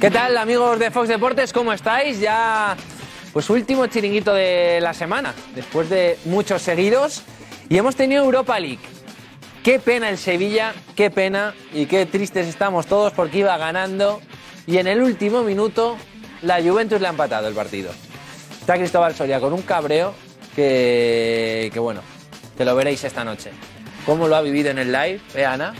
[0.00, 1.52] ¿Qué tal amigos de Fox Deportes?
[1.52, 2.20] ¿Cómo estáis?
[2.20, 2.74] Ya
[3.34, 7.22] pues último chiringuito de la semana, después de muchos seguidos.
[7.68, 8.78] Y hemos tenido Europa League.
[9.62, 14.22] Qué pena el Sevilla, qué pena y qué tristes estamos todos porque iba ganando
[14.66, 15.98] y en el último minuto
[16.40, 17.92] la Juventus le ha empatado el partido.
[18.58, 20.14] Está Cristóbal Soria con un cabreo
[20.56, 22.00] que, que bueno,
[22.56, 23.50] que lo veréis esta noche.
[24.06, 25.74] ¿Cómo lo ha vivido en el live, eh, Ana?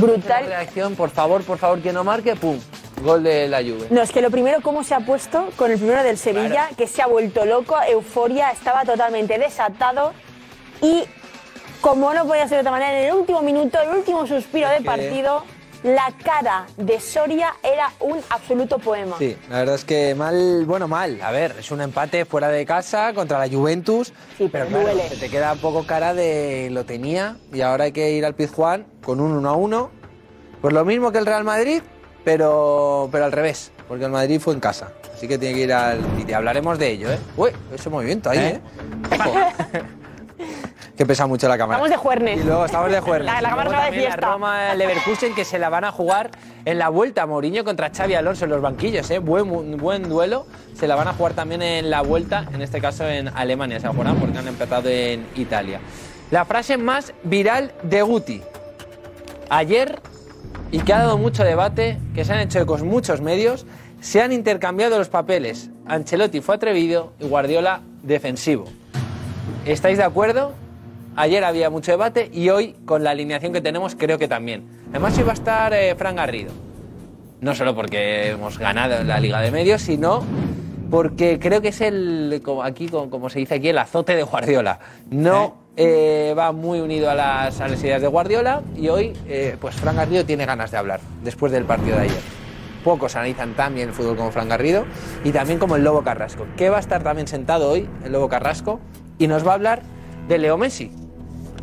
[0.00, 0.46] brutal.
[0.46, 2.58] Reacción, por favor, por favor, que no marque, pum,
[3.00, 3.86] gol de la Juve.
[3.90, 6.86] No, es que lo primero, cómo se ha puesto con el primero del Sevilla, que
[6.86, 10.12] se ha vuelto loco, euforia, estaba totalmente desatado
[10.82, 11.04] y
[11.80, 14.78] como no podía ser de otra manera, en el último minuto, el último suspiro de
[14.78, 15.44] que- partido,
[15.84, 19.14] la cara de Soria era un absoluto poema.
[19.18, 21.20] Sí, la verdad es que mal, bueno, mal.
[21.22, 24.98] A ver, es un empate fuera de casa contra la Juventus, Sí, pero pero claro,
[25.08, 28.34] se te queda un poco cara de lo tenía y ahora hay que ir al
[28.34, 29.90] Pizjuán con un 1 a 1.
[30.60, 31.80] Pues lo mismo que el Real Madrid,
[32.28, 34.92] pero, pero al revés, porque el Madrid fue en casa.
[35.14, 35.98] Así que tiene que ir al
[36.28, 37.18] y hablaremos de ello, ¿eh?
[37.38, 38.60] Uy, ese movimiento ahí, ¿eh?
[39.18, 39.32] Ojo.
[40.98, 41.78] que pesa mucho la cámara.
[41.78, 42.40] Estamos de juernes.
[42.40, 43.32] Y luego estamos de juernes.
[43.40, 44.20] La- cámara va de fiesta.
[44.20, 46.30] La Roma Leverkusen que se la van a jugar
[46.66, 47.24] en la vuelta.
[47.24, 49.20] Mourinho contra Xavi Alonso en los banquillos, ¿eh?
[49.20, 50.44] Buen, buen duelo.
[50.74, 53.80] Se la van a jugar también en la vuelta, en este caso en Alemania.
[53.80, 55.80] Se la jugarán porque han empezado en Italia.
[56.30, 58.42] La frase más viral de Guti.
[59.48, 59.98] Ayer,
[60.70, 63.66] y que ha dado mucho debate, que se han hecho ecos muchos medios,
[64.00, 65.70] se han intercambiado los papeles.
[65.86, 68.66] Ancelotti fue atrevido y Guardiola defensivo.
[69.64, 70.52] ¿Estáis de acuerdo?
[71.16, 74.64] Ayer había mucho debate y hoy, con la alineación que tenemos, creo que también.
[74.90, 76.52] Además, va a estar eh, Fran Garrido.
[77.40, 80.24] No solo porque hemos ganado en la Liga de Medios, sino
[80.90, 84.22] porque creo que es el, como aquí, como como se dice aquí, el azote de
[84.22, 84.78] Guardiola.
[85.10, 85.67] No eh,
[86.36, 89.96] va muy unido a las, a las ideas de Guardiola y hoy, eh, pues Fran
[89.96, 92.20] Garrido tiene ganas de hablar después del partido de ayer.
[92.82, 94.84] Pocos analizan tan el fútbol como Fran Garrido
[95.24, 98.28] y también como el Lobo Carrasco, que va a estar también sentado hoy, el Lobo
[98.28, 98.80] Carrasco,
[99.18, 99.82] y nos va a hablar
[100.28, 100.90] de Leo Messi.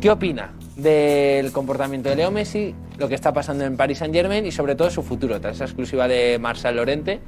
[0.00, 4.44] ¿Qué opina del comportamiento de Leo Messi, lo que está pasando en Paris Saint Germain
[4.46, 7.20] y sobre todo su futuro, tras esa exclusiva de Marcel Lorente,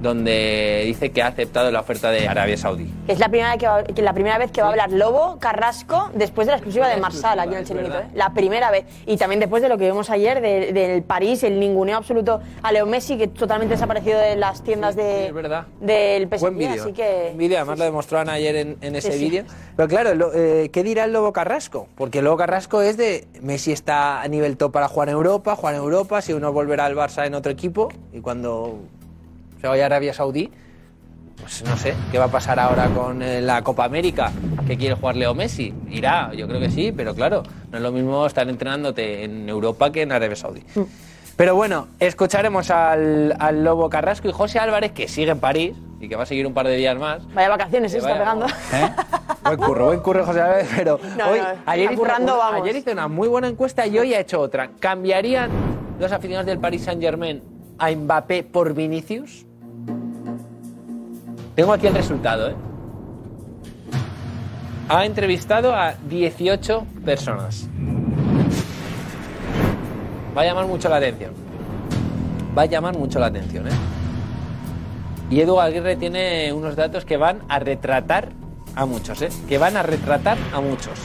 [0.00, 2.92] donde dice que ha aceptado la oferta de Arabia Saudí?
[3.08, 6.10] Es la primera, que va- que la primera vez que va a hablar Lobo Carrasco
[6.14, 7.98] después de la exclusiva de Marsal aquí en el chiringuito.
[7.98, 8.06] ¿eh?
[8.14, 8.84] La primera vez.
[9.06, 12.72] Y también después de lo que vimos ayer de- del París, el ninguneo absoluto a
[12.72, 15.66] Leo Messi, que totalmente desaparecido de las tiendas de, es verdad.
[15.80, 16.40] del PSG.
[16.40, 16.82] Buen vídeo.
[16.82, 17.32] Así que.
[17.36, 19.24] Vídeo, además lo demostraron ayer en, en ese Sí, sí.
[19.24, 19.44] vídeo.
[19.76, 21.88] Pero claro, lo- eh, ¿qué dirá el Lobo Carrasco?
[21.96, 25.56] Porque el Lobo Carrasco es de Messi está a nivel top para jugar en Europa,
[25.56, 28.78] jugar en Europa, si uno volverá al Barça en otro equipo y cuando
[29.60, 30.50] se vaya a Arabia Saudí,
[31.40, 34.32] pues no sé, ¿qué va a pasar ahora con eh, la Copa América
[34.66, 35.74] que quiere jugar Leo Messi?
[35.90, 39.92] Irá, yo creo que sí, pero claro, no es lo mismo estar entrenándote en Europa
[39.92, 40.62] que en Arabia Saudí.
[41.36, 46.08] Pero bueno, escucharemos al, al Lobo Carrasco y José Álvarez, que sigue en París y
[46.08, 47.26] que va a seguir un par de días más.
[47.34, 48.46] Vaya vacaciones, se está vaya- pegando.
[49.44, 52.62] Buen curro, buen curro, José Álvarez, pero No, hoy, no, ayer, hizo una, vamos.
[52.62, 54.70] ayer hizo una muy buena encuesta y hoy ha hecho otra.
[54.80, 55.50] ¿Cambiarían
[56.00, 57.42] los aficionados del Paris Saint Germain
[57.78, 59.46] a Mbappé por Vinicius?
[61.54, 62.54] Tengo aquí el resultado, ¿eh?
[64.88, 67.68] Ha entrevistado a 18 personas.
[70.36, 71.32] Va a llamar mucho la atención.
[72.56, 73.72] Va a llamar mucho la atención, ¿eh?
[75.28, 78.28] Y Edu Aguirre tiene unos datos que van a retratar
[78.76, 79.28] a muchos, ¿eh?
[79.48, 81.00] Que van a retratar a muchos.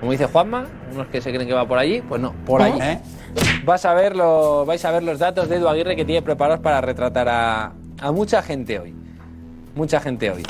[0.00, 2.80] Como dice Juanma, unos que se creen que va por allí, pues no, por allí.
[2.80, 3.00] ¿Eh?
[3.64, 6.80] Vas a ver vais a ver los datos de Edu Aguirre que tiene preparados para
[6.80, 8.94] retratar a, a mucha gente hoy.
[9.74, 10.42] Mucha gente hoy.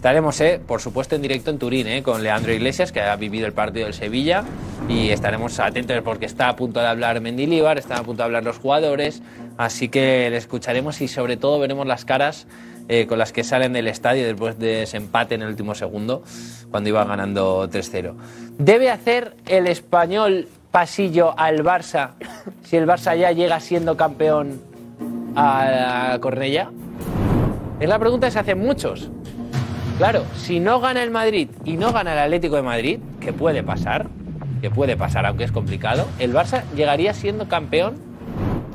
[0.00, 3.46] Estaremos, eh, por supuesto, en directo en Turín, eh, con Leandro Iglesias, que ha vivido
[3.46, 4.44] el partido del Sevilla,
[4.88, 8.42] y estaremos atentos porque está a punto de hablar Mendilibar, están a punto de hablar
[8.42, 9.22] los jugadores,
[9.58, 12.46] así que le escucharemos y sobre todo veremos las caras
[12.88, 16.22] eh, con las que salen del estadio después de ese empate en el último segundo,
[16.70, 18.14] cuando iba ganando 3-0.
[18.56, 22.10] ¿Debe hacer el español pasillo al Barça
[22.62, 24.60] si el Barça ya llega siendo campeón
[25.36, 26.70] a Cornella?
[27.80, 29.10] Es la pregunta que se hacen muchos.
[29.98, 33.62] Claro, si no gana el Madrid y no gana el Atlético de Madrid, que puede
[33.62, 34.06] pasar,
[34.60, 37.96] que puede pasar, aunque es complicado, el Barça llegaría siendo campeón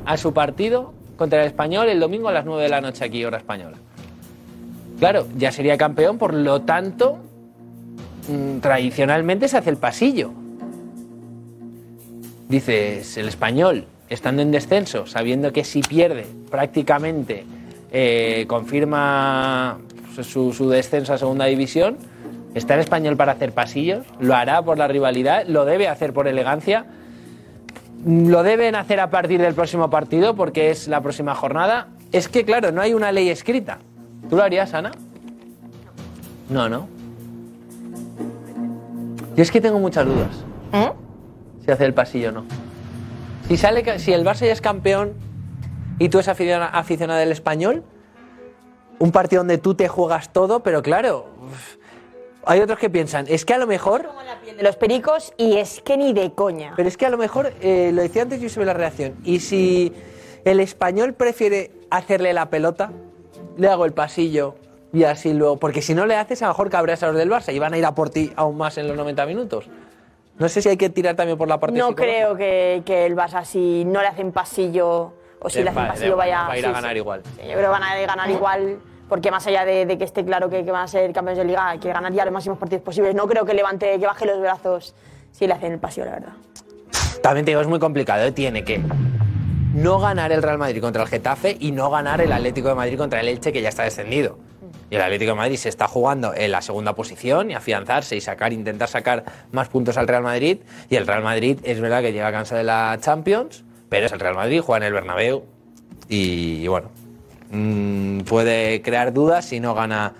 [0.04, 3.24] a su partido contra el Español el domingo a las 9 de la noche aquí,
[3.24, 3.78] hora española.
[4.98, 7.18] Claro, ya sería campeón, por lo tanto,
[8.28, 10.32] mm, tradicionalmente se hace el pasillo.
[12.48, 17.44] Dices, el español, estando en descenso, sabiendo que si pierde prácticamente
[17.90, 19.78] eh, confirma
[20.22, 21.96] su, su descenso a segunda división,
[22.54, 26.28] está el español para hacer pasillos, lo hará por la rivalidad, lo debe hacer por
[26.28, 26.86] elegancia,
[28.04, 31.88] lo deben hacer a partir del próximo partido porque es la próxima jornada.
[32.12, 33.78] Es que, claro, no hay una ley escrita.
[34.30, 34.92] ¿Tú lo harías, Ana?
[36.48, 36.88] No, no.
[39.34, 40.44] Yo es que tengo muchas dudas.
[40.72, 40.92] ¿Eh?
[41.66, 42.44] Si hace el pasillo o no.
[43.48, 45.12] Si, sale, si el Barça ya es campeón
[45.98, 47.82] y tú eres aficiona- aficionado del español,
[48.98, 51.26] un partido donde tú te juegas todo, pero claro,
[52.44, 54.08] hay otros que piensan, es que a lo mejor,
[54.56, 56.72] de los pericos y es que ni de coña.
[56.76, 59.40] pero es que a lo mejor, eh, lo decía antes yo sobre la reacción, y
[59.40, 59.92] si
[60.44, 62.90] el español prefiere hacerle la pelota,
[63.56, 64.54] le hago el pasillo
[64.92, 67.30] y así luego, porque si no le haces, a lo mejor cabreas a los del
[67.30, 69.68] Barça y van a ir a por ti aún más en los 90 minutos.
[70.38, 73.16] No sé si hay que tirar también por la parte No creo que, que el
[73.16, 76.42] Barça, si no le hacen pasillo o si Le hacen pasillo, vaya.
[76.42, 76.98] va a ir a sí, ganar sí.
[76.98, 77.22] igual.
[77.24, 78.78] Sí, yo creo que van a ganar igual,
[79.08, 81.44] porque más allá de, de que esté claro que, que van a ser campeones de
[81.44, 83.14] liga, hay que ganar ya los máximos partidos posibles.
[83.14, 84.94] No creo que levante, que baje los brazos
[85.32, 86.32] si le hacen el pasillo, la verdad.
[87.22, 88.24] También te digo, es muy complicado.
[88.24, 88.32] ¿eh?
[88.32, 88.80] Tiene que
[89.74, 92.96] no ganar el Real Madrid contra el Getafe y no ganar el Atlético de Madrid
[92.98, 94.38] contra el Elche, que ya está descendido.
[94.90, 98.20] Y el Atlético de Madrid se está jugando en la segunda posición y afianzarse y
[98.20, 100.58] sacar, intentar sacar más puntos al Real Madrid.
[100.88, 104.20] Y el Real Madrid es verdad que llega cansado de la Champions, pero es el
[104.20, 105.44] Real Madrid, juega en el Bernabéu
[106.08, 106.90] y, bueno,
[107.50, 110.14] mm, puede crear dudas si no gana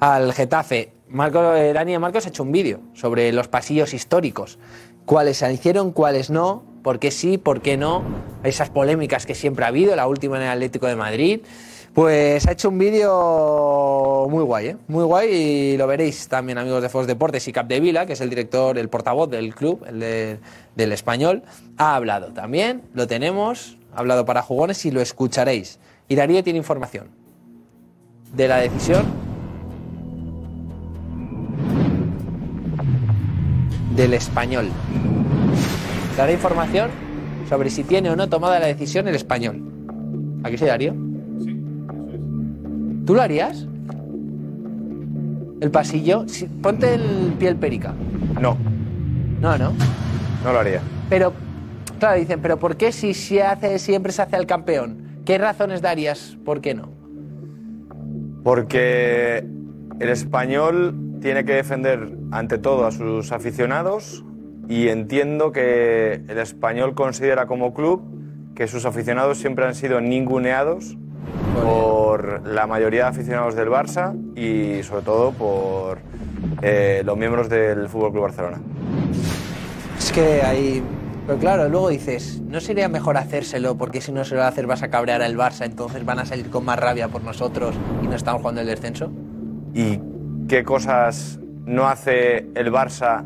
[0.00, 0.92] al Getafe.
[1.08, 4.58] Marco, eh, Dani de Marcos ha hecho un vídeo sobre los pasillos históricos.
[5.06, 8.02] Cuáles se hicieron, cuáles no, por qué sí, por qué no.
[8.44, 11.40] Esas polémicas que siempre ha habido, la última en el Atlético de Madrid.
[11.98, 14.76] Pues ha hecho un vídeo muy guay, ¿eh?
[14.86, 18.30] Muy guay y lo veréis también, amigos de Fox Deportes y Capdevila, que es el
[18.30, 20.38] director, el portavoz del club, el de-
[20.76, 21.42] del español,
[21.76, 25.80] ha hablado también, lo tenemos, ha hablado para jugones y lo escucharéis.
[26.06, 27.08] Y Darío tiene información
[28.32, 29.04] de la decisión
[33.96, 34.68] del español.
[36.16, 36.92] Dará información
[37.48, 39.64] sobre si tiene o no tomada la decisión el español.
[40.44, 41.07] ¿A qué sí, Darío?
[43.08, 43.66] ¿Tú lo harías?
[45.62, 46.28] ¿El pasillo?
[46.28, 47.94] Si- ponte el piel perica.
[48.38, 48.58] No,
[49.40, 49.72] No, no.
[50.44, 50.82] no lo haría.
[51.08, 51.32] Pero,
[51.98, 55.22] claro, dicen, ¿pero por qué si se hace, siempre se hace al campeón?
[55.24, 56.36] ¿Qué razones darías?
[56.44, 56.90] ¿Por qué no?
[58.44, 59.38] Porque
[60.00, 64.22] el español tiene que defender ante todo a sus aficionados
[64.68, 68.02] y entiendo que el español considera como club
[68.54, 70.98] que sus aficionados siempre han sido ninguneados
[71.62, 75.98] por la mayoría de aficionados del Barça y sobre todo por
[76.62, 78.60] eh, los miembros del Fútbol Club Barcelona.
[79.98, 80.82] Es que hay...
[81.26, 83.76] Pero claro, luego dices, ¿no sería mejor hacérselo?
[83.76, 86.48] Porque si no se lo haces vas a cabrear al Barça, entonces van a salir
[86.48, 89.10] con más rabia por nosotros y no estamos jugando el descenso.
[89.74, 90.00] ¿Y
[90.48, 93.24] qué cosas no hace el Barça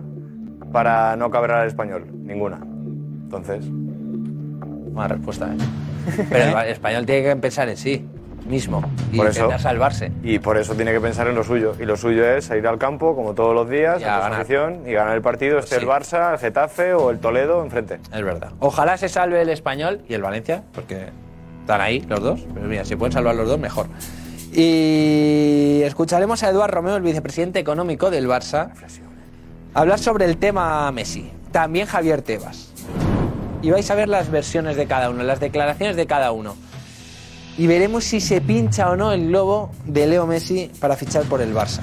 [0.73, 2.09] para no cabrear al español?
[2.13, 2.59] Ninguna.
[3.23, 3.65] Entonces,
[4.93, 5.57] Buena respuesta, ¿eh?
[6.31, 8.07] Pero el español tiene que pensar en sí
[8.47, 9.39] mismo y Por eso.
[9.41, 10.11] intentar salvarse.
[10.25, 11.75] y por eso tiene que pensar en lo suyo.
[11.81, 14.83] Y lo suyo es ir al campo, como todos los días, Y a a afición
[14.87, 15.83] y ganar el partido, esté Sí.
[15.83, 18.01] el Barça, el Getafe o el Toledo enfrente.
[18.13, 18.51] Es verdad.
[18.59, 21.11] Ojalá se salve el español y el Valencia, porque
[21.61, 22.41] están ahí los dos.
[22.53, 23.87] Pero mira, si pueden salvar los dos, mejor.
[24.53, 28.71] Y escucharemos a Eduard Romeo, el vicepresidente económico del Barça,
[29.73, 31.31] hablar sobre el tema Messi.
[31.53, 32.72] También Javier Tebas.
[33.63, 36.57] Y vais a ver las versiones de cada uno, las declaraciones de cada uno.
[37.57, 41.41] Y veremos si se pincha o no el globo de Leo Messi para fichar por
[41.41, 41.81] el Barça.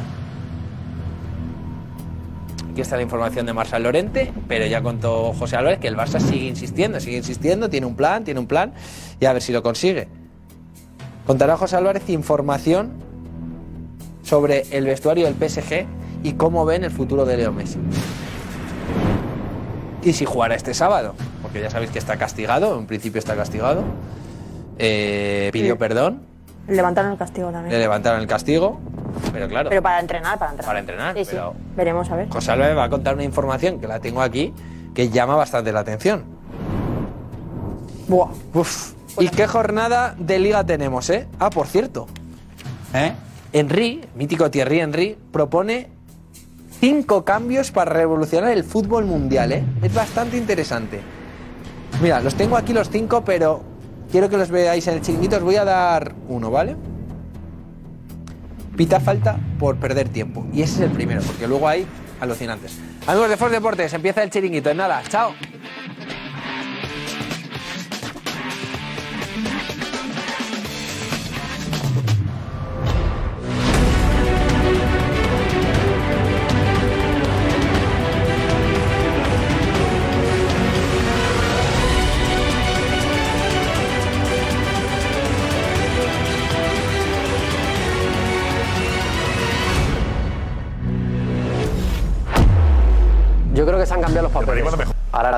[2.71, 6.19] Aquí está la información de Marcel Lorente, pero ya contó José Álvarez que el Barça
[6.19, 8.73] sigue insistiendo, sigue insistiendo, tiene un plan, tiene un plan,
[9.19, 10.07] y a ver si lo consigue.
[11.25, 12.91] Contará José Álvarez información
[14.23, 15.85] sobre el vestuario del PSG
[16.23, 17.79] y cómo ven el futuro de Leo Messi.
[20.03, 21.15] Y si jugará este sábado,
[21.49, 23.83] porque ya sabéis que está castigado, en principio está castigado.
[24.77, 25.79] Eh, pidió Sí.
[25.79, 26.21] perdón,
[26.67, 27.73] Levantaron el castigo también.
[27.73, 28.79] le levantaron el castigo,
[29.33, 29.69] pero claro.
[29.69, 30.67] Pero para entrenar, para entrenar.
[30.69, 31.37] Para entrenar, Sí, sí.
[31.75, 32.29] Veremos, a ver.
[32.29, 34.53] José Álvarez va a contar una información que la tengo aquí
[34.93, 36.23] que llama bastante la atención.
[38.07, 38.29] Buah.
[38.53, 38.93] Uf.
[39.19, 41.27] ¿Y qué jornada de liga tenemos, eh?
[41.39, 42.07] Ah, por cierto.
[42.93, 43.13] ¿Eh?
[43.51, 45.87] Henry, mítico Thierry Henry, propone
[46.79, 49.63] cinco cambios para revolucionar el fútbol mundial, ¿eh?
[49.81, 50.99] Es bastante interesante.
[52.01, 53.61] Mira, los tengo aquí los cinco, pero
[54.11, 55.37] quiero que los veáis en el chiringuito.
[55.37, 56.75] Os voy a dar uno, ¿vale?
[58.77, 60.45] Pita falta por perder tiempo.
[60.53, 61.85] Y ese es el primero, porque luego hay
[62.21, 62.77] alucinantes.
[63.05, 64.69] Amigos de Force Deportes, empieza el chiringuito.
[64.69, 65.33] En nada, chao.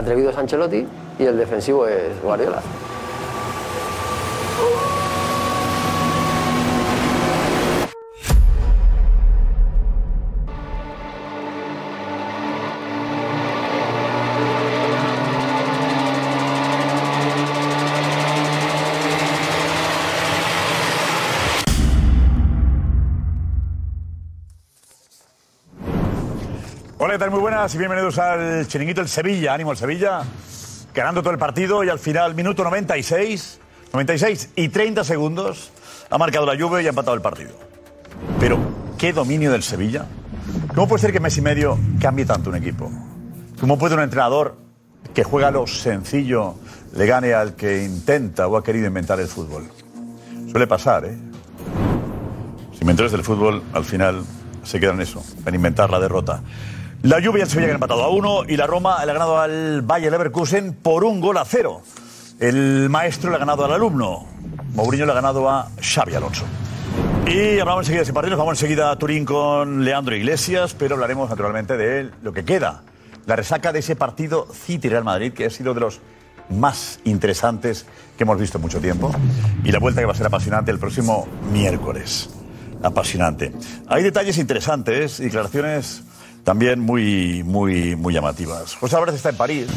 [0.02, 0.86] Atrevido es Ancelotti
[1.20, 2.62] y el defensivo es Guardiola.
[27.22, 27.30] Tal?
[27.30, 29.54] Muy buenas y bienvenidos al chiringuito El Sevilla.
[29.54, 30.24] Ánimo el Sevilla,
[30.92, 33.60] ganando todo el partido y al final, minuto 96,
[33.94, 35.72] 96 y 30 segundos,
[36.10, 37.52] ha marcado la lluvia y ha empatado el partido.
[38.40, 38.58] Pero,
[38.98, 40.08] ¿qué dominio del Sevilla?
[40.74, 42.92] ¿Cómo puede ser que mes y medio cambie tanto un equipo?
[43.60, 44.58] ¿Cómo puede un entrenador
[45.14, 46.56] que juega lo sencillo
[46.96, 49.70] le gane al que intenta o ha querido inventar el fútbol?
[50.50, 51.16] Suele pasar, ¿eh?
[52.72, 54.24] Los inventores del fútbol al final
[54.64, 56.42] se quedan en eso, en inventar la derrota.
[57.04, 60.12] La Juve y el empatado a uno y la Roma le ha ganado al Bayer
[60.12, 61.82] Leverkusen por un gol a cero.
[62.40, 64.28] El maestro le ha ganado al alumno.
[64.76, 66.46] Mourinho le ha ganado a Xavi Alonso.
[67.26, 71.28] Y hablamos enseguida de ese partido, vamos enseguida a Turín con Leandro Iglesias, pero hablaremos
[71.28, 72.84] naturalmente de lo que queda.
[73.26, 76.02] La resaca de ese partido City-Real Madrid, que ha sido de los
[76.50, 79.12] más interesantes que hemos visto en mucho tiempo.
[79.64, 82.30] Y la vuelta que va a ser apasionante el próximo miércoles.
[82.84, 83.54] Apasionante.
[83.88, 86.04] Hay detalles interesantes declaraciones
[86.52, 88.76] también muy, muy, muy llamativas.
[88.76, 89.68] José Álvarez está en París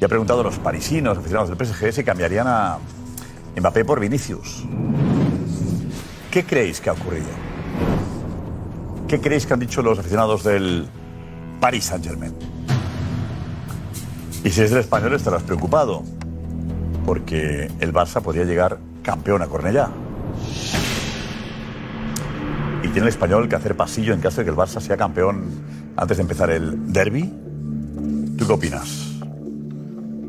[0.00, 2.78] y ha preguntado a los parisinos, aficionados del PSG, si cambiarían a
[3.56, 4.64] Mbappé por Vinicius.
[6.32, 7.28] ¿Qué creéis que ha ocurrido?
[9.06, 10.88] ¿Qué creéis que han dicho los aficionados del
[11.60, 12.34] Paris Saint-Germain?
[14.42, 16.02] Y si es del español estarás preocupado,
[17.06, 19.90] porque el Barça podría llegar campeón a Cornellá.
[22.88, 25.44] Y tiene el español que hacer pasillo en caso de que el Barça sea campeón
[25.96, 27.32] antes de empezar el derby.
[28.38, 28.88] ¿Tú qué opinas?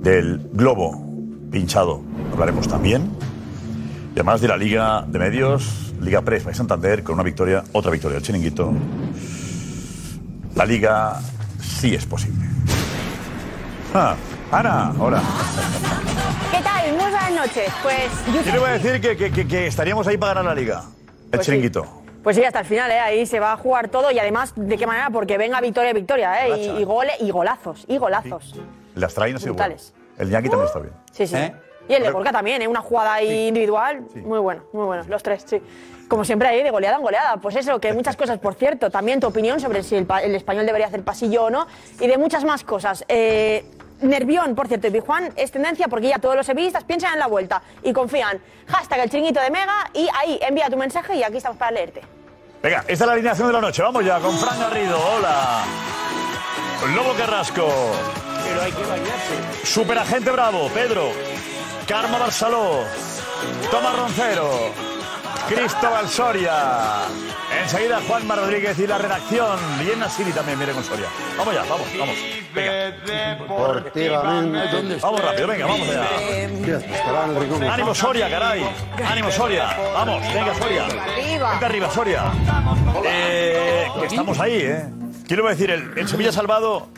[0.04, 1.06] Del globo
[1.52, 2.02] pinchado
[2.34, 3.12] hablaremos también.
[4.16, 7.92] Y además de la Liga de Medios, Liga Press by Santander, con una victoria, otra
[7.92, 8.74] victoria del Chiringuito.
[10.56, 11.20] La Liga
[11.62, 12.46] sí es posible.
[13.94, 14.16] Ah,
[14.52, 15.22] Ana, hola.
[16.52, 16.92] ¿Qué tal?
[16.92, 17.72] Muy buenas noches.
[17.84, 20.56] Pues yo Yo le voy a decir que, que- que- que estaríamos ahí para ganar
[20.56, 20.84] la Liga.
[20.84, 21.52] El Pues sí.
[21.52, 21.99] Chiringuito.
[22.24, 23.00] Pues sí, hasta el final, ¿eh?
[23.00, 25.10] ahí se va a jugar todo y además, ¿de qué manera?
[25.10, 26.58] Porque venga victoria, victoria, ¿eh?
[26.58, 28.56] Y, y goles y golazos, y golazos.
[29.36, 29.68] Ha sido bueno.
[29.70, 29.94] Brutales.
[30.18, 30.94] El Yankee también está bien.
[31.12, 31.36] Sí, sí.
[31.38, 31.54] ¿Eh?
[31.88, 32.68] Y el de Gorka también, ¿eh?
[32.68, 34.02] Una jugada ahí individual.
[34.16, 35.04] Muy bueno, muy bueno.
[35.08, 35.60] Los tres, sí.
[36.08, 37.38] Como siempre ahí, de goleada en goleada.
[37.38, 38.92] Pues eso, que muchas cosas, por cierto.
[38.92, 41.66] También tu opinión sobre si el, pa- el español debería hacer pasillo o no.
[42.00, 43.06] Y de muchas más cosas.
[43.08, 43.66] Eh,
[44.02, 47.28] Nervión, por cierto, y Pijuan es tendencia porque ya todos los sevillistas piensan en la
[47.28, 48.40] vuelta y confían.
[48.68, 52.02] Hashtag el chinguito de Mega y ahí envía tu mensaje y aquí estamos para leerte.
[52.62, 53.82] Venga, esta es la alineación de la noche.
[53.82, 54.98] Vamos ya con Fran Garrido.
[54.98, 55.64] Hola.
[56.96, 57.68] Lobo Carrasco.
[58.44, 59.66] Pero hay que bañarse.
[59.66, 61.12] Superagente Bravo, Pedro.
[61.88, 62.84] Karma Barceló.
[63.72, 64.50] Tomás Roncero.
[65.50, 66.54] Cristóbal Soria.
[67.64, 69.58] Enseguida Juanma Rodríguez y la redacción.
[69.86, 71.08] Y en Nasiri también viene con Soria.
[71.38, 72.16] Vamos ya, vamos, vamos.
[72.54, 72.94] Venga.
[75.02, 77.74] Vamos rápido, venga, vamos allá.
[77.74, 78.64] Ánimo Soria, caray.
[79.10, 79.76] Ánimo Soria.
[79.94, 80.84] Vamos, venga Soria.
[80.86, 82.24] Vente arriba, Soria.
[83.06, 84.86] Eh, que estamos ahí, ¿eh?
[85.28, 86.90] Quiero decir, el, el Sevilla salvado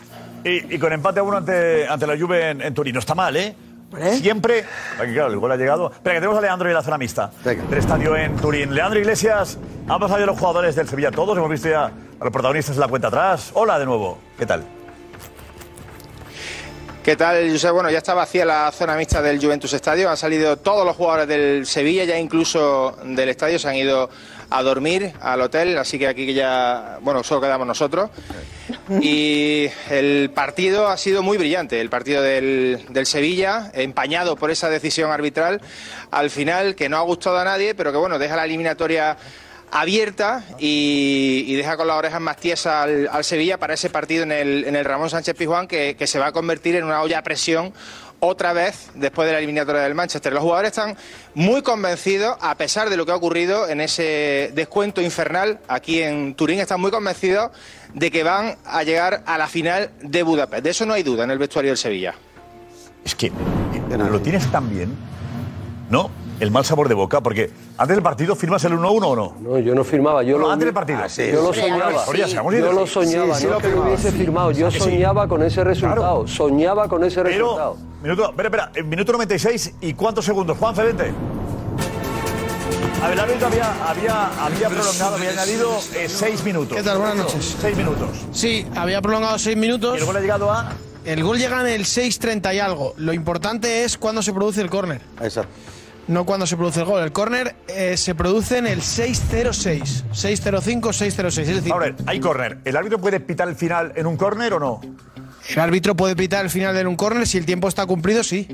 [0.44, 2.94] y, y con empate a uno ante, ante la Juve en, en Turín.
[2.94, 3.54] No está mal, ¿eh?
[4.18, 4.64] Siempre.
[4.98, 5.90] Aquí, claro, el gol ha llegado.
[5.92, 8.74] Espera, que tenemos a Leandro y la zona mixta del estadio en Turín.
[8.74, 9.58] Leandro Iglesias,
[9.88, 11.36] han pasado ya los jugadores del Sevilla todos.
[11.36, 13.50] Hemos visto ya a los protagonistas en la cuenta atrás.
[13.54, 14.18] Hola de nuevo.
[14.38, 14.64] ¿Qué tal?
[17.02, 17.68] ¿Qué tal, José?
[17.72, 20.08] Bueno, ya está vacía la zona mixta del Juventus Estadio.
[20.08, 24.08] Han salido todos los jugadores del Sevilla, ya incluso del estadio, se han ido
[24.52, 28.10] a dormir al hotel, así que aquí ya, bueno, solo quedamos nosotros.
[29.00, 34.68] Y el partido ha sido muy brillante, el partido del, del Sevilla, empañado por esa
[34.68, 35.60] decisión arbitral,
[36.10, 39.16] al final que no ha gustado a nadie, pero que bueno, deja la eliminatoria
[39.70, 44.22] abierta y, y deja con las orejas más tiesas al, al Sevilla para ese partido
[44.24, 47.00] en el, en el Ramón Sánchez Pizjuán que, que se va a convertir en una
[47.00, 47.72] olla a presión
[48.24, 50.32] otra vez después de la eliminatoria del Manchester.
[50.32, 50.96] Los jugadores están
[51.34, 56.36] muy convencidos, a pesar de lo que ha ocurrido en ese descuento infernal aquí en
[56.36, 57.50] Turín, están muy convencidos
[57.92, 60.62] de que van a llegar a la final de Budapest.
[60.62, 62.14] De eso no hay duda en el vestuario del Sevilla.
[63.04, 63.32] Es que
[63.90, 64.94] lo tienes tan bien,
[65.90, 66.08] ¿no?
[66.38, 69.36] El mal sabor de boca, porque antes del partido firmas el 1-1 o no.
[69.40, 70.22] No, yo no firmaba.
[70.22, 71.00] Yo No, lo, antes del partido.
[71.02, 72.04] Ah, sí, yo lo soñaba.
[72.06, 74.50] Yo lo soñaba, Sí, sí, no lo que lo hubiese firmado.
[74.52, 76.26] Yo soñaba con ese resultado.
[76.28, 77.76] Soñaba con ese resultado.
[77.76, 80.58] Pero, minuto, espera, espera, en minuto 96 y cuántos segundos.
[80.58, 81.12] Juan Celente.
[83.02, 86.76] A ver, el árbitro había, había, había prolongado, había añadido eh, seis minutos.
[86.76, 86.98] ¿Qué tal?
[86.98, 87.56] Buenas noches.
[87.60, 88.08] Seis minutos.
[88.32, 89.96] Sí, había prolongado seis minutos.
[89.96, 90.72] ¿Y el gol ha llegado a?
[91.04, 92.94] El gol llega en el 6.30 y algo.
[92.96, 95.00] Lo importante es cuándo se produce el córner.
[95.20, 95.52] Exacto.
[96.06, 97.02] No cuándo se produce el gol.
[97.02, 100.04] El córner eh, se produce en el 6.06.
[100.12, 101.26] 6.05, 6.06.
[101.26, 102.58] Es decir, Ahora, hay córner.
[102.64, 104.80] ¿El árbitro puede pitar el final en un córner o no?
[105.50, 108.48] El árbitro puede pitar el final de un córner si el tiempo está cumplido, sí.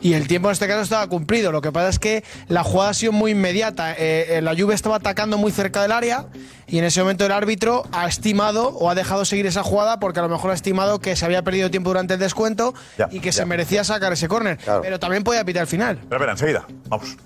[0.00, 1.50] Y el tiempo en este caso estaba cumplido.
[1.52, 3.92] Lo que pasa es que la jugada ha sido muy inmediata.
[3.92, 6.26] Eh, eh, la Juve estaba atacando muy cerca del área
[6.66, 10.20] y en ese momento el árbitro ha estimado o ha dejado seguir esa jugada porque
[10.20, 13.20] a lo mejor ha estimado que se había perdido tiempo durante el descuento Ya, y
[13.20, 13.32] que ya.
[13.32, 14.58] se merecía sacar ese córner.
[14.82, 15.96] Pero también podía pitar el final.
[16.08, 16.66] Pero espera, enseguida.
[16.88, 17.16] Vamos.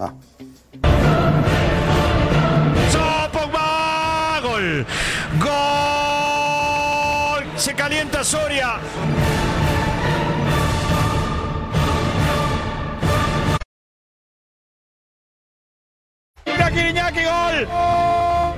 [3.33, 4.87] Pogba, gol.
[5.39, 5.90] Gol.
[7.81, 8.79] Calienta Soria.
[16.45, 17.69] Iñaki, Iñaki, gol.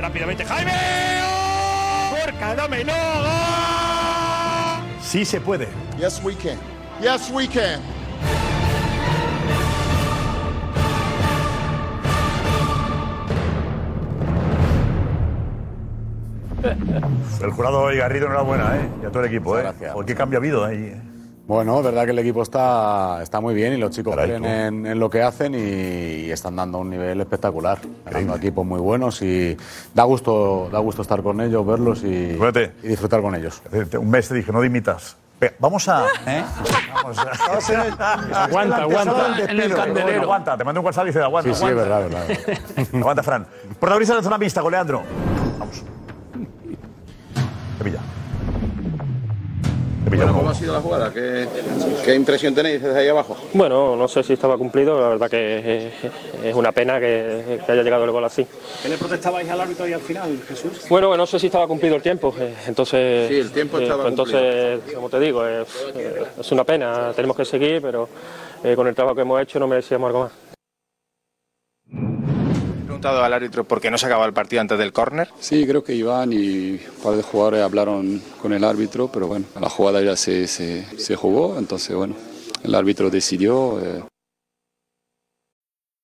[0.01, 0.73] Rápidamente, Jaime.
[2.11, 2.93] Gorka, dame, no.
[5.01, 5.69] Sí se puede.
[5.97, 6.59] Yes, we can.
[7.01, 7.81] Yes, we can.
[17.43, 18.89] El jurado y Garrido, enhorabuena, ¿eh?
[19.03, 19.63] Y a todo el equipo, ¿eh?
[19.63, 19.93] Gracias.
[19.93, 20.77] Joder, ¿Qué cambio ha habido ahí?
[20.95, 21.03] eh?
[21.47, 24.45] Bueno, es verdad que el equipo está, está muy bien y los chicos Caray, creen
[24.45, 27.79] en, en lo que hacen y, y están dando un nivel espectacular.
[28.05, 29.57] Ganando equipos muy buenos y
[29.93, 32.39] da gusto, da gusto estar con ellos, verlos y,
[32.83, 33.61] y disfrutar con ellos.
[33.99, 35.17] Un mes te dije, no dimitas.
[35.59, 36.07] Vamos a.
[36.29, 36.45] ¿eh?
[36.95, 38.45] Vamos a.
[38.45, 39.37] Aguanta, aguanta.
[39.51, 40.23] En el candelero.
[40.23, 41.53] Aguanta, te mando un WhatsApp y dice aguanta.
[41.53, 41.99] Sí, sí, es aguanta.
[41.99, 42.87] verdad, es verdad.
[43.01, 43.47] aguanta, Fran.
[43.81, 45.03] Protagonista de la zona mixta, con Leandro.
[45.59, 45.83] Vamos.
[47.83, 48.01] Sevilla.
[50.07, 51.13] Bueno, ¿cómo ha sido la jugada?
[51.13, 51.49] ¿Qué,
[52.05, 53.37] qué impresión tenéis desde ahí abajo?
[53.55, 55.91] Bueno, no sé si estaba cumplido, la verdad que
[56.45, 58.47] es, una pena que, que haya llegado el gol así.
[58.83, 60.87] ¿Qué le protestabais al árbitro y al final, Jesús?
[60.89, 64.07] Bueno, no sé si estaba cumplido el tiempo, eh, entonces, Sí, el tiempo eh, estaba
[64.07, 65.67] entonces, como te digo, es,
[65.97, 68.09] eh, es una pena, tenemos que seguir, pero
[68.77, 70.52] con el trabajo que hemos hecho no merecíamos algo más.
[73.03, 75.29] Preguntado al árbitro por qué no se acababa el partido antes del córner.
[75.41, 79.45] Sí, creo que Iván y un par de jugadores hablaron con el árbitro, pero bueno,
[79.61, 82.15] la jugada ya se, se, se jugó, entonces bueno,
[82.63, 83.81] el árbitro decidió.
[83.83, 84.05] eh,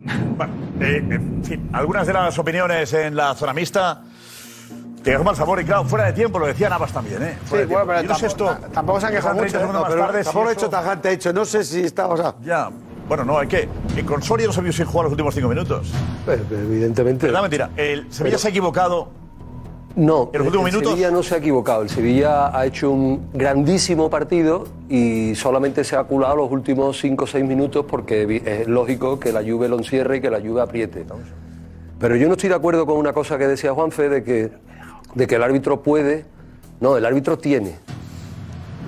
[0.00, 4.02] Bueno, eh, en fin, algunas de las opiniones en la zona mixta
[5.04, 7.38] que dejan mal sabor y claro, fuera de tiempo, lo decía Navas también, ¿eh?
[7.44, 8.58] Fuera de bueno, pero no tampoco- esto.
[8.72, 10.24] tampoco se han quejado mucho, 30 segundos No, pero tarde.
[10.24, 12.34] tampoco lo he si hecho eso- tajante, he hecho, no sé si está, o sea...
[12.42, 12.70] Ya,
[13.08, 13.68] bueno, no, hay que.
[13.96, 15.90] En con Soria no se vio sin jugar los últimos cinco minutos.
[16.50, 17.26] evidentemente.
[17.26, 17.70] Verdad, mentira.
[17.76, 19.10] El Sevilla se ha equivocado.
[19.96, 20.92] No, ¿En los últimos el minutos?
[20.92, 21.82] Sevilla no se ha equivocado.
[21.82, 27.24] El Sevilla ha hecho un grandísimo partido y solamente se ha culado los últimos 5
[27.24, 30.62] o 6 minutos porque es lógico que la Juve lo encierre y que la Juve
[30.62, 31.04] apriete.
[31.98, 34.50] Pero yo no estoy de acuerdo con una cosa que decía Juanfe de que,
[35.14, 36.24] de que el árbitro puede.
[36.80, 37.74] No, el árbitro tiene.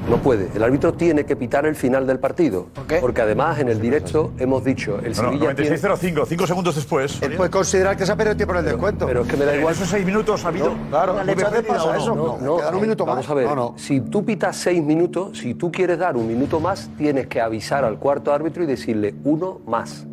[0.08, 0.48] No puede.
[0.54, 2.66] El árbitro tiene que pitar el final del partido.
[3.00, 5.76] Porque además en el directo hemos dicho, el No, no, Sevilla tiene...
[5.76, 7.22] 96-05, cinco segundos después.
[7.22, 9.06] Él puede considerar que se ha perdido tiempo en el descuento.
[9.06, 9.74] Pero es que me da igual.
[9.74, 10.74] esos seis minutos ha habido.
[10.90, 12.14] claro, Una muchas veces pasa eso.
[12.14, 13.30] No, no, un minuto vamos más.
[13.30, 13.46] a ver.
[13.46, 13.74] No, no.
[13.76, 17.84] Si tú pitas seis minutos, si tú quieres dar un minuto más, tienes que avisar
[17.84, 20.06] al cuarto árbitro y decirle uno más.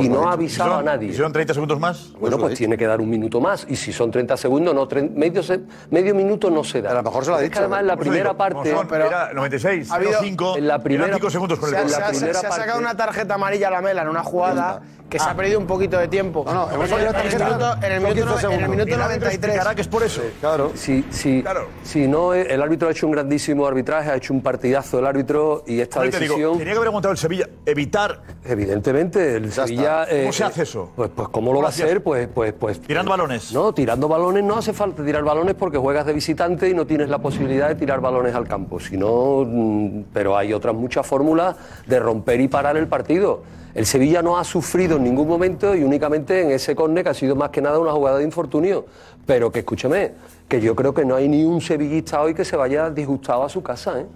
[0.00, 1.08] Y no ha avisado a nadie.
[1.10, 2.12] ¿Y son 30 segundos más?
[2.18, 3.66] Bueno, pues tiene que dar un minuto más.
[3.68, 6.90] Y si son 30 segundos, no, tre- medio, se- medio minuto no se da.
[6.90, 8.54] A lo mejor se lo ha Es que dicho, además en la primera digo, parte.
[8.72, 11.76] como son, era 96, ha habido- 05, en la primera- eran 5 segundos con Se
[11.76, 12.14] el ha, gol.
[12.14, 15.18] se ha- se ha sacado una tarjeta amarilla a la mela en una jugada que
[15.18, 16.42] se ha perdido un poquito de tiempo.
[16.46, 17.18] No, no, hemos en, el minuto,
[17.82, 18.68] en el minuto, 15 en el segundos.
[18.70, 19.34] minuto Y el árbitro 93.
[19.34, 20.22] explicará que es por eso.
[20.40, 20.72] Claro.
[20.74, 21.44] Si, si,
[21.82, 25.64] si no, el árbitro ha hecho un grandísimo arbitraje, ha hecho un partidazo el árbitro
[25.66, 26.52] y esta decisión.
[26.56, 28.22] tenía que haber aguantado el Sevilla, evitar.
[28.44, 29.81] Evidentemente, el Sevilla.
[29.82, 30.90] ¿Cómo eh, se eh, hace eso?
[30.94, 32.02] Pues, pues ¿cómo ¿Cómo lo va a hacer?
[32.02, 32.80] Pues, pues, pues.
[32.80, 33.52] Tirando balones.
[33.52, 37.08] No, tirando balones no hace falta tirar balones porque juegas de visitante y no tienes
[37.08, 38.78] la posibilidad de tirar balones al campo.
[38.78, 43.42] Si no, mm, pero hay otras muchas fórmulas de romper y parar el partido.
[43.74, 47.14] El Sevilla no ha sufrido en ningún momento y únicamente en ese córner que ha
[47.14, 48.86] sido más que nada una jugada de infortunio.
[49.26, 50.12] Pero que escúchame,
[50.48, 53.48] que yo creo que no hay ni un sevillista hoy que se vaya disgustado a
[53.48, 54.06] su casa, ¿eh?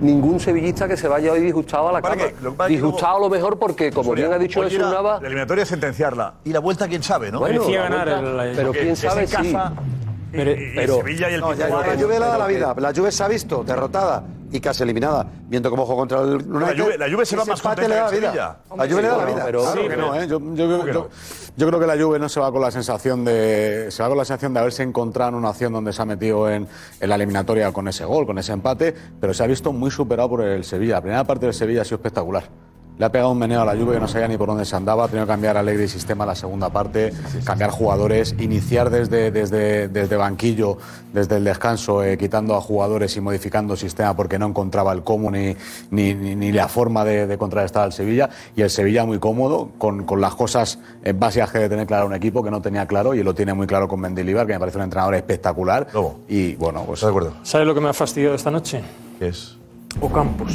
[0.00, 2.14] Ningún sevillista que se vaya hoy disgustado a la cama.
[2.42, 4.60] lo que pasa es que Disgustado a lo mejor porque, como Soria, bien ha dicho
[4.60, 6.34] hoy Jesús era Nava, La eliminatoria es sentenciarla.
[6.44, 7.38] Y la vuelta, quién sabe, ¿no?
[7.38, 9.72] Bueno, ganar vuelta, el- pero quién sabe si- casa,
[10.32, 12.74] Pero- y- y pero- Sevilla y el No, ya, la Juve le da la vida.
[12.78, 16.76] La Juve se ha visto derrotada y casi eliminada, viendo cómo jugó contra el United.
[16.82, 18.58] Juve- la Juve se va más empate contenta le da la vida.
[18.76, 19.42] La Juve le da la vida.
[19.44, 20.14] pero Claro sí, que pero no.
[20.14, 20.26] ¿eh?
[20.28, 21.08] yo, yo- yo-
[21.56, 24.18] yo creo que la Juve no se va con la sensación de se va con
[24.18, 26.66] la sensación de haberse encontrado en una acción donde se ha metido en,
[27.00, 30.28] en la eliminatoria con ese gol, con ese empate, pero se ha visto muy superado
[30.30, 30.94] por el Sevilla.
[30.96, 32.44] La primera parte del Sevilla ha sido espectacular.
[32.98, 34.76] Le ha pegado un meneo a la Juve que no sabía ni por dónde se
[34.76, 37.12] andaba, ha tenido que cambiar Alegre y sistema la segunda parte,
[37.44, 40.76] cambiar jugadores, iniciar desde, desde, desde banquillo,
[41.12, 45.30] desde el descanso, eh, quitando a jugadores y modificando sistema porque no encontraba el cómo
[45.30, 45.56] ni,
[45.90, 48.28] ni, ni- ni la forma de, de contrarrestar al Sevilla.
[48.54, 52.06] Y el Sevilla muy cómodo, con, con las cosas eh, básicas que debe tener claro
[52.06, 54.60] un equipo que no tenía claro y lo tiene muy claro con Mendilibar, que me
[54.60, 55.88] parece un entrenador espectacular.
[56.28, 57.00] Y bueno, pues.
[57.00, 57.32] de acuerdo?
[57.42, 58.82] ¿Sabes lo que me ha fastidiado esta noche?
[59.18, 59.56] ¿Qué es?
[60.00, 60.52] Ocampos.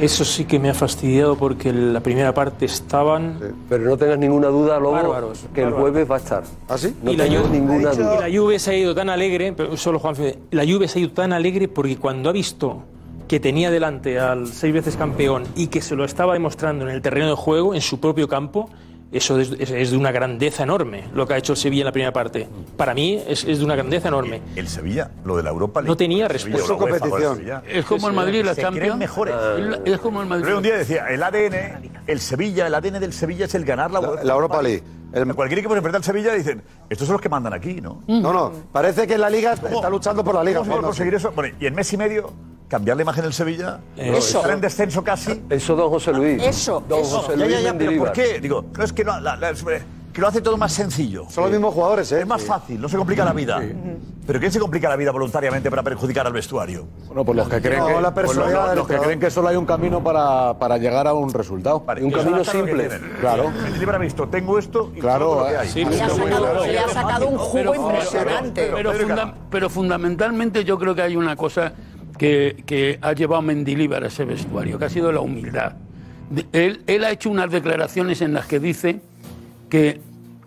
[0.00, 3.38] Eso sí que me ha fastidiado porque en la primera parte estaban.
[3.68, 6.44] Pero no tengas ninguna duda, Lobo, Bárbaros, que el jueves va a estar.
[6.68, 6.94] ¿Ah, sí?
[7.02, 8.28] No y, la tengo Juve, ninguna duda.
[8.28, 10.16] y la Juve se ha ido tan alegre, pero solo Juan
[10.50, 12.82] la Juve se ha ido tan alegre porque cuando ha visto
[13.26, 17.02] que tenía delante al seis veces campeón y que se lo estaba demostrando en el
[17.02, 18.70] terreno de juego, en su propio campo,
[19.12, 21.86] eso es, es- es de una grandeza enorme lo que ha hecho el Sevilla en
[21.86, 22.48] la primera parte.
[22.76, 24.40] Para mí es, es de una grandeza enorme.
[24.56, 25.88] El Sevilla, lo de la Europa League.
[25.90, 26.68] No tenía respuesta.
[26.72, 27.36] la UEFA, Competición.
[27.36, 27.62] Sevilla.
[27.68, 28.98] Es como el Madrid, la Se Champions.
[28.98, 29.34] mejores.
[29.84, 30.44] Es- Es como el Madrid.
[30.44, 33.90] Pero un día decía, el ADN, el Sevilla, el ADN del Sevilla es el ganar
[33.90, 34.82] la, La- la Europa League.
[35.34, 38.02] Cualquier equipo que se enfrenta al Sevilla dicen, estos son los que mandan aquí, ¿no?
[38.06, 38.52] No, no.
[38.72, 40.58] Parece que en la Liga está luchando por la Liga.
[40.58, 41.32] ¿Cómo se puede conseguir eso?
[41.32, 42.32] Bueno, y en mes y medio,
[42.68, 44.38] cambiar la imagen del Sevilla, Eso.
[44.38, 45.42] estar en descenso casi.
[45.48, 46.42] Eso, don José Luis.
[46.42, 47.20] Eso, Don eso.
[47.20, 48.12] José Ya, Luis ya, ya, pero Mendilibar.
[48.12, 48.40] ¿por qué?
[48.40, 49.54] Digo, no es que, no, la- la-
[50.16, 51.26] que lo hace todo más sencillo.
[51.28, 52.20] Son los mismos jugadores, ¿eh?
[52.22, 53.62] Es más fácil, no se complica la vida.
[54.26, 56.86] Pero ¿quién se complica la vida voluntariamente para perjudicar al vestuario?
[57.06, 59.56] Bueno, pues los que creen, No, que, la pues los- que creen que solo hay
[59.56, 61.80] un camino para, para llegar a un resultado.
[61.80, 62.88] Vale, un camino simple.
[63.20, 63.50] Claro.
[63.62, 65.68] Mendilibar ha visto, tengo esto y Claro, todo lo que eh, hay.
[65.68, 68.70] sí, Le ha sacado, le ha sacado un jugo Pero- impresionante.
[68.74, 71.74] Pero, funda- pero fundamentalmente yo creo que hay una cosa
[72.16, 75.74] que, que ha llevado Mendilibar a ese vestuario, que ha sido la humildad.
[76.30, 79.02] De- Él, él ha hecho unas declaraciones en las que dice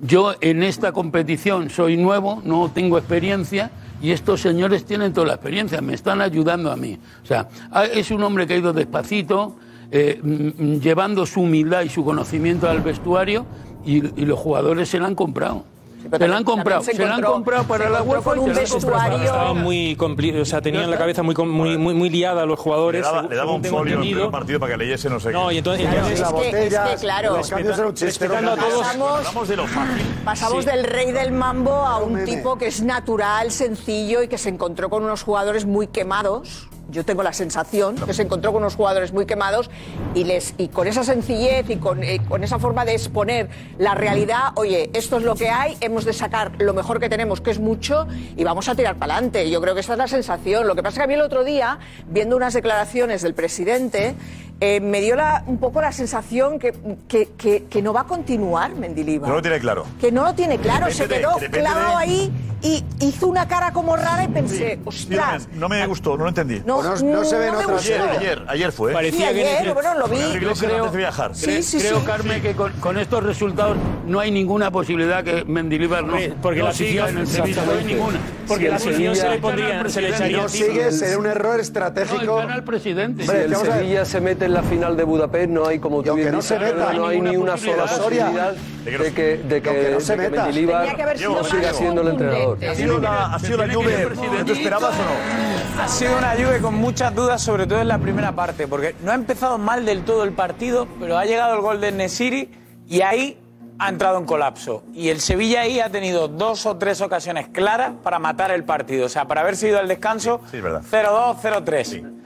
[0.02, 5.34] yo en esta competición soy nuevo, no tengo experiencia y estos señores tienen toda la
[5.34, 6.98] experiencia, me están ayudando a mí.
[7.22, 9.56] O sea, ha- es un hombre que ha ido despacito,
[9.92, 13.46] eh, mm, llevando su humildad y su conocimiento al vestuario
[13.86, 15.66] y, y los jugadores se la han comprado.
[16.10, 18.38] Pero se la han comprado, se se, la han comprado para se la UEFA con
[18.38, 19.96] y un vestuario- Estaban muy
[20.42, 23.02] o sea, tenían la cabeza muy, muy, muy, muy liada a los Le jugadores.
[23.04, 25.32] daba, según- le daba un folio en el primer partido para que leyese no sé
[25.32, 25.56] No, qué.
[25.56, 27.94] y entonces, Claro, entonces- es la que- botella, es que, claro, los cambios eran un
[27.94, 28.06] chiste.
[28.06, 30.06] respetando a todos, Pasamos- de lo fácil.
[30.26, 30.70] Pasamos Sí.
[30.72, 34.90] del rey del mambo a un tipo que es natural, sencillo y que se encontró
[34.90, 36.68] con unos jugadores muy quemados.
[36.92, 39.70] Yo tengo la sensación que se encontró con unos jugadores muy quemados
[40.16, 43.96] y les y con esa sencillez y con, eh, con esa forma de exponer la
[43.96, 47.52] realidad, oye, esto es lo que hay, hemos de sacar lo mejor que tenemos, que
[47.52, 49.50] es mucho, y vamos a tirar para adelante.
[49.50, 50.68] Yo creo que esa es la sensación.
[50.68, 54.16] Lo que pasa es que a mí el otro día, viendo unas declaraciones del presidente,
[54.62, 56.74] eh, me dio la- un poco la sensación que,
[57.08, 59.86] que, que- que no va a continuar Mendilibar No lo tiene claro.
[60.02, 63.72] que no lo tiene claro, Depende se quedó clavado de- ahí y hizo una cara
[63.72, 65.48] como rara y pensé, ostras.
[65.54, 66.62] no me gustó, no lo entendí.
[66.66, 67.82] No, no- no se ve en me otras.
[67.86, 68.92] Ayer, ayer, ayer fue.
[68.92, 68.94] ¿eh?
[68.94, 70.18] Sí, Parecía que ayer, bueno, lo vi.
[70.18, 71.36] Iglesias creo- viajar.
[71.36, 72.06] Sí, sí, Creo, sí.
[72.06, 76.60] Carmen, que con, con estos resultados no hay ninguna posibilidad que Mendilibar no, Porque- porque
[76.60, 77.66] no la siga afición- en el Sevilla.
[77.66, 78.20] No hay ninguna.
[78.48, 81.26] Porque Si la afición se le pondría, se le Si echaría no sigue, sería un
[81.28, 82.36] error No, estratégico.
[82.38, 83.24] gana el presidente.
[83.26, 83.56] Si el.
[83.56, 86.42] Sevilla se mete en la final de Budapest, no hay, como tú aunque bien no
[86.42, 88.54] se meta, no hay ni una sola posibilidad.
[88.86, 90.44] De que, de que, no se meta.
[90.44, 92.66] Mendilibar Tenía que haber sido no siga siendo el entrenador.
[92.66, 94.08] ¿Ha sido la, ha sido la Juve
[94.46, 95.84] tú esperabas o no?
[95.84, 99.12] Ha sido una Juve con muchas dudas, sobre todo en la primera parte, porque no
[99.12, 102.50] ha empezado mal del todo el partido, pero ha llegado el gol de Nesiri
[102.88, 103.38] y ahí
[103.80, 104.84] ha entrado en colapso.
[104.94, 109.06] Y el Sevilla ahí ha tenido dos o tres ocasiones claras para matar el partido.
[109.06, 110.82] O sea, para haber sido al descanso Sí, es verdad.
[110.90, 112.20] 0-2, 0-3.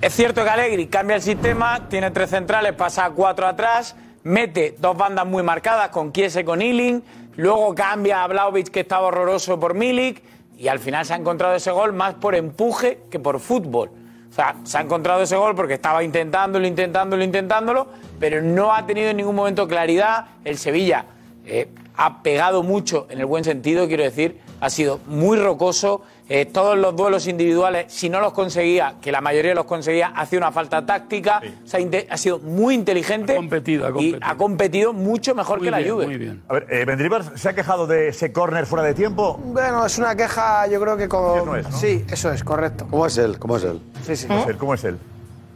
[0.00, 3.96] Es cierto que Allegri cambia el sistema, tiene tres centrales, pasa a cuatro atrás,
[4.28, 7.02] mete dos bandas muy marcadas con Kiese con Ealing,
[7.36, 10.22] luego cambia a Vlaovic que estaba horroroso por Milik
[10.58, 13.90] y al final se ha encontrado ese gol más por empuje que por fútbol.
[14.30, 17.86] O sea, se ha encontrado ese gol porque estaba intentándolo, intentándolo, intentándolo,
[18.20, 20.26] pero no ha tenido en ningún momento claridad.
[20.44, 21.06] El Sevilla
[21.46, 26.02] eh, ha pegado mucho en el buen sentido, quiero decir, ha sido muy rocoso.
[26.30, 30.38] Eh, todos los duelos individuales, si no los conseguía, que la mayoría los conseguía, hacía
[30.38, 31.40] una falta táctica.
[31.64, 33.38] O sea, ha sido muy inteligente
[33.98, 36.36] y ha competido mucho mejor que la Juve.
[36.48, 39.40] A ver, eh, se ha quejado de ese córner fuera de tiempo.
[39.42, 41.64] Bueno, es una queja, yo creo que con.
[41.72, 42.86] Sí, eso es, correcto.
[42.90, 43.38] ¿Cómo es él?
[43.38, 43.80] ¿Cómo es él?
[44.04, 44.26] Sí, sí.
[44.26, 44.56] ¿Cómo es él?
[44.58, 44.98] ¿Cómo es él?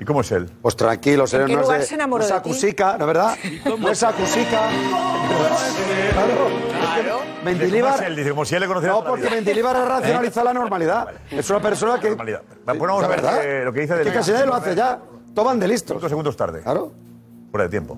[0.03, 0.51] ¿Y cómo es él?
[0.61, 2.51] Pues tranquilo, ¿En qué no lugar es, se de- enamoró no es de ti?
[2.51, 3.37] acusica, ¿no es verdad?
[3.79, 4.63] No es acusica.
[6.13, 7.23] Claro.
[7.45, 7.93] Mendilibar.
[7.93, 8.17] ¿Cómo es él?
[8.17, 9.37] Dice, como si él le conociera No, toda la porque vida.
[9.37, 11.09] Mendilibar ha racionalizado la normalidad.
[11.31, 12.09] Es una persona que.
[12.09, 12.43] Normalidad.
[12.67, 13.45] Bueno, vamos ¿La a ver verdad?
[13.45, 14.99] eh, lo que dice del que casi nadie lo hace ya.
[15.35, 15.97] Toman de listos.
[15.97, 16.63] Cinco segundos tarde.
[16.63, 16.93] Claro.
[17.53, 17.97] Fuera de tiempo.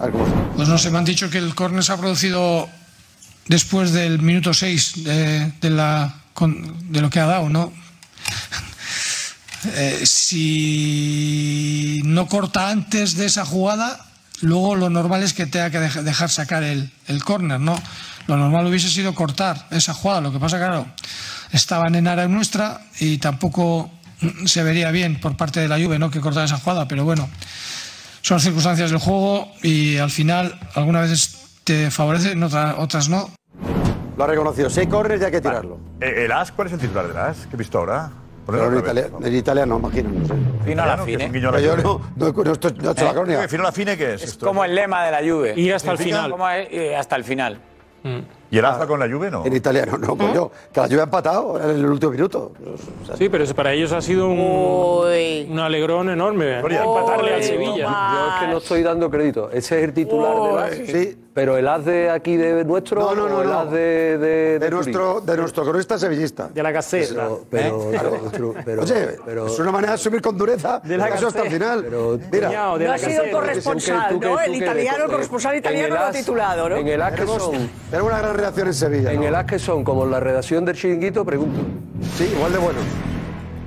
[0.00, 0.24] A ver cómo
[0.56, 2.68] Pues no sé, me han dicho que el córner se ha producido
[3.46, 7.72] después del minuto 6 de, de la, con- de lo que ha dado, ¿no?
[9.76, 10.04] Eh,
[11.04, 14.04] si no corta antes de esa jugada,
[14.40, 17.76] luego lo normal es que tenga que dej- dejar sacar el, el córner, ¿no?
[18.26, 20.20] Lo normal hubiese sido cortar esa jugada.
[20.20, 20.86] Lo que pasa, claro,
[21.52, 23.90] estaban en área nuestra y tampoco
[24.46, 26.10] se vería bien por parte de la Juve, ¿no?
[26.10, 27.28] Que cortar esa jugada, pero bueno
[28.22, 33.30] son circunstancias del juego y al final algunas veces te favorecen, otra- otras no.
[34.16, 34.70] Lo ha reconocido.
[34.70, 35.78] Seis corners y hay que tirarlo.
[36.00, 36.50] Eh, ¿El AS?
[36.52, 37.36] ¿Cuál es el titular del AS?
[37.50, 38.10] ¿Qué he visto ahora?
[38.46, 40.10] Pero en, Italia, en Italia no, imagino.
[40.10, 40.34] No sé.
[40.64, 41.28] Fino a la fine.
[41.40, 43.48] la Pero yo no, no, no estoy- no he hecho la Eh, crónica.
[43.48, 44.22] ¿Fino a la fine qué es?
[44.22, 44.46] Es esto?
[44.46, 45.54] como el lema de la Juve.
[45.56, 46.34] Ir hasta el final.
[46.70, 47.58] Eh, hasta el final.
[48.50, 49.46] ¿Y el AS con la Juve no?
[49.46, 50.50] En italiano, no, coño.
[50.72, 52.52] Que la lluvia ha empatado en el último minuto.
[53.16, 54.38] Sí, pero eso para ellos ha sido un,
[55.50, 56.58] un alegrón enorme.
[56.60, 57.86] Empatarle al Sevilla.
[57.88, 59.50] Yo es que no estoy dando crédito.
[59.50, 60.90] Ese es el titular del AS.
[60.90, 61.18] Sí.
[61.34, 63.58] Pero el AS de aquí de nuestro No, no, no, o el no.
[63.58, 66.46] AS de, de, De nuestro, de nuestro cronista sevillista.
[66.46, 66.72] De la.
[67.50, 68.00] Pero, ¿eh?
[68.30, 70.78] pero, pero- Oye, pero- es una manera de asumir con dureza.
[70.84, 71.82] De la hasta el final.
[71.82, 74.40] Pero- Mira, No ha sido corresponsal, ¿no?
[74.40, 76.76] El italiano, el corresponsal italiano el lo ha titulado, ¿no?
[76.76, 79.12] En el AS que son, tenemos una gran reacción en Sevilla.
[79.12, 79.26] en ¿no?
[79.26, 81.60] el AS que son como la redacción del chiringuito, pregunto.
[82.16, 82.82] Sí, igual de buenos.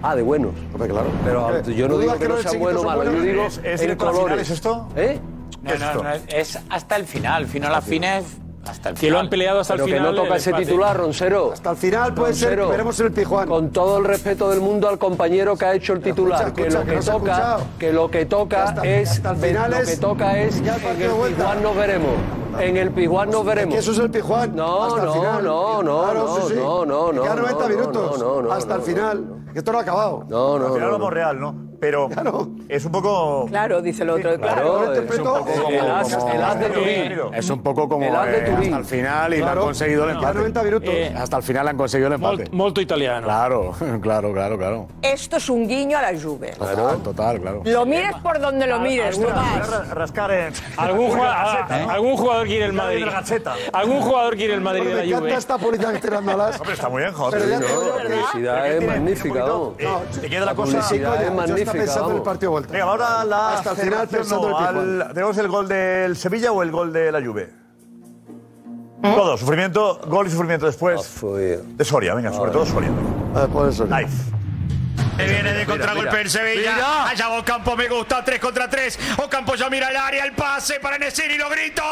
[0.01, 0.53] Ah, de buenos.
[0.73, 1.07] Hombre, claro.
[1.25, 3.59] Pero yo no ¿tú digo que no sean buenos o son malos, yo digo ¿Es,
[3.63, 4.41] es en colores.
[4.41, 4.87] ¿es esto?
[4.95, 5.19] ¿Eh?
[5.61, 7.45] No, ¿Qué es no, no, es- hasta el final.
[7.47, 8.25] Final a la fine es
[8.65, 10.11] hasta el Que lo han peleado hasta Pero el que final.
[10.15, 11.53] no toca el ese titular, Ronsero.
[11.53, 13.47] Hasta el final puede ser, veremos en el Pijuán.
[13.47, 16.69] Con todo el respeto del mundo al compañero que ha hecho el titular, escucha, que
[16.69, 19.89] lo que que toca, que lo que toca Hasta- es hasta el final lo es-
[19.89, 21.09] que toca es ya el en el.
[21.33, 22.11] Pijuán nos veremos.
[22.59, 23.73] En el Pijuán nos veremos.
[23.73, 24.55] Que eso es el Pijuán.
[24.55, 25.43] No, hasta el no, final.
[25.45, 26.53] no, no, Claro, no, sí, sí.
[26.55, 28.19] no, no, no, Quedan 90 no, minutos.
[28.19, 29.25] no, no, hasta no, el final.
[29.53, 30.25] Que esto no ha acabado.
[30.27, 31.09] No, no, Al final no.
[31.09, 31.66] real, ¿no?
[31.79, 32.09] Pero
[32.69, 33.45] es un poco...
[33.47, 34.35] Claro, dice el otro.
[34.39, 37.33] Claro, lo es un interpreto poco como- el as, como- el as de Turín.
[37.35, 38.73] Es un poco como El as de eh, Turín.
[38.73, 39.61] hasta el final y le Claro.
[39.61, 40.37] han conseguido el empate.
[40.39, 40.89] 90 minutos.
[40.93, 42.43] Eh, Hasta el final han conseguido el empate.
[42.45, 43.25] Mol- molto italiano.
[43.27, 44.87] Claro, claro, claro, claro.
[45.01, 46.51] Esto es un guiño a la Juve.
[46.57, 47.61] Total, total, claro.
[47.63, 50.53] Lo mires por donde lo mires, ra- rascar en...
[50.77, 51.85] ¿Algún jugador, ¿eh?
[51.89, 53.05] algún jugador quiere el Madrid?
[53.73, 55.33] ¿Algún jugador quiere el Madrid de me la encanta Juve?
[55.35, 56.59] esta política que estoy dando a las.
[56.59, 57.41] Hombre, está muy bien, joder.
[57.47, 59.45] No, la publicidad es magnífica,
[60.21, 60.79] te queda la cosa...
[60.79, 60.89] es
[61.47, 62.73] Yo está pensando en el partido de vuelta.
[62.73, 66.17] Venga, ahora la Hasta el final pensando no, en el al- ¿Tenemos el gol del
[66.17, 67.49] Sevilla o el gol de la Juve?
[69.01, 72.89] Todo, sufrimiento, gol y sufrimiento después Fue- de Soria, venga, sobre todo Soria.
[73.35, 73.85] A ver, por eso.
[73.85, 74.09] Live.
[75.17, 76.73] Viene de contragolpe el Sevilla.
[76.75, 77.07] Mira.
[77.09, 78.23] Allá Ocampo me gusta.
[78.23, 78.99] 3 contra 3.
[79.23, 80.25] Ocampo ya mira el área.
[80.25, 81.81] El pase para Nesiri y lo grito.
[81.81, 81.87] ¡Viva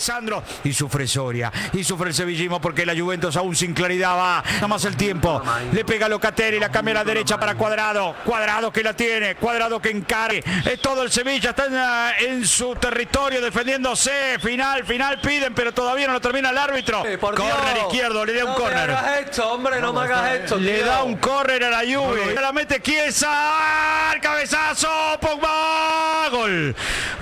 [0.00, 4.44] Alexandro y sufre Soria y sufre el sevillismo porque la Juventus aún sin claridad va.
[4.56, 5.42] Nada más el tiempo.
[5.72, 8.14] Le pega Locatelli, la cambia a la derecha para Cuadrado.
[8.24, 10.44] Cuadrado que la tiene, Cuadrado que encare.
[10.66, 14.38] Es todo el Sevilla, está en, en su territorio defendiéndose.
[14.38, 17.02] Final, final piden, pero todavía no lo termina el árbitro.
[17.02, 17.18] Dios.
[17.20, 18.90] Córner izquierdo, le da un No me córner.
[18.90, 20.86] hagas esto, hombre, no me hagas esto, Le tío.
[20.86, 22.34] da un córner a la Juve.
[22.34, 24.12] La mete Chiesa.
[24.14, 24.88] El cabezazo.
[25.20, 26.28] Pogba.
[26.30, 26.74] Gol.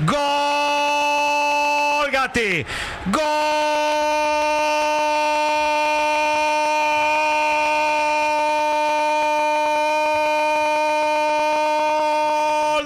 [0.04, 2.10] Gol.
[2.10, 2.63] Gatti.
[3.06, 3.22] Gol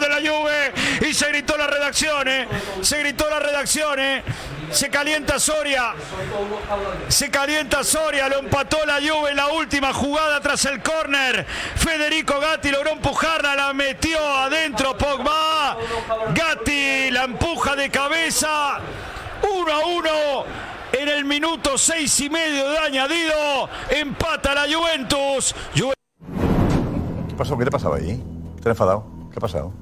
[0.00, 0.72] de la Juve.
[1.08, 2.48] Y se gritó la redacción, ¿eh?
[2.82, 4.22] Se gritó la redacción, ¿eh?
[4.70, 5.94] Se calienta Soria.
[7.08, 8.28] Se calienta Soria.
[8.28, 11.46] Lo empató la Juve en la última jugada tras el córner.
[11.76, 13.54] Federico Gatti logró empujarla.
[13.54, 15.78] La metió adentro Pogba.
[16.34, 18.80] Gatti la empuja de cabeza.
[19.42, 20.08] 1 a 1.
[21.00, 23.68] En el minuto seis y medio de añadido.
[23.90, 25.54] Empata la Juventus.
[25.74, 25.92] Ju-
[27.28, 27.56] ¿Qué pasó?
[27.58, 28.22] ¿Qué te pasaba ahí?
[28.56, 29.04] ¿Te has enfadado?
[29.30, 29.72] ¿Qué ha pasado?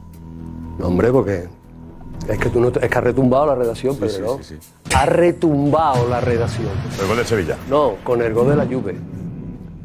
[0.78, 1.48] No, hombre, porque
[2.28, 4.40] es que tú no te- es que ha retumbado la redacción, Pedro.
[4.94, 6.68] Ha retumbado la redacción.
[7.00, 7.56] El gol de Sevilla.
[7.70, 8.96] No, con el gol de la Juve.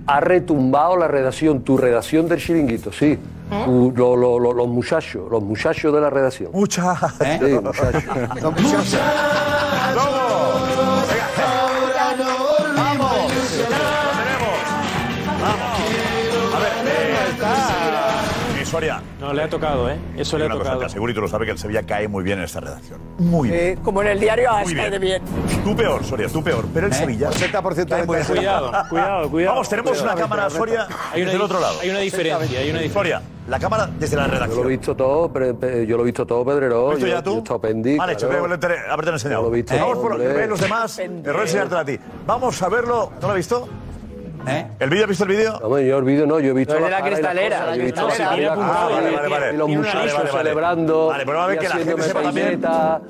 [0.08, 3.18] Ha retumbado la redacción, tu redacción del chiringuito, sí.
[3.52, 6.52] Tu- lo- lo- lo- los muchachos, los muchachos de la redacción.
[6.54, 7.12] Muchachos.
[7.20, 8.04] Sí, muchachos.
[9.94, 11.01] Eh,
[18.72, 19.02] Soria.
[19.20, 19.98] No, le ha tocado, ¿eh?
[20.18, 20.80] Eso le ha Una cosa, tocado.
[20.80, 23.00] te aseguro y tú lo sabes que el Sevilla cae muy bien en esta redacción.
[23.18, 23.76] Muy bien.
[23.84, 24.90] como en el diario Muy bien.
[24.92, 25.22] de bien.
[25.64, 26.66] Tú peor, Soria, tú peor.
[26.74, 27.30] Pero el Sevilla.
[27.30, 28.28] 80% cae muy bien.
[28.28, 29.54] Cuidado, cuidado, cuidado.
[29.56, 30.14] Vamos, tenemos Cuidado.
[30.14, 31.80] una cámara, Soria, Hay una desde el otro lado.
[31.82, 32.94] hay una diferencia, hay una diferencia.
[32.94, 34.66] Soria, la cámara desde la Yo lo redacción.
[34.66, 35.34] he visto todo,
[35.84, 36.76] yo lo he visto todo, Pedrero.
[36.90, 37.44] ¿Lo visto ya tú?
[37.44, 38.46] yo pendiente, Vale, hecho, claro.
[38.46, 39.42] haberte haberte enseñado.
[39.44, 40.98] Lo he visto Vamos por que los demás.
[41.00, 42.00] Error enseñártelo a ti.
[42.26, 43.12] Vamos a verlo.
[43.20, 43.68] ¿No lo has visto?
[44.80, 45.04] ¿El vídeo?
[45.04, 45.60] ¿Has visto el vídeo?
[45.62, 47.76] No, yo el vídeo no, yo he visto Lo de la y las cristalera, la
[47.76, 48.48] yo he visto cristalera.
[48.48, 49.54] la apuntado, cara, Vale, vale, vale.
[49.54, 50.32] y los muchachos vale, vale.
[50.38, 52.62] celebrando Vale, pero vamos a ver que la gente sepa también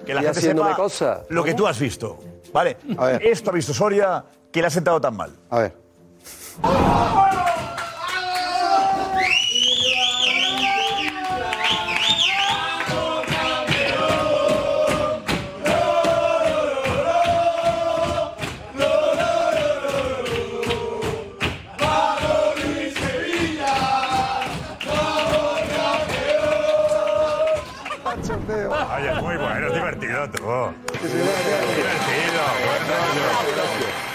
[0.06, 1.20] que la gente sepa cosas.
[1.30, 2.18] lo que tú has visto.
[2.54, 2.78] Vale,
[3.22, 5.32] esto ha visto Soria que le ha sentado tan mal.
[5.50, 5.74] A ver.
[30.24, 30.74] Es divertido.
[30.94, 34.12] Es divertido, buen rollo.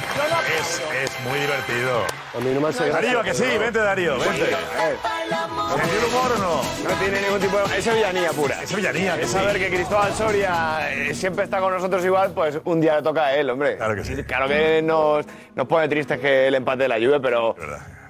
[0.59, 2.05] Es, es muy divertido.
[2.35, 3.03] A mí no me hace gracia.
[3.03, 4.47] Darío, que sí, vente Darío, vente.
[4.47, 6.63] ¿Sentido humor o no?
[6.89, 7.79] No tiene ningún tipo de...
[7.79, 8.63] Es villanía pura.
[8.63, 12.81] Es villanía, Es saber que Cristóbal Soria eh, siempre está con nosotros igual, pues un
[12.81, 13.77] día le toca a él, hombre.
[13.77, 14.23] Claro que sí.
[14.25, 17.65] Claro que nos, nos pone tristes que el empate de la Juve, pero es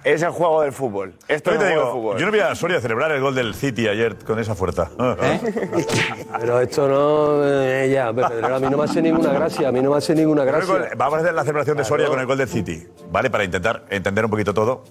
[0.07, 1.15] el juego del fútbol.
[1.29, 2.19] Esto Yo es te el juego digo, del fútbol.
[2.21, 4.91] yo no vi a Soria celebrar el gol del City ayer con esa fuerza.
[6.41, 7.45] Pero esto no.
[7.45, 10.15] eh, ya, Pedro, a mí no me hace ninguna gracia, a mí no me hace
[10.15, 10.73] ninguna gracia.
[10.75, 13.31] gol- Vamos a hacer la celebración de Soria con el gol del City, ¿vale?
[13.31, 14.85] Para intentar entender un poquito todo,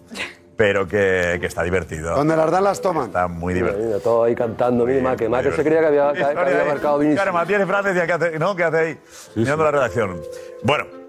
[0.58, 2.16] pero que, que está divertido.
[2.16, 3.08] Donde las dan las toman.
[3.08, 3.86] Está muy divertido.
[3.88, 6.26] mira, todo ahí cantando, mira, más que más que se creía que había, que- que
[6.40, 7.22] había marcado Vinicius.
[7.22, 8.56] Claro, Matías y Fran decía, ¿qué hace, ¿no?
[8.56, 8.98] ¿Qué hace ahí?
[9.36, 10.20] Mirando la redacción.
[10.64, 11.05] Bueno.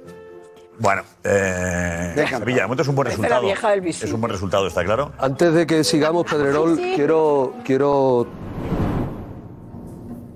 [0.78, 3.42] Bueno, eh, Sevilla, de momento es un buen resultado.
[3.42, 4.04] vieja del bici.
[4.04, 5.12] Es un buen resultado, está claro.
[5.18, 6.92] Antes de que sigamos, Pedrerol, Sí.
[6.96, 8.26] quiero, quiero.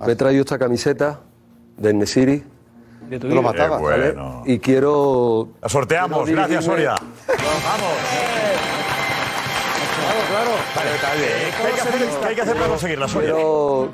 [0.07, 1.21] Me he traído esta camiseta
[1.77, 2.43] de Nesiri.
[3.11, 3.79] Yo lo mataba.
[3.79, 4.43] Bueno.
[4.47, 5.51] Y quiero.
[5.61, 6.95] La sorteamos, quiero gracias Soria.
[7.27, 7.93] Vamos.
[9.97, 10.51] Claro, claro.
[10.77, 11.29] Vale, está bien.
[11.61, 13.31] ¿Qué hay que hacer, qué hay que hacer para conseguirla, Soria?
[13.33, 13.93] Quiero.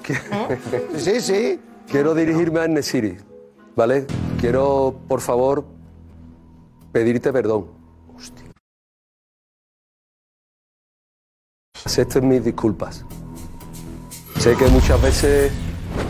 [0.97, 1.61] Sí, sí.
[1.91, 3.17] Quiero dirigirme a Nesiri,
[3.75, 4.07] ¿vale?
[4.41, 5.65] Quiero, por favor,
[6.97, 7.67] pedirte perdón.
[11.85, 13.05] Acepten mis disculpas.
[14.39, 15.53] Sé que muchas veces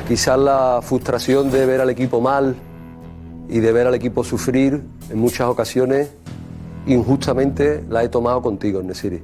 [0.06, 2.54] quizás la frustración de ver al equipo mal
[3.48, 6.08] y de ver al equipo sufrir en muchas ocasiones
[6.86, 9.22] injustamente la he tomado contigo, Nesiri.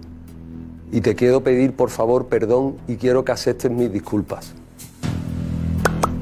[0.90, 4.53] Y te quiero pedir por favor perdón y quiero que aceptes mis disculpas.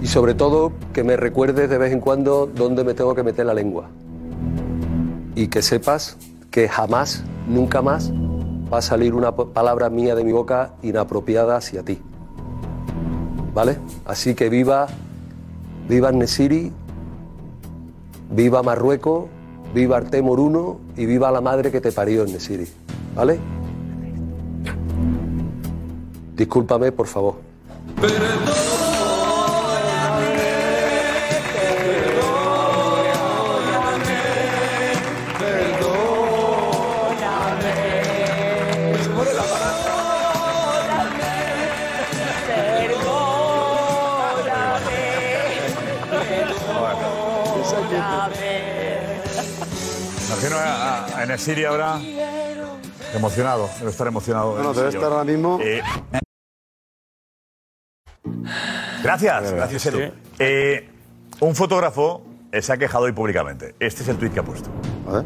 [0.03, 3.46] Y sobre todo que me recuerdes de vez en cuando dónde me tengo que meter
[3.46, 3.88] la lengua.
[5.40, 6.18] Y que sepas
[6.50, 8.12] que jamás, nunca más,
[8.70, 11.98] va a salir una palabra mía de mi boca inapropiada hacia ti.
[13.55, 13.79] ¿Vale?
[14.05, 14.88] Así que viva,
[15.88, 16.70] viva Nesiri,
[18.31, 19.31] viva Marruecos,
[19.72, 22.68] viva Arte Moruno y viva la madre que te parió Nesiri.
[23.16, 23.40] ¿Vale?
[26.37, 27.37] Discúlpame, por favor.
[51.41, 51.99] Enesiri ahora
[53.15, 54.53] emocionado, debe estar emocionado.
[54.53, 55.59] Bueno, en debe estar ahora mismo.
[55.63, 55.81] Eh,
[59.03, 60.13] gracias, gracias Edu.
[60.38, 60.91] Eh,
[61.41, 62.23] un fotógrafo
[62.53, 63.75] eh, se ha quejado hoy públicamente.
[63.81, 64.69] Este es el tuit que ha puesto.
[65.09, 65.25] A ver.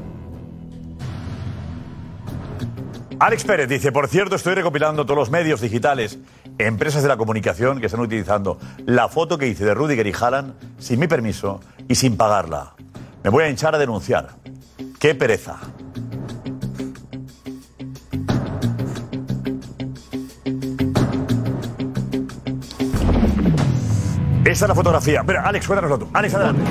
[3.19, 6.21] Alex Pérez dice, por cierto, estoy recopilando todos los medios digitales,
[6.59, 10.55] empresas de la comunicación que están utilizando la foto que hice de Rudiger y Haaland
[10.79, 11.59] sin mi permiso
[11.89, 12.77] y sin pagarla.
[13.25, 14.29] Me voy a hinchar a denunciar.
[15.01, 15.59] ¡Qué pereza!
[24.45, 25.23] Esa es la fotografía.
[25.27, 26.11] Pero, Alex, cuéntanoslo tú.
[26.13, 26.63] Alex, adelante.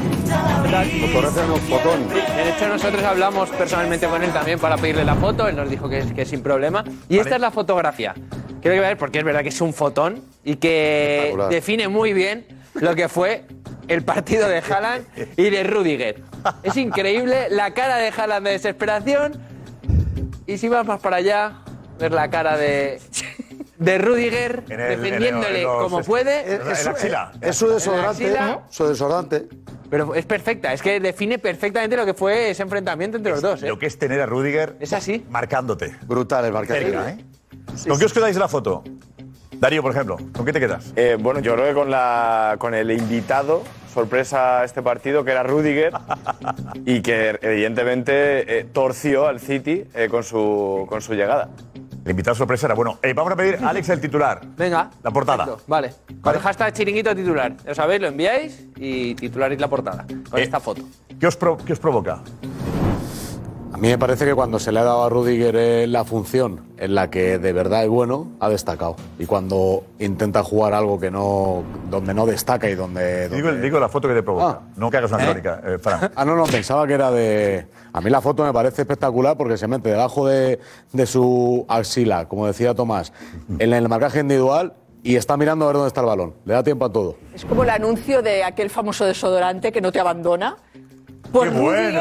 [1.70, 2.08] Fotón.
[2.10, 5.48] De hecho, nosotros hablamos personalmente con él también para pedirle la foto.
[5.48, 6.84] Él nos dijo que es, que sin problema.
[7.10, 8.14] Y esta es la fotografía.
[8.62, 11.50] Quiero que veáis porque es verdad que es un fotón y que Espectacular.
[11.50, 12.46] define muy bien
[12.76, 13.46] lo que fue
[13.88, 15.06] el partido de Haaland
[15.36, 16.22] y de Rudiger.
[16.62, 19.34] Es increíble la cara de Haaland de desesperación.
[20.46, 21.54] Y si vas más para allá,
[22.00, 23.02] ver la cara de,
[23.78, 26.54] de Rudiger En el- defendiéndole en los- como es- puede.
[26.56, 27.32] en la axila.
[27.42, 28.28] Es su desodorante.
[28.28, 28.60] En la axila.
[28.70, 29.48] Su desodorante.
[29.90, 33.62] Pero es perfecta, es que define perfectamente lo que fue ese enfrentamiento entre los dos.
[33.64, 33.68] ¿eh?
[33.68, 35.24] Lo que es tener a Rudiger Es así.
[35.30, 35.96] marcándote.
[36.08, 36.82] Brutal el marcaje.
[36.86, 37.18] Cerca, ¿eh?
[37.88, 38.84] ¿Con qué os quedáis de la foto?
[39.60, 40.92] Darío, por ejemplo, ¿con qué te quedas?
[40.96, 43.64] Eh, bueno, yo creo que con, la, con el invitado,
[43.94, 45.94] sorpresa a este partido, que era Rudiger,
[46.86, 51.50] y que evidentemente eh, torció al City eh, con, su, con su llegada.
[52.04, 53.00] El invitado sorpresa era bueno.
[53.02, 54.42] Eh, vamos a pedir a Alex el titular.
[54.58, 54.90] Venga.
[55.04, 55.46] La portada.
[55.46, 55.94] Perfecto, Vale.
[56.22, 57.56] Con el hashtag chiringuito titular.
[57.66, 60.06] Ya sabéis, lo enviáis y titularéis la portada.
[60.30, 60.82] Con Eh, esta foto.
[61.20, 62.20] ¿Qué os, pro- qué os provoca?
[63.74, 66.62] A mí me parece que cuando se le ha dado a Rudiger eh, la función
[66.78, 68.96] en la que de verdad es bueno, ha destacado.
[69.18, 73.30] Y cuando intenta jugar algo que no, donde no destaca y donde.
[73.30, 74.62] Digo, digo la foto que te provoca.
[74.76, 76.12] no que hagas una crónica, eh, Fran.
[76.16, 77.66] Ah, no, no, pensaba que era de.
[77.92, 80.60] A mí la foto me parece espectacular porque se mete debajo de,
[80.92, 83.12] de su axila, como decía Tomás,
[83.58, 86.34] en el marcaje individual y está mirando a ver dónde está el balón.
[86.46, 87.18] Le da tiempo a todo.
[87.36, 90.58] Es como el anuncio de aquel famoso desodorante que no te abandona.
[91.34, 92.00] Pues ¡Qué bueno!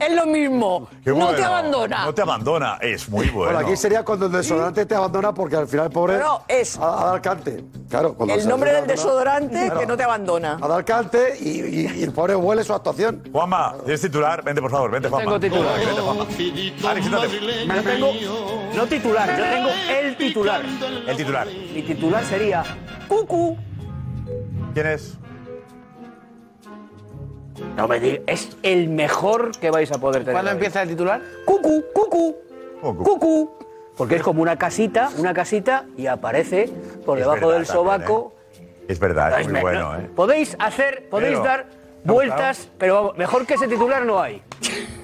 [0.00, 0.88] Es lo mismo.
[1.04, 1.32] Qué no bueno.
[1.34, 2.04] te abandona.
[2.04, 2.78] No te abandona.
[2.80, 3.52] Es muy bueno.
[3.52, 6.42] Bueno, aquí sería cuando el desodorante te abandona porque al final el pobre No, no,
[6.48, 7.64] es- a, a dar cante.
[7.88, 10.58] Claro, cuando El se nombre del abandona, desodorante claro, que no te abandona.
[10.60, 13.22] A dar cante y, y- y el pobre huele su actuación.
[13.30, 14.42] Juanma, ¿tienes titular?
[14.42, 15.38] Vente, por favor, vente, Juanma.
[15.38, 15.78] tengo titular.
[15.78, 16.22] Vente, Juanma.
[16.90, 17.40] Alex, siéntate.
[17.68, 18.12] Yo tengo,
[18.74, 19.68] no titular, yo tengo
[20.00, 20.62] el titular.
[21.06, 21.46] El titular.
[21.72, 22.64] Mi titular sería
[23.06, 23.56] Cucu.
[24.74, 25.18] ¿Quién es?
[27.76, 30.34] No me digas, es el mejor que vais a poder tener.
[30.34, 31.20] ¿Cuándo empieza el titular?
[31.44, 32.36] Cucu, cucu,
[32.80, 33.50] cucu.
[33.96, 36.70] Porque es como una casita, una casita y aparece
[37.04, 38.34] por Es debajo verdad del también, sobaco.
[38.88, 40.10] Es verdad, es muy bueno, no, ¿eh?
[40.14, 41.66] Podéis hacer, podéis Pero- dar
[42.04, 44.42] No, vueltas, pero mejor que ese titular no hay.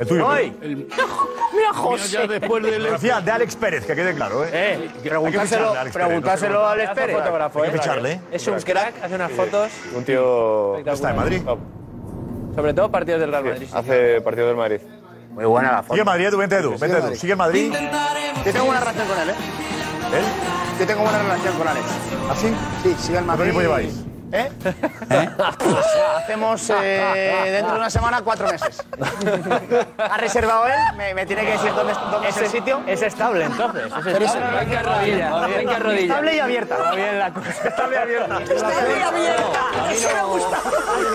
[0.01, 0.21] El tuyo.
[0.23, 0.51] No hay.
[0.61, 2.41] Mira, José.
[2.41, 4.49] Fotografía de Alex Pérez, que quede claro, ¿eh?
[4.53, 7.17] Eh, preguntárselo, a Alex Pérez, preguntárselo no a sé Alex cómo- Pérez.
[7.19, 7.79] fotógrafo, Hay que ¿eh?
[7.81, 8.21] ficharle, ¿eh?
[8.33, 9.71] Es un crack, hace unas fotos.
[9.95, 10.79] Un tío.
[10.79, 11.43] Está en Madrid.
[12.59, 13.69] Sobre todo partidos del Real Madrid.
[13.71, 13.73] sí.
[13.73, 14.81] Hace partido del Madrid.
[15.31, 16.71] Muy buena la Sigue en Madrid, Edu, vente, Edu.
[16.77, 17.15] Vente, Edu.
[17.15, 17.73] Sigue en Madrid.
[18.45, 19.35] Yo tengo buena relación con él, ¿eh?
[20.19, 20.25] ¿Él?
[20.81, 21.87] Yo tengo buena relación con Alex.
[22.33, 22.49] ¿Así?
[22.83, 23.43] Sí, sigue el ¿Cuánto Madrid.
[23.45, 24.05] tiempo lleváis?
[24.31, 24.51] ¿Eh?
[26.19, 28.83] Hacemos eh, dentro de una semana cuatro meses.
[29.99, 30.73] ¿Ha reservado él?
[30.97, 32.81] Me, me tiene que decir dónde, dónde es el sitio.
[32.87, 33.85] Es estable entonces.
[33.87, 34.65] Es estable.
[34.67, 35.47] Venga, rodilla.
[35.47, 36.03] Venga, rodilla.
[36.03, 36.75] Estable y abierta.
[36.77, 37.51] Está bien la cosa.
[37.69, 38.39] Estable y abierta.
[38.43, 39.93] Estable y abierta.
[39.93, 40.57] Eso me gusta.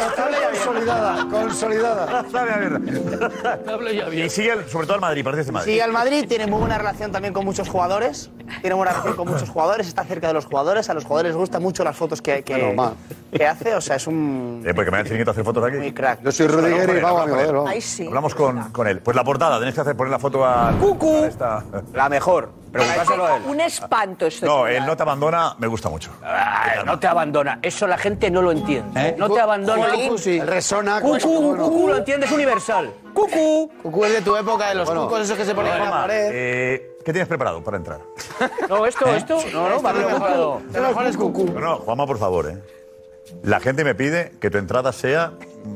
[0.09, 0.63] Estable y abierta.
[0.63, 2.21] Consolidada, consolidada.
[2.21, 4.33] Estable y Y abierto.
[4.33, 5.71] sigue, el- sobre todo el Madrid, parece de Madrid.
[5.71, 8.29] Sigue al Madrid, tiene muy buena relación también con muchos jugadores.
[8.61, 10.89] Tiene buena relación con muchos jugadores, está cerca de los jugadores.
[10.89, 12.93] A los jugadores les gustan mucho las fotos que, que, mal.
[13.31, 13.75] Que hace.
[13.75, 15.77] O sea, es un Eh, porque me da el chiringuito a hacer fotos aquí.
[15.77, 16.21] muy crack.
[16.21, 17.69] Yo soy Rudiger y vamos, amigo, vamos.
[17.69, 18.07] Ahí sí.
[18.07, 18.99] Hablamos con, con él.
[18.99, 20.71] Pues la portada, tenéis que hacer poner la foto a.
[20.79, 21.23] Cucu.
[21.23, 22.49] a esta- La mejor.
[22.71, 23.43] Preguntárselo a él.
[23.45, 26.09] Un espanto este No, él no te abandona, me gusta mucho.
[26.23, 27.59] Ay, no te abandona.
[27.61, 29.15] Eso la gente no lo entiende.
[29.17, 29.89] No te abandona.
[29.93, 30.39] Cucu, sí.
[30.41, 30.99] Resona.
[30.99, 32.91] Cucu, cucu, lo entiendes universal.
[33.13, 33.69] Cucu.
[33.83, 36.29] Cucu es de tu época, de los cucos esos que se ponían en la pared.
[36.33, 37.99] eh, ¿Qué tienes preparado para entrar?
[38.69, 39.37] No, esto, esto.
[39.53, 40.61] No, no, va preparado.
[40.73, 41.45] Lo mejor es Cucu.
[41.53, 42.57] No, no, Juanma, por favor, ¿eh?
[43.43, 45.31] La gente me pide que tu entrada sea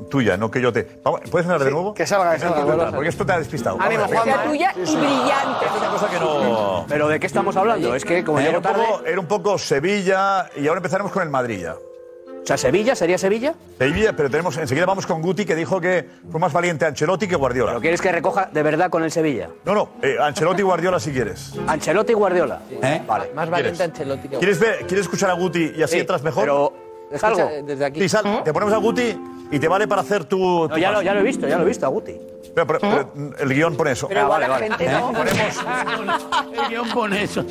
[0.10, 0.86] tuya, no que yo te.
[1.04, 1.94] Vamos, ¿Puedes entrar de nuevo?
[1.94, 2.66] Que salga, que salga.
[2.66, 3.78] Porque- Porque esto te ha despistado.
[3.80, 5.66] Ánimo, Vamos, tuya y brillante.
[5.66, 6.86] Es una cosa que no.
[6.90, 7.96] Pero ¿de qué estamos hablando?
[7.96, 8.84] Es que como Era llego un, tarde...
[8.86, 11.74] poco, era un poco Sevilla y ahora empezaremos con el Madrid ya.
[11.76, 12.96] O sea, ¿Sevilla?
[12.96, 13.56] ¿Sería Sevilla?
[13.78, 17.36] Sevilla, pero tenemos enseguida vamos con Guti que dijo que fue más valiente Ancelotti que
[17.36, 17.72] Guardiola.
[17.72, 19.50] ¿Pero quieres que recoja de verdad con el Sevilla?
[19.66, 21.52] No, no, eh, Ancelotti y Guardiola si quieres.
[21.68, 22.62] Ancelotti y Guardiola.
[22.70, 23.02] ¿Eh?
[23.06, 23.32] Vale.
[23.36, 26.44] Más valiente Ancelotti que ¿Quieres, ver, ¿Quieres escuchar a Guti y así Sí, entras mejor?
[26.44, 26.74] Pero
[27.12, 27.50] Escucha, salgo.
[27.66, 28.02] desde aquí.
[28.02, 29.18] Sí, sal, te ponemos a Guti
[29.52, 30.38] y te vale para hacer tu.
[30.38, 32.16] No, tu ya, lo, ya lo he visto, ya lo he visto, Aguti.
[32.54, 34.08] Pero, pero- pero el guion pone eso.
[34.08, 34.68] Pero Ah, igual vale, la vale.
[34.68, 36.64] gente no.
[36.64, 37.46] El guion pone eso.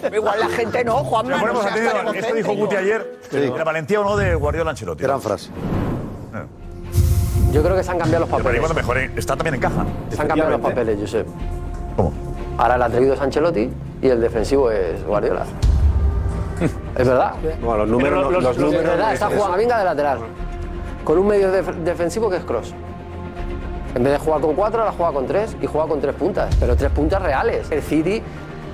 [0.00, 4.00] Pero igual la gente no, Juan Pero ponemos atención, esto dijo Guti ayer, la valentía
[4.00, 5.02] o no de Guardiola Ancelotti.
[5.02, 5.50] Gran frase.
[7.52, 8.60] Yo creo que se han cambiado los Pero papeles.
[8.60, 9.84] cuando mejore, está también en caja.
[10.10, 11.26] Se han cambiado los papeles, Josep.
[11.96, 12.12] ¿Cómo?
[12.58, 13.70] Ahora el atrevido es Ancelotti
[14.02, 15.46] y el defensivo es Guardiola.
[16.96, 17.32] Es verdad.
[17.60, 20.18] Bueno, los números los Es números no verdad, está jugando venga de lateral.
[21.04, 22.74] Con un medio def- defensivo que es Cross.
[23.94, 26.54] En vez de jugar con cuatro, ahora juega con tres y juega con tres puntas,
[26.60, 27.70] pero tres puntas reales.
[27.70, 28.22] El City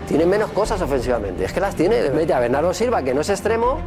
[0.09, 1.45] tiene menos cosas ofensivamente.
[1.45, 2.11] Es que las tiene.
[2.11, 3.79] Mete a Bernardo Silva, que no es extremo,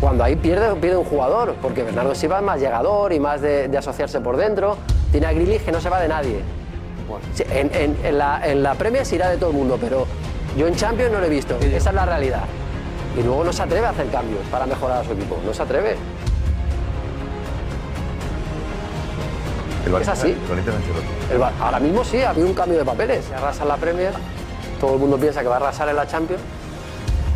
[0.00, 3.68] cuando ahí pierde, pierde un jugador, porque Bernardo Silva es más llegador y más de,
[3.68, 4.76] de asociarse por dentro.
[5.10, 6.40] Tiene a Grealish que no se va de nadie.
[7.34, 10.06] Sí, En, en- en la, en la Premier se irá de todo el mundo, pero
[10.56, 11.56] yo en Champions no lo he visto.
[11.60, 12.44] Esa es la realidad.
[13.16, 15.38] Y luego no se atreve a hacer cambios para mejorar a su equipo.
[15.44, 15.96] No se atreve.
[19.86, 20.28] El Es así.
[21.30, 21.36] El.
[21.36, 23.24] El ahora mismo sí, ha habido un cambio de papeles.
[23.24, 24.12] Se arrasa en la Premier,
[24.80, 26.42] todo el mundo piensa que va a arrasar en la Champions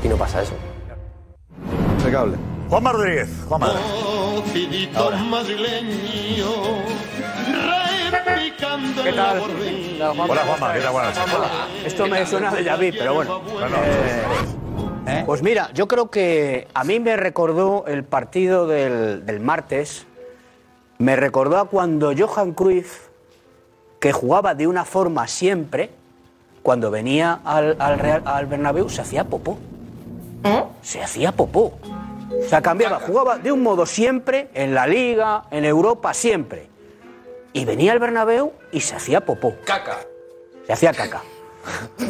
[0.03, 0.55] y no pasa eso.
[1.99, 2.37] Impecable.
[2.71, 3.29] Juan Rodríguez.
[3.49, 3.63] Juan
[8.11, 9.41] replicando ¿Qué tal?
[9.41, 10.93] Hola, Juanma, ¿qué tal?
[10.93, 11.35] Buenas noches.
[11.85, 13.41] Esto me suena de David, pero bueno.
[13.85, 14.23] Eh,
[15.25, 20.07] Pues mira, yo creo que a mí me recordó el partido del, del martes,
[20.99, 23.07] me recordó a cuando Johan Cruyff,
[24.01, 25.91] que jugaba de una forma siempre,
[26.63, 29.59] cuando venía al, al, Real- al Bernabéu, se hacía popó.
[30.83, 31.73] Se hacía popó.
[32.45, 36.67] O sea, cambiaba, jugaba de un modo siempre, en la Liga, en Europa, siempre.
[37.53, 39.55] Y venía al Bernabéu y se hacía popó.
[39.65, 39.99] Caca.
[40.67, 41.23] Se hacía caca.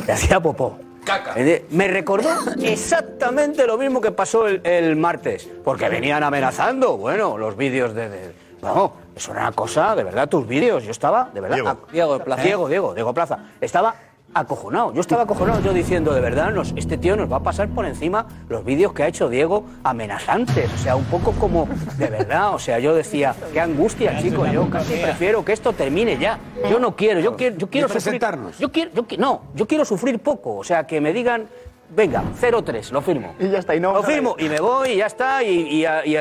[0.04, 0.78] Se hacía popó.
[1.06, 1.32] Caca.
[1.36, 2.28] Eh, Me recordó
[2.62, 5.48] exactamente lo mismo que pasó el, el martes.
[5.64, 8.08] Porque venían amenazando, bueno, los vídeos de...
[8.10, 10.82] de- no, eso era una cosa, de verdad, tus vídeos.
[10.84, 11.56] Yo estaba, de verdad...
[11.56, 11.68] Diego.
[11.70, 12.42] a- Diego Plaza.
[12.42, 13.38] Diego, Diego, Diego Plaza.
[13.60, 13.94] Estaba
[14.34, 14.92] acojonado.
[14.92, 17.86] Yo estaba acojonado, yo diciendo, de verdad, nos- este tío nos va a pasar por
[17.86, 20.70] encima los vídeos que ha hecho Diego amenazantes.
[20.74, 21.66] O sea, un poco como,
[21.96, 26.18] de verdad, o sea, yo decía, qué angustia, chicos, yo casi prefiero que esto termine
[26.18, 26.38] ya.
[26.70, 28.20] Yo no quiero, yo quiero, yo quiero sufrir.
[28.58, 30.56] Yo quiero, yo no, yo quiero sufrir poco.
[30.56, 31.46] O sea, que me digan,
[31.94, 33.34] venga, 0-3, lo firmo.
[33.40, 33.94] Y ya está, y no.
[33.94, 36.16] Lo firmo, y me voy, y ya está, y, y, y-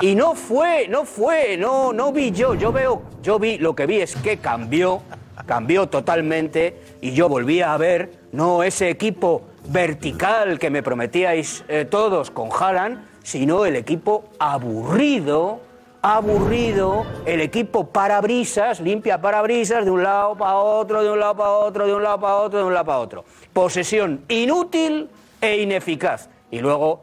[0.00, 3.84] y no fue, no fue, no, no vi yo, yo veo, yo vi, lo que
[3.86, 5.00] vi es que cambió,
[5.46, 11.84] cambió totalmente, y yo volví a ver, no ese equipo vertical que me prometíais eh,
[11.84, 15.60] todos con Haaland, sino el equipo aburrido,
[16.02, 21.50] aburrido, el equipo parabrisas, limpia parabrisas de un lado para otro, de un lado para
[21.50, 23.24] otro, de un lado para otro, de un lado para otro.
[23.52, 25.10] Posesión inútil
[25.40, 26.30] e ineficaz.
[26.50, 27.02] Y luego,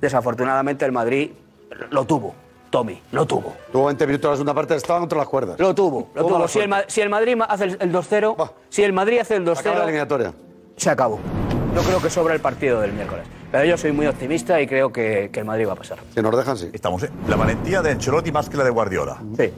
[0.00, 1.30] desafortunadamente, el Madrid
[1.90, 2.34] lo tuvo.
[2.72, 3.52] Tommy, lo tuvo.
[3.70, 5.60] Tuvo 20 minutos la segunda parte, estaban contra las cuerdas.
[5.60, 6.48] Lo tuvo, lo tuvo.
[6.48, 9.36] Si el, Ma- si el Madrid ma- hace el, el 2-0, si el Madrid hace
[9.36, 10.32] el Acaba la 2-0, eliminatoria.
[10.78, 11.20] se acabó.
[11.76, 13.26] Yo creo que sobra el partido del miércoles.
[13.52, 15.98] Pero yo soy muy optimista y creo que, que el Madrid va a pasar.
[16.14, 16.70] Si nos dejan, sí.
[16.72, 17.10] Estamos, ¿eh?
[17.28, 19.18] La valentía de Ancelotti más que la de Guardiola.
[19.36, 19.52] Sí.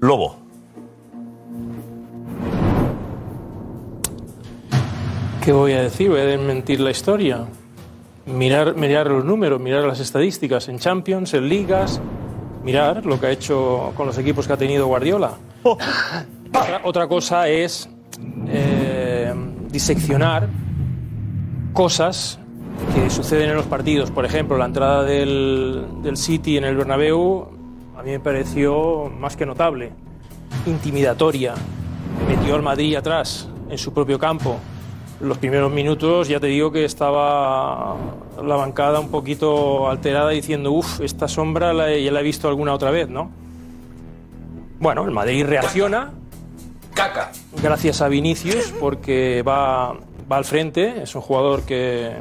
[0.00, 0.36] Lobo.
[5.44, 6.08] ¿Qué voy a decir?
[6.10, 7.44] Voy a desmentir la historia.
[8.26, 12.00] Mirar, mirar los números, mirar las estadísticas en Champions, en ligas,
[12.62, 15.32] mirar lo que ha hecho con los equipos que ha tenido Guardiola.
[15.62, 17.88] Otra, otra cosa es
[18.46, 19.34] eh,
[19.70, 20.48] diseccionar
[21.72, 22.38] cosas
[22.94, 24.10] que suceden en los partidos.
[24.10, 27.48] Por ejemplo, la entrada del, del City en el Bernabéu
[27.96, 29.92] a mí me pareció más que notable,
[30.66, 31.54] intimidatoria.
[32.28, 34.58] Metió al Madrid atrás en su propio campo.
[35.24, 37.96] Los primeros minutos ya te digo que estaba
[38.44, 42.46] la bancada un poquito alterada diciendo, uff, esta sombra la he- ya la he visto
[42.48, 43.30] alguna otra vez, ¿no?
[44.80, 46.12] Bueno, el Madrid reacciona.
[46.92, 47.32] Caca.
[47.62, 49.94] Gracias a Vinicius porque va,
[50.30, 52.12] va al frente, es un jugador que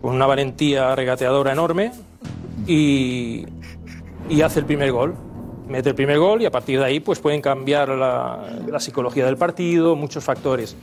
[0.00, 1.92] con una valentía regateadora enorme
[2.66, 3.44] y,
[4.28, 5.14] y hace el primer gol.
[5.68, 9.26] Mete el primer gol y a partir de ahí pues pueden cambiar la, la psicología
[9.26, 10.76] del partido, muchos factores.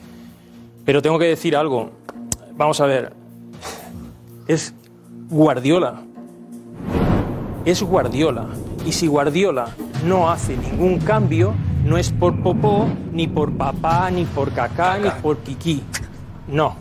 [0.85, 1.91] Pero tengo que decir algo.
[2.55, 3.13] Vamos a ver.
[4.47, 4.73] Es
[5.29, 6.01] Guardiola.
[7.65, 8.47] Es Guardiola.
[8.85, 9.67] Y si Guardiola
[10.05, 11.53] no hace ningún cambio,
[11.85, 15.83] no es por Popó, ni por papá, ni por Cacá, ni por Kiki.
[16.47, 16.75] No.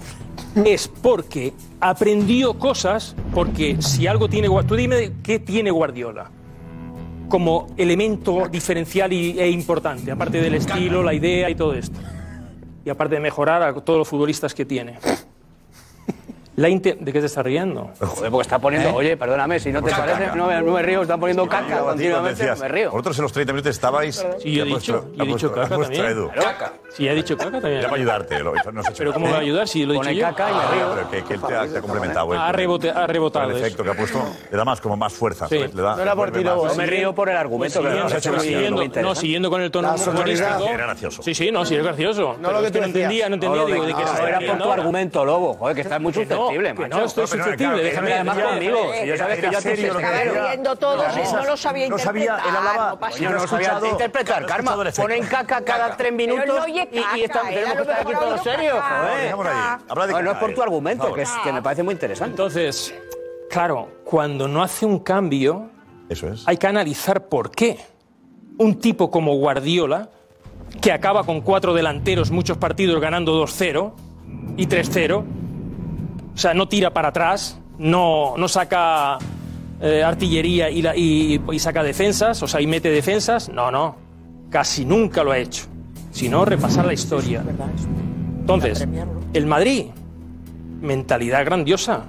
[0.65, 4.69] Es porque aprendió cosas, porque si algo tiene Guardiola...
[4.69, 6.31] Tú dime qué tiene Guardiola
[7.29, 11.99] como elemento diferencial y- e importante, aparte del estilo, la idea y todo esto.
[12.89, 14.99] Y aparte de mejorar a todos los futbolistas que tiene.
[16.59, 17.91] La inte- ¿De qué te estás riendo?
[18.01, 18.93] Joder, porque está poniendo, ¿Eh?
[18.97, 20.35] oye, perdóname, si no te parece, caca.
[20.35, 22.91] no me, no me río, están poniendo caca continuamente, decías, me río.
[22.91, 24.27] Vosotros en los 30 minutos estabais.
[24.43, 26.05] Sí, yo he ha puesto- dicho, yo he ha dicho puesto- caca también.
[26.07, 26.31] Edu.
[26.35, 26.73] Caca.
[26.91, 27.79] Sí, he dicho caca también.
[27.79, 29.85] Era para ayudarte, lo- no se ha hecho Pero ¿cómo me va a ayudar si
[29.87, 30.23] lo he dicho Pone yo?
[30.27, 30.95] caca y me río.
[30.97, 32.33] Pero que, que él te ha, te ha complementado.
[32.35, 35.47] él, Ha, rebote- rebotado el efecto que ha puesto, le da más, como más fuerza.
[35.49, 35.55] Sí.
[35.59, 35.75] ¿sabes?
[35.75, 36.41] Le da, No era por ti.
[36.41, 36.45] ¿eh?
[36.77, 38.41] Me río por el argumento, no no,
[39.15, 40.67] siguiendo- no, con el tono humorístico.
[40.67, 41.23] Era gracioso.
[41.23, 42.37] Sí, sí, no, sí, es gracioso.
[42.41, 45.25] No lo que tú no entendía, no entendía, No, no, no, era por tu argumento,
[45.25, 45.55] Lobo.
[45.55, 46.99] Joder, que estás muy no, susceptible, que macho.
[46.99, 48.79] no, estoy susceptible, déjame además ya, conmigo.
[48.95, 50.43] ya, Si yo sabes que yo a ti serio lo que se decía.
[50.49, 52.93] riendo todos y no lo sabía No sabía, él hablaba.
[52.93, 54.77] interpretar, no pasa Coño, no Yo lo sabía escuchado- interpretar, Karma.
[54.97, 55.97] Ponen caca cada Caca.
[55.97, 58.77] tres él minutos no y, él tenemos que estar aquí todos serios.
[58.77, 60.65] No, no es por tu eh.
[60.65, 62.31] argumento, que me parece muy interesante.
[62.33, 62.95] Entonces,
[63.51, 65.71] claro, cuando no hace un cambio,
[66.09, 66.47] Eso es.
[66.47, 67.79] hay que analizar por qué.
[68.59, 70.09] Un tipo como Guardiola,
[70.81, 73.95] que acaba con cuatro delanteros, muchos partidos ganando 2-0
[74.57, 75.25] y 3-0,
[76.39, 79.19] o sea, no tira para atrás, no, no saca
[79.81, 83.97] eh, artillería y, la- y- y saca defensas, o sea, y mete defensas, no, no,
[84.49, 85.65] casi nunca lo ha hecho.
[86.13, 87.43] Si no, repasar la historia.
[88.39, 88.87] Entonces,
[89.35, 89.87] el Madrid,
[90.81, 92.05] mentalidad grandiosa.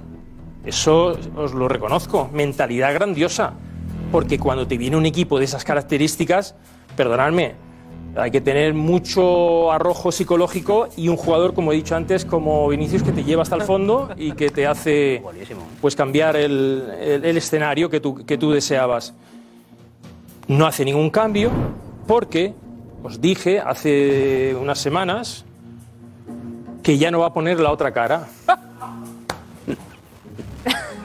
[0.64, 3.54] Eso os lo reconozco, mentalidad grandiosa.
[4.12, 6.54] Porque cuando te viene un equipo de esas características,
[6.96, 7.54] perdonadme,
[8.16, 13.02] hay que tener mucho arrojo psicológico y un jugador, como he dicho antes, como Vinicius,
[13.02, 15.22] que te lleva hasta el fondo y que te hace
[15.80, 19.14] pues cambiar el, el- el escenario que tú, que tú deseabas.
[20.48, 21.50] No hace ningún cambio
[22.06, 22.52] porque,
[23.04, 25.44] os dije hace unas semanas,
[26.82, 28.26] que ya no va a poner la otra cara.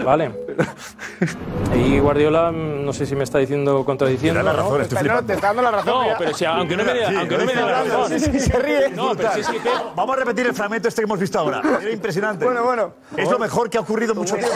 [0.03, 0.44] Vale.
[1.71, 4.39] Ahí Guardiola, mm, no sé si me está diciendo contradiciendo.
[4.39, 4.63] Te da la ¿no?
[4.63, 5.27] razón, estoy Pero- flipando.
[5.27, 6.07] Te está dando la razón.
[6.07, 8.19] No, pero si, aunque no me dé Sí, aunque no me la razón.
[8.19, 8.89] sí, sí, se ríe.
[8.89, 11.61] No, pero sí, sí, que- Vamos a repetir el fragmento este que hemos visto ahora.
[11.81, 12.45] Era impresionante.
[12.45, 12.93] Bueno, bueno.
[13.17, 14.55] Es lo mejor que ha ocurrido en mucho tiempo.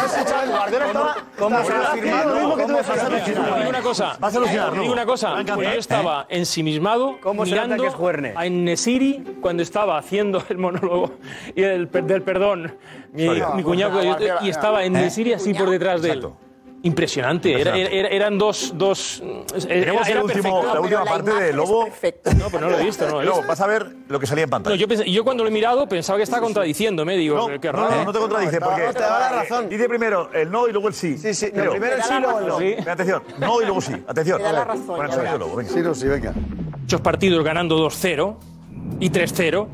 [0.50, 3.38] Guardiola estaba- ¿Cómo se lo afirmando lo mismo que tú ¿Cómo se decías.
[3.38, 4.18] lo Te digo una cosa.
[4.20, 4.82] Vas a alucinar, ¿no?
[4.82, 5.38] digo una cosa.
[5.38, 5.44] Ha.
[5.44, 11.12] Yo estaba ensimismado ¿Cómo se nota mirando es a Nesiri cuando estaba haciendo el monólogo
[11.56, 12.76] y el, del perdón.
[13.12, 15.02] Mi, cuñado No, y estaba en ¿Eh?
[15.02, 16.18] Nesiri así por detrás de él.
[16.20, 16.38] Exacto.
[16.82, 17.50] Impresionante.
[17.52, 18.00] Era- Impresionante.
[18.00, 18.72] era- eran dos.
[18.76, 19.22] dos
[19.68, 20.74] Tenemos era el último, perfecto.
[20.74, 21.86] la última parte de Lobo.
[22.38, 23.06] No, pero no lo he visto.
[23.06, 23.48] No, lo he Lobo, visto.
[23.50, 24.76] vas a ver lo que salía en No, pantalla.
[24.78, 27.18] yo, pensé- yo cuando lo he mirado pensaba que estaba contradiciéndome.
[27.18, 27.96] Digo, No, qué no, raro.
[27.98, 29.68] no, no te contradice, porque no, te da la razón.
[29.68, 31.18] dice primero el no y luego el sí.
[31.18, 31.72] Sí, sí, Creo.
[31.72, 32.60] primero el sí, luego el no.
[32.60, 32.76] Sí.
[32.90, 33.94] Atención, no y luego sí.
[34.08, 34.38] Atención.
[34.38, 35.38] Te da la razón, verás.
[35.40, 35.72] Lobo, venga.
[35.74, 36.34] Sí, no, sí, venga.
[36.82, 38.38] muchos partidos ganando 2-0
[39.02, 39.68] y 3-0.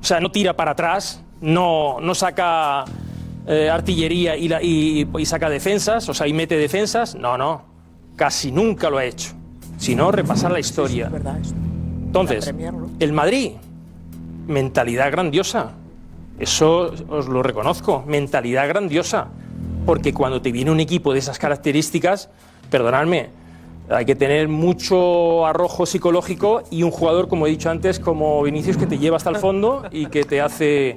[0.00, 2.84] O sea, no tira para atrás, no, no saca
[3.46, 7.14] eh, artillería y, la- y- y saca defensas, o sea, y mete defensas.
[7.14, 7.62] No, no,
[8.16, 9.32] casi nunca lo ha hecho.
[9.78, 11.10] Si no, repasar la historia.
[12.06, 12.52] Entonces,
[13.00, 13.52] el Madrid,
[14.46, 15.72] mentalidad grandiosa.
[16.38, 19.28] Eso os lo reconozco, mentalidad grandiosa.
[19.86, 22.30] Porque cuando te viene un equipo de esas características,
[22.70, 23.30] perdonadme,
[23.90, 28.76] hay que tener mucho arrojo psicológico y un jugador, como he dicho antes, como Vinicius,
[28.76, 30.96] que te lleva hasta el fondo y que te hace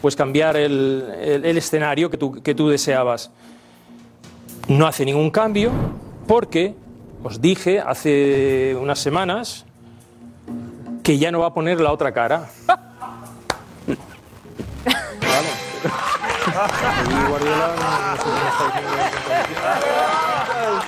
[0.00, 3.30] pues cambiar el, el- el escenario que tú, que tú deseabas.
[4.68, 5.70] No hace ningún cambio
[6.26, 6.74] porque,
[7.24, 9.64] os dije hace unas semanas,
[11.02, 12.48] que ya no va a poner la otra cara.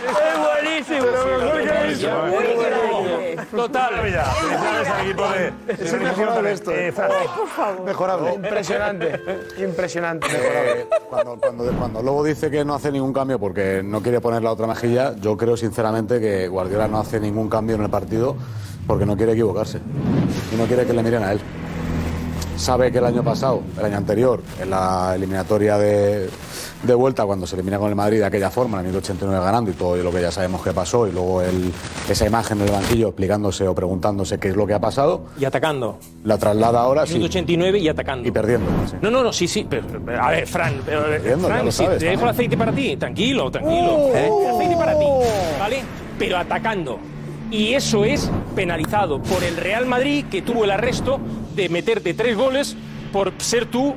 [0.01, 1.07] Es buenísimo.
[3.55, 3.95] Total.
[4.01, 4.89] Felicidades
[5.69, 5.85] de.
[5.85, 6.73] Es mejorable esto.
[6.73, 7.11] Eh, Fran.
[7.85, 8.35] Mejorable.
[8.35, 9.21] Impresionante.
[9.59, 10.27] Impresionante.
[10.33, 14.43] Eh, cuando, cuando, cuando Lobo dice que no hace ningún cambio porque no quiere poner
[14.43, 18.37] la otra mejilla, yo creo sinceramente que Guardiola no hace ningún cambio en el partido
[18.87, 19.79] porque no quiere equivocarse
[20.53, 21.41] y no quiere que le miren a él.
[22.57, 26.29] Sabe que el año pasado, el año anterior, en la eliminatoria de,
[26.83, 29.71] de vuelta, cuando se elimina con el Madrid de aquella forma, en el 89 ganando
[29.71, 31.73] y todo lo que ya sabemos que pasó, y luego el-
[32.09, 35.47] esa imagen en el banquillo explicándose o preguntándose qué es lo que ha pasado, Y
[35.47, 35.99] atacando.
[36.25, 38.29] la traslada ahora sí, Minuto 89 y atacando.
[38.29, 38.67] y perdiendo.
[38.91, 38.97] sí.
[39.01, 39.67] No, no, no, sí, sí.
[39.69, 39.85] Pero,
[40.21, 42.73] a ver, Fran, pero, eh, Entiendo, ya Fran, lo sabes te dejo el aceite para
[42.73, 42.97] ti.
[42.99, 44.11] Tranquilo, tranquilo.
[44.15, 44.31] ¿eh?
[44.45, 45.07] El aceite para ti,
[45.59, 45.83] ¿vale?
[46.19, 46.99] Pero atacando.
[47.51, 51.21] Y eso es penalizado por el Real Madrid, que tuvo el arresto
[51.55, 52.77] de meterte tres goles
[53.13, 53.97] por ser tú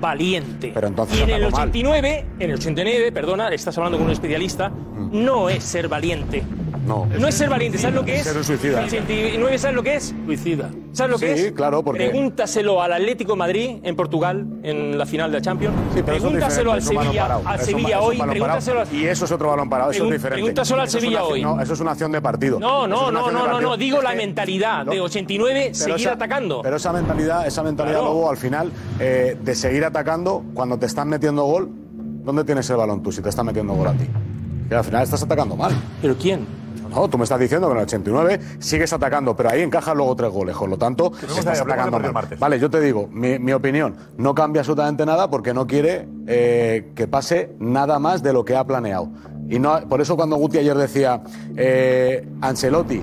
[0.00, 0.70] valiente.
[0.72, 1.68] Pero entonces y en el atacó mal.
[1.68, 6.42] 89, en el 89, perdona, estás hablando con un especialista, no es ser valiente.
[6.86, 7.06] No.
[7.06, 8.24] No es ser valiente, ¿sabes lo que es?
[8.24, 8.80] Ser suicida.
[8.80, 10.14] El 89, ¿sabes lo que es?
[10.26, 10.70] Suicida.
[10.92, 11.42] ¿Sabes lo que es?
[11.42, 12.08] Sí, claro, porque...
[12.08, 15.74] Pregúntaselo al Atlético Madrid en Portugal, en la final de la Champions.
[15.94, 18.18] Sí, pero pregúntaselo al Sevilla, al Sevilla hoy.
[18.18, 20.42] Pregúntaselo Y eso es otro balón parado, eso es diferente.
[20.42, 21.42] Pregúntaselo al Sevilla hoy.
[21.42, 22.58] No, eso es una acción de partido.
[22.58, 26.62] No, no, no, no, no, no, digo la mentalidad de 89 seguir atacando.
[26.62, 31.08] Pero esa mentalidad, esa mentalidad, luego al final, eh, de seguir atacando cuando te están
[31.08, 31.70] metiendo gol,
[32.24, 34.06] ¿dónde tienes el balón tú si te están metiendo gol a ti?
[34.68, 35.72] Que al final estás atacando mal.
[36.00, 36.59] ¿Pero quién?
[36.90, 40.16] No, tú me estás diciendo que en el 89 sigues atacando, pero ahí encajas luego
[40.16, 40.56] tres goles.
[40.56, 42.28] Por lo tanto, estás atacando mal.
[42.38, 47.06] Vale, yo te digo, mi, opinión, no cambia absolutamente nada porque no quiere eh, que
[47.06, 49.08] pase nada más de lo que ha planeado.
[49.48, 51.22] Y no, por eso cuando Guti ayer decía,
[51.56, 53.02] eh, Ancelotti,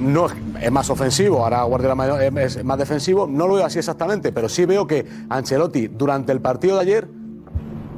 [0.00, 0.26] no
[0.60, 4.64] es más ofensivo, ahora Guardiola es más defensivo, no lo veo así exactamente, pero sí
[4.64, 7.08] veo que Ancelotti durante el partido de ayer,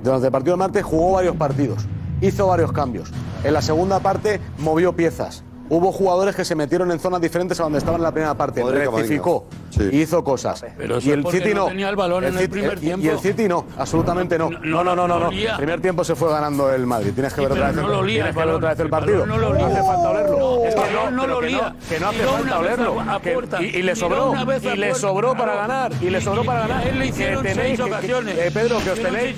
[0.02, 1.86] durante el partido de martes, jugó varios partidos
[2.20, 3.10] hizo varios cambios.
[3.44, 7.64] En la segunda parte movió piezas, Hubo jugadores que se metieron en zonas diferentes a
[7.64, 8.62] donde estaban en la primera parte.
[8.62, 9.88] Rectificó, sí.
[9.92, 10.64] hizo cosas.
[10.76, 11.66] Pero y el City no.
[11.66, 13.04] tenía el balón en el primer tiempo.
[13.04, 14.50] Y el City no, absolutamente no.
[14.50, 15.18] No, no, no, no.
[15.18, 17.12] no, primer tiempo se fue ganando el Madrid.
[17.14, 19.26] Tienes que ver, otra, vez no el, tienes que ver otra vez el partido.
[19.26, 19.66] No, lo lía.
[19.66, 20.64] no hace falta olerlo.
[20.64, 21.74] Es que no, lo lía.
[21.88, 22.96] Que no hace falta olerlo.
[23.60, 24.34] y, le sobró.
[24.62, 25.92] Y le sobró para ganar.
[26.00, 26.86] Y le sobró para ganar.
[26.86, 28.38] Él le ocasiones.
[28.38, 29.34] Eh, Pedro, que os tenéis,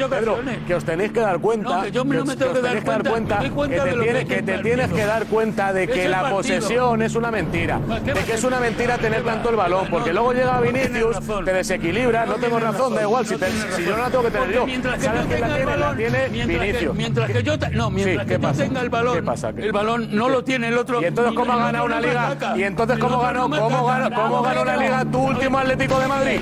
[0.67, 1.83] que os tenéis que dar cuenta.
[1.91, 3.39] que os tenéis que dar cuenta.
[3.39, 7.79] Que te tienes que dar cuenta de que la la posesión es una mentira.
[7.79, 12.27] De que es una mentira tener tanto el balón, porque luego llega Vinicius, te desequilibra,
[12.27, 14.67] no tengo razón, da igual, si, te, si yo no la tengo que tener yo.
[14.67, 15.77] Mientras que quién la tiene?
[15.77, 16.95] La tiene Vinicius.
[16.95, 20.69] Mientras que yo, no, mientras que yo tenga el balón, el balón no lo tiene
[20.69, 21.01] el otro.
[21.01, 22.37] ¿Y entonces cómo ha ganado una liga?
[22.57, 23.49] ¿Y entonces cómo ganó?
[23.49, 26.41] ¿Cómo ganó, cómo ganó la liga tu último Atlético de Madrid?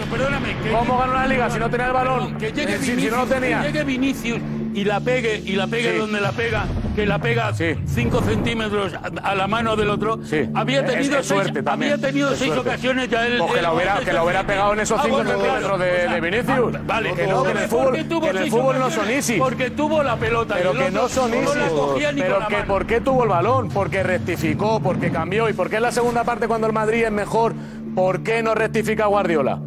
[0.72, 2.36] ¿Cómo ganó la liga si no tenía el balón?
[2.80, 3.64] Si no lo tenía
[4.76, 9.34] y la pegue, y la pegue donde la pega, que la pega 5 centímetros a,
[9.34, 10.50] la mano del otro, sí.
[10.52, 13.38] había tenido es seis, había tenido seis ocasiones ya él.
[13.38, 16.74] Pues que, la hubiera, que la hubiera pegado en esos ah, 5 centímetros de, Vinicius.
[16.74, 19.38] Ah, vale, que, no, que en el fútbol, que en el fútbol no son easy.
[19.38, 20.56] Porque tuvo la pelota.
[20.58, 21.58] Pero que no son easy.
[22.20, 25.92] Pero que por qué tuvo el balón, porque rectificó, porque cambió y porque en la
[25.92, 27.54] segunda parte cuando el Madrid es mejor,
[27.94, 29.58] ¿por qué no rectifica Guardiola?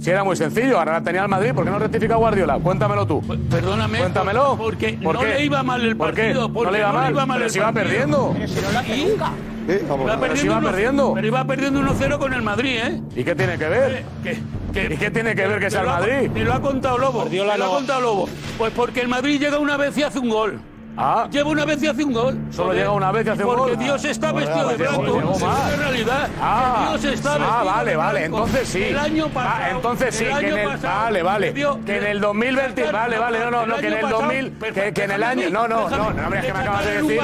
[0.00, 2.58] Si era muy sencillo, ahora la tenía el Madrid, ¿por qué no rectifica Guardiola?
[2.58, 3.20] Cuéntamelo tú.
[3.20, 3.98] Pues, perdóname.
[3.98, 4.56] Cuéntamelo.
[4.56, 6.48] Porque, no le iba mal el partido.
[6.48, 7.02] No le iba mal.
[7.02, 8.32] No le iba mal pero si iba perdiendo.
[8.32, 11.12] Pero si no la Iba pero si iba perdiendo.
[11.14, 13.02] Pero iba perdiendo 1-0 con el Madrid, ¿eh?
[13.14, 14.04] ¿Y qué tiene que ver?
[14.24, 14.38] Eh,
[14.72, 14.94] ¿Qué?
[14.94, 16.30] ¿Y qué tiene que ver que sea el Madrid?
[16.32, 17.20] Te lo ha contado Lobo.
[17.20, 18.28] Guardiola lo ha contado Lobo.
[18.56, 20.60] Pues porque el Madrid llega una vez y hace un gol.
[21.02, 21.26] Ah.
[21.30, 22.38] Lleva una vez y hace un gol.
[22.50, 22.78] Solo Joder.
[22.78, 23.84] llega una vez y hace un gol Porque.
[23.84, 25.32] Dios está Joder, vestido de blanco.
[25.72, 26.28] Es realidad.
[26.42, 26.88] Ah.
[26.90, 28.12] Dios está ah, vestido Ah, vale, de blanco.
[28.12, 28.24] vale.
[28.26, 28.82] Entonces sí.
[28.82, 29.54] El año pasado.
[29.56, 30.24] Ah, entonces sí.
[30.24, 31.54] El año que en el, pasado, vale, vale.
[31.86, 32.84] Que en el 2020.
[32.84, 33.38] Sacar, vale, vale.
[33.38, 33.76] No, no, no.
[33.76, 34.50] Que en el 2000.
[34.50, 35.50] Pasado, que, que, en el año.
[35.50, 35.96] No, no, no.
[36.10, 37.20] No, hombre, es que me acabas de decir.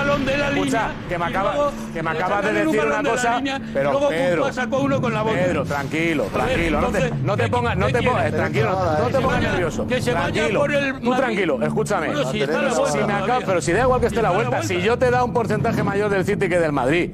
[0.57, 3.43] Escucha, que me acabas, que me acabas de decir una cosa.
[3.75, 4.47] Pero Pedro.
[4.47, 6.81] Pedro, tranquilo, tranquilo.
[7.23, 8.97] No te pongas, no te pongas, eh, tranquilo.
[9.01, 9.87] No te pongas nervioso.
[9.87, 10.99] Que se vaya por el.
[11.01, 12.09] Tú tranquilo, escúchame.
[12.33, 15.33] Si me acabas, si da igual que esté la vuelta, si yo te da un
[15.33, 17.11] porcentaje mayor del City que del Madrid,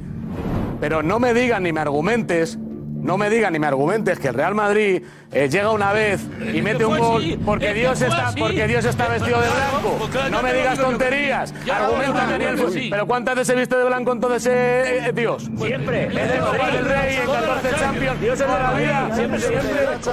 [0.80, 2.58] pero no me digas ni me argumentes
[3.02, 6.20] no me digan ni me argumentes que el Real Madrid eh, llega una vez
[6.52, 10.08] y mete un gol porque Dios está porque Dios está vestido de blanco.
[10.30, 11.54] No me digas tonterías.
[11.70, 15.48] Argumenta Daniel Pero ¿cuántas veces se viste de blanco entonces eh, eh, Dios?
[15.58, 16.04] Siempre.
[16.04, 18.20] El Rey en 14 Champions.
[18.20, 19.10] Dios es de la vida.
[19.14, 19.70] Siempre, siempre.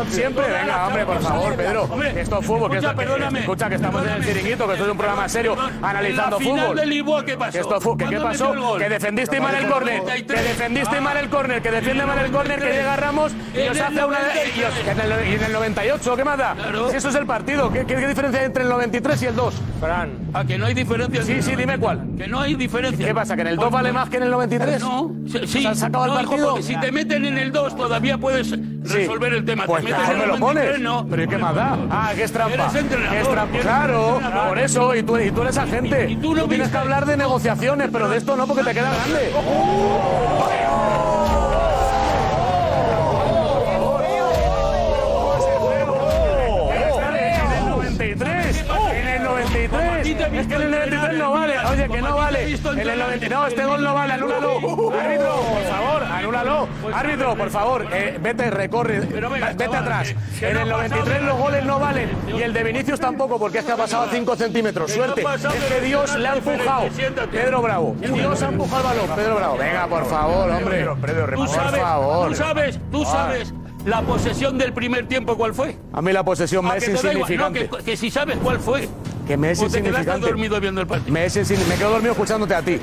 [0.09, 0.45] Siempre.
[0.49, 1.89] Venga, hombre, por favor, Pedro.
[2.15, 2.71] Esto es fútbol.
[2.71, 5.55] Que esto, que, escucha, que estamos en el chiringuito, que esto es un programa serio
[5.81, 6.79] analizando fútbol.
[7.25, 7.97] ¿Qué pasó?
[7.97, 8.77] ¿Qué pasó?
[8.77, 10.01] Que defendiste mal el córner.
[10.03, 11.61] Que defendiste mal el córner.
[11.61, 14.17] Que defiende mal el córner llega Ramos y os hace una.
[14.55, 16.55] Y, en el, 98, ¿qué manda?
[16.55, 16.89] Claro.
[16.89, 19.55] Si eso es el partido, ¿qué, qué, diferencia hay entre el 93 y el 2?
[19.79, 20.11] Fran.
[20.33, 21.23] Ah, que no hay diferencia.
[21.23, 22.07] Sí, sí, dime cuál.
[22.17, 23.05] Que no hay diferencia.
[23.05, 23.35] ¿Qué pasa?
[23.35, 24.81] ¿Que en el 2 vale más que en el 93?
[24.81, 25.47] No, sí.
[25.47, 26.61] ¿Se sacado el partido?
[26.61, 28.51] Si te meten en el 2 todavía puedes
[28.83, 29.65] resolver el tema.
[29.65, 30.79] Pues te me lo pones.
[30.79, 31.05] no.
[31.09, 31.77] Pero ¿qué más da?
[31.89, 32.71] Ah, que es trampa.
[32.71, 33.27] ¿Qué es.
[33.61, 36.11] Claro, por eso, y tú, y tú eres agente.
[36.11, 38.91] Y, tú, no tienes que hablar de negociaciones, pero de esto no, porque te queda
[38.91, 39.31] grande.
[39.35, 40.98] Oh.
[50.11, 51.53] Es que en el 93 no vale.
[51.59, 52.53] Oye, que no vale.
[52.53, 54.13] En el 92 este gol no vale.
[54.13, 54.55] Anúlalo.
[54.91, 56.67] Árbitro, por favor, anúlalo.
[56.93, 57.87] Árbitro, por favor,
[58.19, 58.99] vete, recorre.
[59.01, 60.15] Vete atrás.
[60.41, 62.09] En el 93 los goles no valen.
[62.27, 64.91] Y el de Vinicius tampoco, porque es que ha pasado 5 centímetros.
[64.91, 65.21] Suerte.
[65.21, 66.87] Es que Dios le ha empujado.
[67.31, 67.95] Pedro Bravo.
[67.99, 69.15] Dios ha empujado el balón.
[69.15, 69.57] Pedro Bravo.
[69.57, 70.85] Venga, por favor, hombre.
[71.35, 72.29] Por favor.
[72.29, 73.53] Tú sabes, tú sabes
[73.85, 75.75] la posesión del primer tiempo cuál fue?
[75.93, 77.69] A mí la posesión más insignificante.
[77.83, 78.87] Que, si sabes cuál fue
[79.29, 80.21] que me es insignificante.
[80.21, 81.13] Te dormido viendo el partido.
[81.13, 82.79] Me, es me quedo dormido escuchándote a ti.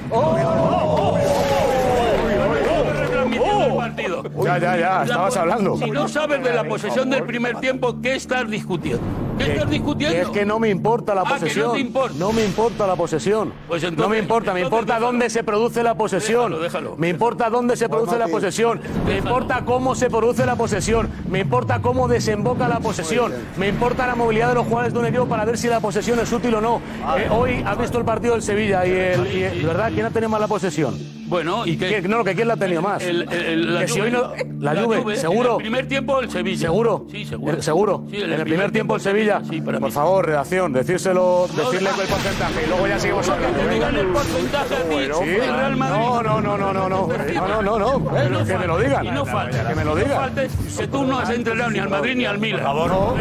[4.45, 5.77] Ya, ya, ya, estabas hablando.
[5.77, 9.26] Si no sabes de la posesión del primer tiempo, ¿qué estás discutiendo?
[9.39, 10.17] ¿Qué estás discutiendo?
[10.17, 11.73] Es que no me importa la Ah, que no posesión.
[11.75, 12.15] te importa.
[12.19, 13.53] No me importa la posesión.
[13.69, 15.07] Pues entonces- no me importa, me importa déjalo.
[15.07, 16.51] dónde se produce la posesión.
[16.51, 16.95] Déjalo, déjalo.
[16.97, 18.81] Me importa dónde se produce la posesión.
[19.07, 21.11] Me importa cómo se produce la posesión.
[21.29, 23.33] Me importa cómo desemboca la posesión.
[23.57, 26.19] Me importa la movilidad de los jugadores de un equipo para ver si la posesión
[26.21, 26.81] es útil o no.
[27.19, 29.91] Eh, hoy has visto el partido del Sevilla y el, y el- ¿verdad?
[29.93, 30.97] ¿Quién ha tenido más la posesión?
[31.27, 32.03] Bueno, ¿y qué?
[32.03, 33.03] No, que quién la ha tenido más.
[33.03, 34.05] El- el- el- la que si Juve.
[34.07, 35.17] hoy no, la, La Juve, Juve.
[35.17, 35.51] seguro.
[35.55, 36.59] En el primer tiempo el Sevilla.
[36.61, 37.07] ¿Seguro?
[37.11, 37.53] Sí, seguro.
[37.59, 38.05] Eh, ¿Seguro?
[38.11, 39.41] Sí, en el primer tiempo el Sevilla.
[39.81, 43.59] Por favor, redacción, decírselo, decirle el porcentaje y luego ya seguimos hablando.
[43.61, 44.97] Que digan el porcentaje a ti.
[45.25, 45.31] Sí.
[45.31, 45.97] el Real Madrid.
[45.99, 47.07] No, no, no, no, no, no.
[47.09, 48.17] No, no, no, no.
[48.19, 49.05] Eh, que me lo digan.
[49.07, 49.59] Y no falte.
[49.67, 50.35] Que me lo No digan.
[50.35, 52.61] que tú no has entrenado ni al Madrid ni al Milan.
[52.61, 53.15] Por favor, no.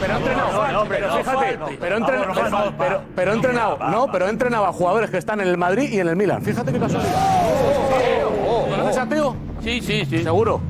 [0.00, 2.72] Pero ha entrenado, no, pero fíjate, pero he entrenado,
[3.14, 6.08] pero, entrenado, no, pero he entrenado a jugadores que están en el Madrid y en
[6.08, 6.42] el Milan.
[6.42, 7.25] Fíjate qué casualidad.
[8.70, 9.36] ¿Conoces a Teo?
[9.62, 10.22] Sí, sí, sí.
[10.22, 10.60] Seguro.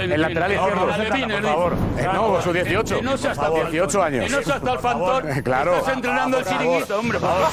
[0.00, 0.86] El lateral izquierdo.
[0.86, 1.72] Por favor.
[1.98, 2.96] Eh, no, sus 18.
[2.96, 3.70] Que no Por tan favor.
[3.70, 4.30] 18 años.
[4.30, 5.42] No seas tal faltón.
[5.42, 5.76] Claro.
[5.76, 6.66] Estás entrenando el Por favor.
[6.66, 7.18] chiringuito, hombre.
[7.18, 7.48] Por favor.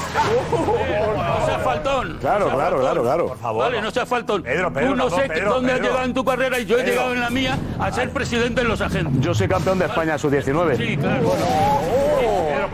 [1.40, 2.18] No seas faltón.
[2.20, 3.36] Claro, claro, claro, claro.
[3.54, 4.42] Vale, no seas faltón.
[4.42, 7.12] Pedro, Pedro, Tú no sé dónde has llegado en tu carrera y yo he llegado
[7.14, 9.20] en la mía a ser presidente en los agentes.
[9.20, 10.76] Yo soy campeón de España sub-19.
[10.76, 11.32] Sí, claro.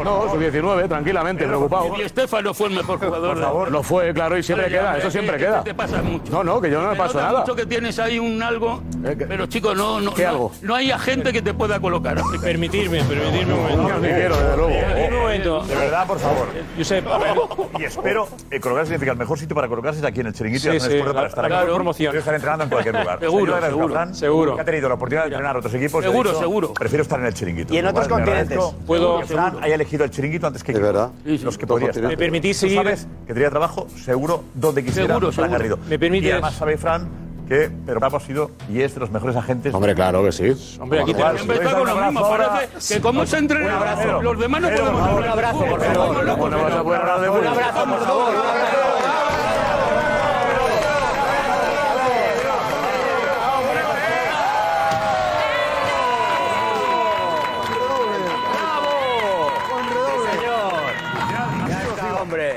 [0.04, 1.92] No, sub-19, tranquilamente, preocupado.
[1.98, 3.34] Y Estefano fue el mejor jugador.
[3.34, 3.70] Por favor.
[3.70, 5.58] Lo fue, claro, y siempre queda, eso siempre que- queda.
[5.64, 6.30] que te pasa mucho.
[6.30, 7.40] No, no, que yo no me paso nada.
[7.40, 8.82] mucho que tienes ahí un algo,
[9.28, 10.52] pero chicos, no, no, ¿Qué no, algo?
[10.62, 12.20] no hay agente que te pueda colocar.
[12.42, 13.82] Permitirme, permitirme un momento.
[13.88, 14.72] No, ni quiero, desde luego.
[15.08, 15.62] Un momento.
[15.64, 16.46] De verdad, por favor.
[16.76, 17.34] Josep, a ver.
[17.78, 20.70] Y espero, eh, colocarse significa el mejor sitio para colocarse es aquí en el chiringuito
[20.70, 21.66] Sí, y no sí, la- para estar la aquí.
[21.72, 22.10] promoción.
[22.10, 23.18] Quiero estar entrenando en cualquier lugar.
[23.20, 24.54] Seguro, seguro, Fran, seguro.
[24.56, 26.04] Que ha tenido la oportunidad de entrenar a otros equipos.
[26.04, 26.74] Seguro, seguro.
[26.74, 27.72] Prefiero estar en el chiringuito.
[27.74, 28.58] Y en otros continentes.
[28.86, 31.10] Puedo- Fran haya elegido el chiringuito antes que De verdad.
[31.24, 32.04] los que podría estar.
[32.04, 32.76] ¿Me permitís seguir?
[32.76, 35.58] sabes que tendría trabajo seguro donde quisiera Seguro, Fran seguro.
[35.58, 35.78] Garrido.
[35.88, 36.28] ¿Me permites?
[36.28, 37.08] Y además sabe Fran
[37.48, 39.72] que Pablo ha sido y es de los mejores agentes.
[39.72, 40.78] Hombre, claro que sí.
[40.80, 41.40] Hombre, aquí tenemos.
[41.42, 42.28] Está Un con lo abrazo mismo.
[42.28, 44.22] Parece que como se entrena, Un abrazo.
[44.22, 47.60] los demás no podemos por favor, hablar de un abrazo, por favor.
[47.60, 48.34] Estamos locos.
[48.34, 49.05] No vas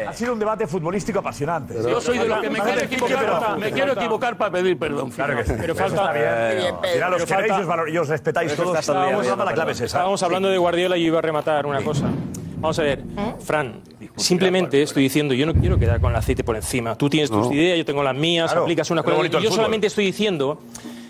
[0.10, 1.76] Ha sido un debate futbolístico apasionante.
[1.76, 5.10] Yo soy de los que me quiero equivocar, me quiero equivocar para pedir perdón.
[5.12, 5.54] Claro que sí.
[5.60, 8.78] Pero Eso falta- final los Pero queréis os, valor- y os respetáis todos.
[8.80, 9.86] Estábamos, la clave es esa.
[9.86, 12.10] estábamos hablando de Guardiola y yo iba a rematar una cosa.
[12.58, 13.04] Vamos a ver,
[13.40, 13.82] Fran,
[14.18, 16.96] simplemente estoy diciendo, yo no quiero quedar con el aceite por encima.
[16.96, 17.54] Tú tienes tus No.
[17.54, 19.32] ideas, yo tengo las mías, Claro, aplicas unas pero cosas.
[19.32, 19.54] Yo fútbol.
[19.54, 20.60] solamente estoy diciendo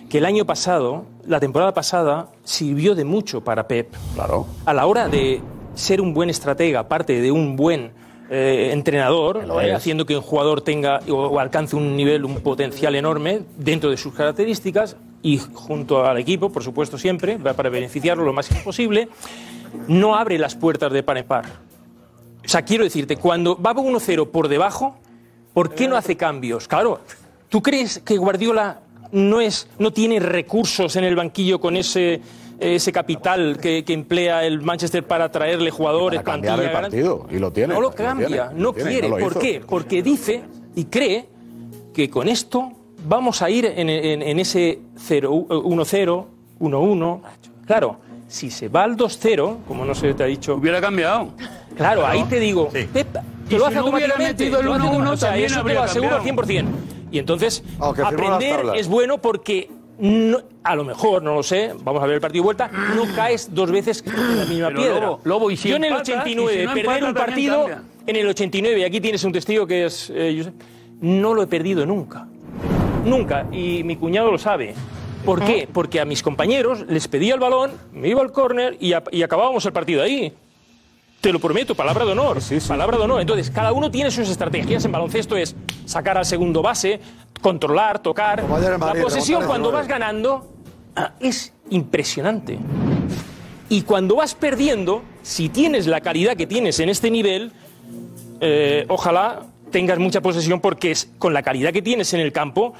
[0.09, 3.93] que el año pasado, la temporada pasada, sirvió de mucho para Pep.
[4.13, 4.45] Claro.
[4.65, 5.41] A la hora de
[5.73, 7.91] ser un buen estratega, aparte de un buen
[8.29, 12.95] eh, entrenador, eh, haciendo que un jugador tenga o, o alcance un nivel, un potencial
[12.95, 18.23] enorme dentro de sus características y junto al equipo, por supuesto, siempre, va para beneficiarlo
[18.23, 19.09] lo máximo posible,
[19.87, 21.45] no abre las puertas de par en par.
[22.45, 24.97] O sea, quiero decirte, cuando va 1-0 por debajo,
[25.53, 26.67] ¿por qué no hace cambios?
[26.67, 26.99] Claro,
[27.49, 32.21] ¿tú crees que Guardiola no, es, no tiene recursos en el banquillo con ese,
[32.59, 37.03] ese capital que, que emplea el Manchester para traerle jugadores, Para cambiar el plantilla grande?
[37.03, 37.27] partido.
[37.35, 37.73] Y lo tiene.
[37.73, 39.09] No lo cambia, lo no tiene, quiere.
[39.09, 39.39] ¿Por hizo.
[39.39, 39.61] qué?
[39.67, 40.43] Porque dice
[40.75, 41.27] y cree
[41.93, 42.71] que con esto
[43.07, 46.25] vamos a ir en, en- en ese 0, 1-0,
[46.59, 47.21] 1-1.
[47.65, 47.97] Claro,
[48.27, 50.55] si se va al 2-0, como no se te ha dicho.
[50.55, 51.29] Hubiera cambiado.
[51.75, 52.87] Claro, ahí te digo, Sí.
[52.91, 53.07] Pep,
[53.45, 55.13] Y te lo si hace no hubiera automáticamente, metido el te lo hace 1-1 automáticamente.
[55.13, 56.47] O sea, también eso te lo aseguro al cambiado.
[56.47, 56.65] 100%.
[57.11, 62.05] Y entonces, aprender es bueno porque no- a lo mejor, no lo sé, vamos a
[62.05, 64.99] ver el partido de vuelta, no caes dos veces en la misma Pero, piedra.
[65.01, 67.57] Lobo, Lobo, y si Yo en el empatas, 89, y si no perder un partido,
[67.67, 67.81] cambia.
[68.07, 70.53] en el 89, y aquí tienes un testigo que es eh, Josep,
[71.01, 72.27] no lo he perdido nunca.
[73.05, 73.47] Nunca.
[73.51, 74.73] Y mi cuñado lo sabe.
[75.25, 75.67] ¿Por qué?
[75.71, 79.65] Porque a mis compañeros les pedía el balón, me iba al córner y, y acabábamos
[79.65, 80.33] el partido ahí.
[81.21, 82.39] Te lo prometo, palabra de honor.
[82.67, 83.19] Palabra de honor.
[83.19, 84.85] Entonces, cada uno tiene sus estrategias.
[84.85, 85.53] En baloncesto es
[85.85, 87.01] sacar al segundo base,
[87.41, 88.43] controlar, tocar.
[88.43, 90.47] La posesión, cuando vas ganando,
[90.95, 92.57] ah, es impresionante.
[93.67, 97.51] Y cuando vas perdiendo, si tienes la calidad que tienes en este nivel,
[98.39, 102.73] eh, ojalá tengas mucha posesión porque es, con la calidad que tienes en el campo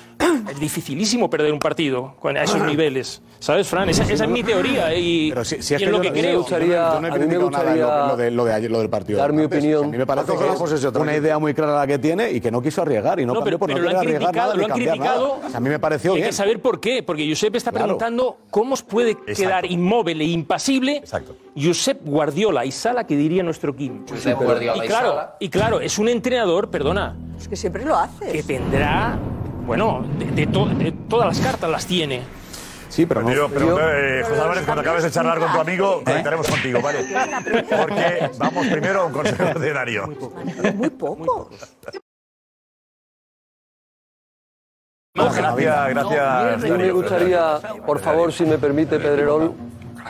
[0.51, 3.21] es dificilísimo perder un partido con a esos niveles.
[3.39, 3.87] ¿Sabes, Fran?
[3.89, 6.01] Esa, esa es mi teoría y, Pero si, si y es es que lo yo
[6.01, 6.45] que no- creo.
[6.45, 8.45] yo no- yo no he a mí me criticado nada gustaría lo, lo de, lo
[8.45, 9.19] de ayer, lo del partido.
[9.19, 9.57] dar mi antes.
[9.59, 9.85] opinión.
[9.85, 11.21] A mí me parece que es una también.
[11.23, 13.57] idea muy clara la que tiene y que no quiso arriesgar y no, No, pero,
[13.57, 15.39] por no pero lo han arriesgar criticado, nada lo han criticado.
[15.45, 16.29] O sea, a mí me pareció y hay bien.
[16.29, 17.85] que saber por qué, porque Josep está Claro.
[17.85, 21.35] preguntando cómo os puede quedar inmóvil e impasible Exacto.
[21.55, 24.05] Josep Guardiola y Sala, que diría nuestro Kim.
[24.09, 25.35] Josep Guardiola y y claro, Sala.
[25.39, 28.31] y claro, es un entrenador, perdona, Es que siempre lo hace.
[28.31, 29.17] que tendrá,
[29.65, 32.21] bueno, de, de to- de todas las cartas las tiene.
[32.87, 33.27] Sí, pero no.
[33.27, 36.99] Pero, pero, eh, José Álvarez, cuando acabes de charlar con tu amigo, conectaremos contigo, ¿vale?
[37.69, 40.07] Porque vamos primero a un consejo de Darío.
[40.75, 41.49] Muy poco.
[45.13, 46.19] Gracias, gracias.
[46.21, 49.53] A mí me gustaría, por favor, si me permite, Pedrerol,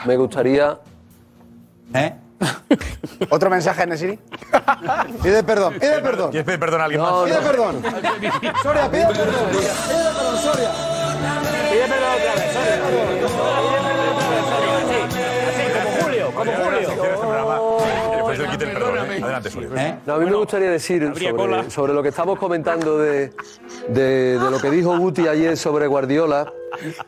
[0.06, 0.78] me gustaría.
[1.94, 2.14] ¿Eh?
[3.30, 4.18] ¿Otro mensaje, Nesiri?
[5.22, 6.30] Pide perdón, pide perdón.
[6.30, 7.10] ¿Quieres pedir perdón a alguien más?
[7.12, 7.24] no.
[7.24, 7.82] Pide perdón.
[8.62, 9.24] Soria, pide perdón.
[9.50, 10.70] Pide perdón, Soria.
[11.70, 12.76] Pide perdón otra vez, Soria.
[12.80, 14.70] Pide perdón otra vez, Soria.
[14.80, 14.94] Así,
[15.50, 16.88] así, como Julio, como Julio.
[18.12, 18.96] Después le quite el perdón.
[19.10, 19.20] ¿eh?
[19.22, 19.70] Adelante, Julio.
[20.06, 21.12] No, a mí me gustaría decir
[21.68, 23.32] sobre lo que estamos comentando de,
[23.88, 26.50] de- de lo que dijo Guti ayer sobre Guardiola.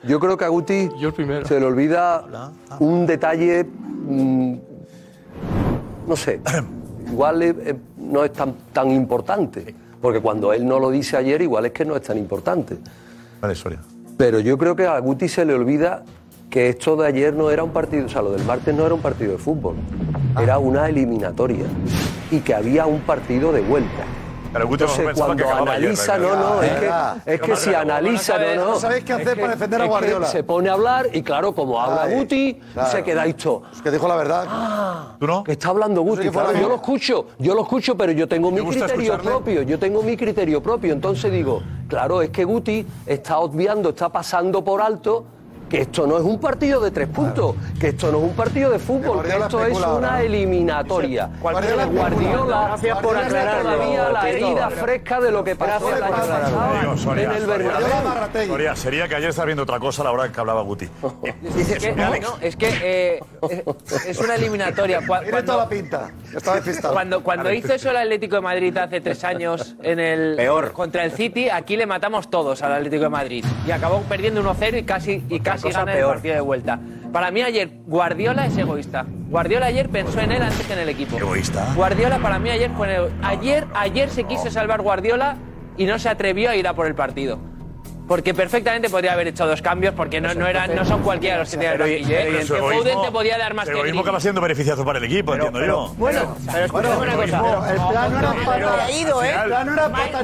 [0.03, 0.91] Yo creo que a Guti
[1.47, 2.25] se le olvida
[2.81, 4.55] un detalle, mm,
[6.07, 6.41] no sé,
[7.11, 11.67] igual eh, no es tan, tan importante, porque cuando él no lo dice ayer, igual
[11.67, 12.79] es que no es tan importante.
[13.41, 13.81] Vale, Soria.
[14.17, 16.05] Pero yo creo que a Guti se le olvida
[16.51, 18.95] que esto de ayer no era un partido, o sea, lo del martes no era
[18.95, 19.77] un partido de fútbol,
[20.39, 21.65] era una eliminatoria
[22.31, 24.05] y que había un partido de vuelta.
[24.53, 27.75] Pero Guti Entonces, cuando que acababa ayer, analiza, no, no, es que, es que si
[27.75, 28.71] analiza, no, no.
[28.73, 30.27] No sabéis qué hacer para defender a Guardiola.
[30.27, 33.63] se pone a hablar y claro, como habla Guti, se quedáis todos.
[33.73, 35.17] Es que dijo la verdad.
[35.19, 35.45] ¿Tú no?
[35.45, 39.19] Que está hablando Guti, yo lo escucho, yo lo escucho, pero yo tengo mi criterio
[39.19, 44.09] propio, yo tengo mi criterio propio, entonces digo, claro, es que Guti está obviando, está
[44.11, 45.25] pasando por alto
[45.73, 48.69] que esto no es un partido de tres puntos, que esto no es un partido
[48.71, 50.19] de fútbol, que esto es una ¿no?
[50.19, 51.31] eliminatoria.
[51.41, 51.87] Guardiola.
[51.87, 57.15] Guardiola, Gracias por aclararlo, todavía la herida fresca de lo que pasó el año pasado
[57.17, 57.47] en el.
[57.47, 58.47] Bernabéu.
[58.49, 60.87] Soria, sería que ayer estaba viendo otra cosa a la hora que hablaba Guti.
[61.73, 63.21] Es que, no, no, es que eh,
[63.87, 65.01] es, es una eliminatoria.
[65.01, 66.11] Cua- Tiene Cuando, toda la pinta.
[66.37, 66.93] Está despistado.
[66.93, 70.73] cuando, cuando hizo eso el Atlético de Madrid hace tres años en el Peor.
[70.73, 73.45] contra el City, aquí le matamos todos al Atlético de Madrid.
[73.67, 76.79] Y acabó perdiendo 1-0 y casi, y casi cosa gana el partido de vuelta.
[77.13, 79.05] Para mí ayer, Guardiola es egoísta.
[79.29, 81.17] Guardiola ayer pensó en él antes que en el equipo.
[81.19, 81.73] Egoísta.
[81.75, 85.37] Guardiola para mí ayer fue el- ayer ayer se quiso salvar Guardiola
[85.77, 87.39] y no se atrevió a ir a por el partido.
[88.13, 91.51] Porque perfectamente podría haber hecho dos cambios porque no, no, eran, no son cualquiera los
[91.51, 92.45] que tienen el banquillo, ¿eh?
[92.47, 94.03] pero Que Foden te podía dar más que egoísmo Grealish.
[94.03, 95.95] acaba siendo beneficioso para el equipo, entiendo yo.
[95.97, 97.71] Bueno, pero escúchame una cosa.
[97.71, 98.85] El plan no era para.
[98.85, 99.33] ha ido, ¿eh?
[99.35, 100.23] El plan no era para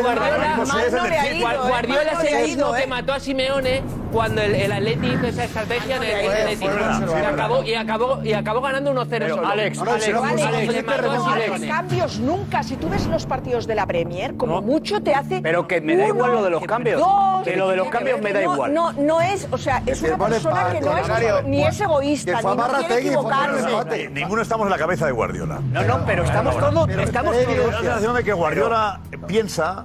[1.57, 2.29] Guardiola, ¿eh?
[2.29, 2.87] El mismo ido, que ¿eh?
[2.87, 3.83] mató a Simeone
[4.13, 6.65] cuando el, el Atleti hizo esa estrategia en el, el Atleti.
[6.67, 9.47] Y acabó, y, acabó, y acabó ganando 1-0 solo.
[9.47, 12.63] Alex, Alex, Alex, le mató a no haces cambios nunca.
[12.63, 15.41] Si tú ves los partidos de la Premier, como mucho te hace.
[15.41, 17.01] Pero que me da igual lo de los cambios.
[17.01, 18.75] dos, Que lo de los cambios me da no- igual.
[18.75, 22.43] No, no es, o sea, es Que una persona que no es ni es egoísta,
[22.43, 24.09] ni no quiere equivocarse.
[24.11, 25.61] Ninguno estamos en la cabeza de Guardiola.
[25.73, 27.75] No, no, pero estamos todos, estamos todos.
[27.81, 29.85] sensación de que Guardiola piensa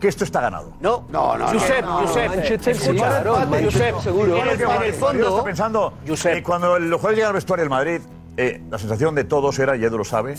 [0.00, 0.72] que esto está ganado.
[0.80, 1.58] No, No, no, no.
[1.60, 4.36] Josep, no, Josep, Manchester sí, escucha, claro, Manchester Josep, seguro.
[4.36, 6.34] En el, en el fondo, está pensando Josep.
[6.34, 8.00] que cuando los jugadores llegan al vestuario del Madrid,
[8.36, 10.34] eh, la sensación de todos era, y Edu lo sabe,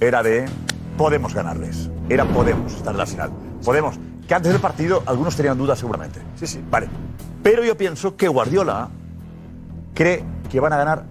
[0.00, 0.46] era de
[0.98, 1.90] podemos ganarles.
[2.08, 3.30] Era podemos estar en la final.
[3.64, 3.94] Podemos.
[4.28, 6.20] Que antes del partido algunos tenían dudas seguramente.
[6.36, 6.64] Sí, sí.
[6.70, 6.88] Vale.
[7.42, 8.88] Pero yo pienso que Guardiola
[9.94, 11.04] cree que van a ganar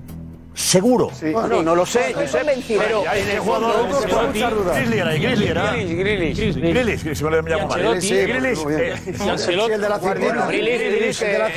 [0.53, 1.09] seguro.
[1.31, 2.81] Bueno, no lo sé, Estoy convencido.
[2.83, 4.33] pero el jugador.
[4.33, 5.71] Grizzly era, Grizzly era.
[5.73, 7.79] Grealish, que se me lo llamo mal.
[7.79, 8.01] Ancelotti.
[8.07, 9.01] Sí, Grealish, Muy bien.
[9.25, 9.67] Y Ancelotti.
[9.67, 10.45] Sí, el de la cintita.
[10.47, 11.49] Grealish, El de la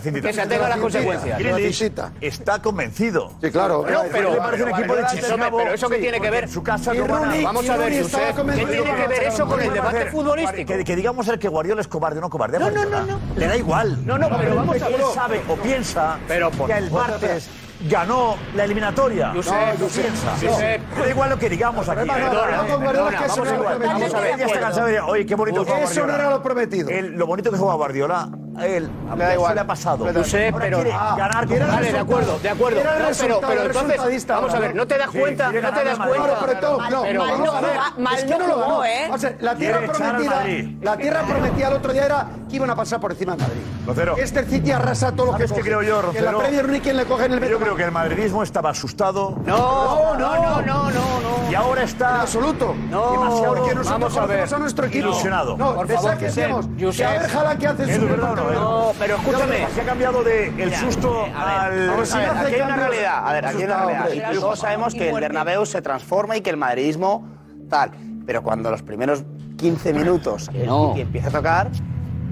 [0.00, 1.38] cintita que- Sí, se atenga a las consecuencias.
[1.38, 2.12] Cintita.
[2.20, 3.32] está convencido.
[3.42, 3.84] Sí, claro.
[4.12, 5.56] Pero, le parece un equipo de Chicago.
[5.58, 8.94] pero eso que Sí, tiene que ver su casa no Vamos a ver, ¿qué tiene
[8.94, 10.72] que ver eso con el ¿Qué va a debate futbolístico?
[10.84, 12.58] Que, digamos el que Guardiola es cobarde o no cobarde.
[12.58, 14.04] No, no, no, Le da igual.
[14.06, 15.02] No, no, pero vamos a Él ver.
[15.14, 17.48] sabe o piensa Pero por- que el martes
[17.88, 19.32] ganó la eliminatoria.
[19.34, 20.30] Josep, no, Josep, piensa.
[20.40, 20.82] Josep.
[20.96, 22.08] Le da igual lo que digamos aquí.
[22.08, 26.30] Perdona, no, vamos no a ver, ya está cansado oye, qué bonito Eso no era
[26.30, 26.88] lo prometido.
[26.88, 29.50] El- lo bonito que juega Guardiola, a él Le da igual.
[29.50, 30.06] se le ha pasado.
[30.14, 32.80] Josep, Ahora pero Ah, ganar el Vale, de acuerdo, de acuerdo.
[32.84, 32.90] No,
[33.20, 35.46] pero, pero entonces, vamos a ver, ¿no te das Sí, cuenta?
[35.46, 36.28] ¿No te das cuenta?
[36.28, 37.60] No, pero todo, no, Pero mal no a
[37.98, 38.84] mal Es que no no lo ganó.
[38.84, 39.08] ¿eh?
[39.12, 40.44] O sea, la tierra prometida,
[40.82, 43.60] la tierra prometida el otro día era que iban a pasar por encima de Madrid.
[43.86, 44.16] Rocero.
[44.16, 45.70] Este City arrasa todo lo que ¿Sabes qué coge.
[45.70, 46.38] creo yo, Que en la Rocero?
[46.48, 49.36] Premier ni quien le coge en el Yo creo que el madridismo estaba asustado.
[49.44, 51.50] No, no, no, no, no, no.
[51.50, 52.74] Y ahora En está absoluto.
[52.90, 54.54] No, Demasiado porque nosotros vamos a ver.
[54.54, 55.08] a nuestro equipo.
[55.08, 55.56] Ilusionado.
[55.56, 56.96] No, Por favor, que Josep.
[56.96, 58.08] que a ver Haaland que hace su
[58.52, 59.66] no, No, pero escúchame.
[59.74, 61.88] Se ha cambiado de el susto al.
[61.88, 63.28] Vamos A ver, aquí hay una realidad.
[63.28, 64.32] A ver, aquí hay una realidad.
[64.32, 67.26] Y todos sabemos que el Bernabéu se transforma y que el madridismo
[67.68, 67.90] tal.
[68.26, 69.24] Pero cuando los primeros
[69.56, 70.44] 15 minutos.
[70.44, 71.70] City empieza a tocar,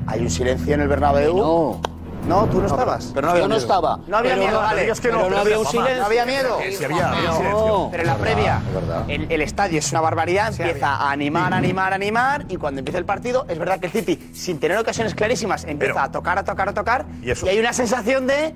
[0.07, 1.37] hay un silencio en el Bernabéu.
[1.37, 1.92] No.
[2.27, 3.11] No, tú no estabas.
[3.15, 3.99] Pero no había Yo no estaba.
[4.07, 4.83] No había miedo, no- vale.
[4.83, 6.05] digas que no, no había un No silencio.
[6.05, 6.59] había miedo.
[6.71, 7.51] Sí, había, había silencio.
[7.51, 8.63] No, Pero en la Es previa,
[9.09, 12.99] es el, el estadio es una barbaridad, empieza a animar, animar, animar, y cuando empieza
[12.99, 16.45] el partido, es verdad que el City, sin tener ocasiones clarísimas, empieza a tocar, a
[16.45, 18.55] tocar, a tocar, Y hay una sensación de,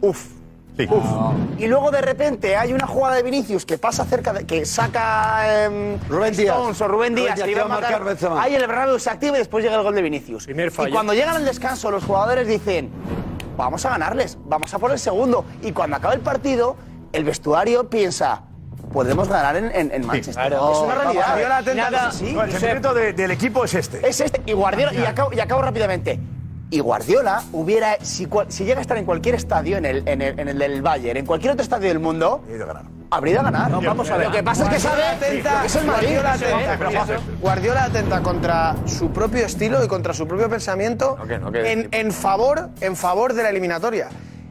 [0.00, 0.24] uff,
[0.86, 1.04] Uf.
[1.58, 5.64] Y luego de repente hay una jugada de Vinicius que pasa cerca de, que saca
[5.64, 6.56] em, Rubén Díaz.
[6.56, 8.04] Stones o Rubén Rubén Díaz, Díaz, que va a marcar.
[8.04, 8.42] Benzema.
[8.42, 10.46] Ahí el Bernabéu se activa y después llega el gol de Vinicius.
[10.48, 10.92] y fallo.
[10.92, 12.90] cuando llegan al descanso los jugadores dicen,
[13.56, 15.44] vamos a ganarles, vamos a por el segundo.
[15.62, 16.76] Y cuando acaba el partido,
[17.12, 18.42] el vestuario piensa,
[18.92, 20.34] podemos ganar en, en- en Manchester.
[20.48, 20.72] claro.
[20.72, 21.24] Es una realidad.
[21.26, 24.06] Guardiola atenta- Nada- sí, No, el secreto de- del equipo es este.
[24.08, 24.42] Es este.
[24.46, 26.20] Y Guardiola, y acabo, y acabo rápidamente.
[26.70, 30.38] Y Guardiola hubiera, si, si llega a estar en cualquier estadio, en el, en, el,
[30.38, 32.42] en el del Bayern, en cualquier otro estadio del mundo,
[33.10, 33.70] habría ido a ganar.
[33.70, 34.26] No, vamos a ver.
[34.26, 36.08] Lo que pasa es que sabe atenta, que es el Madrid.
[36.08, 37.20] Guardiola atenta.
[37.40, 41.16] Guardiola atenta contra su propio estilo y contra su propio pensamiento
[41.54, 44.08] en, en favor, en favor de la eliminatoria.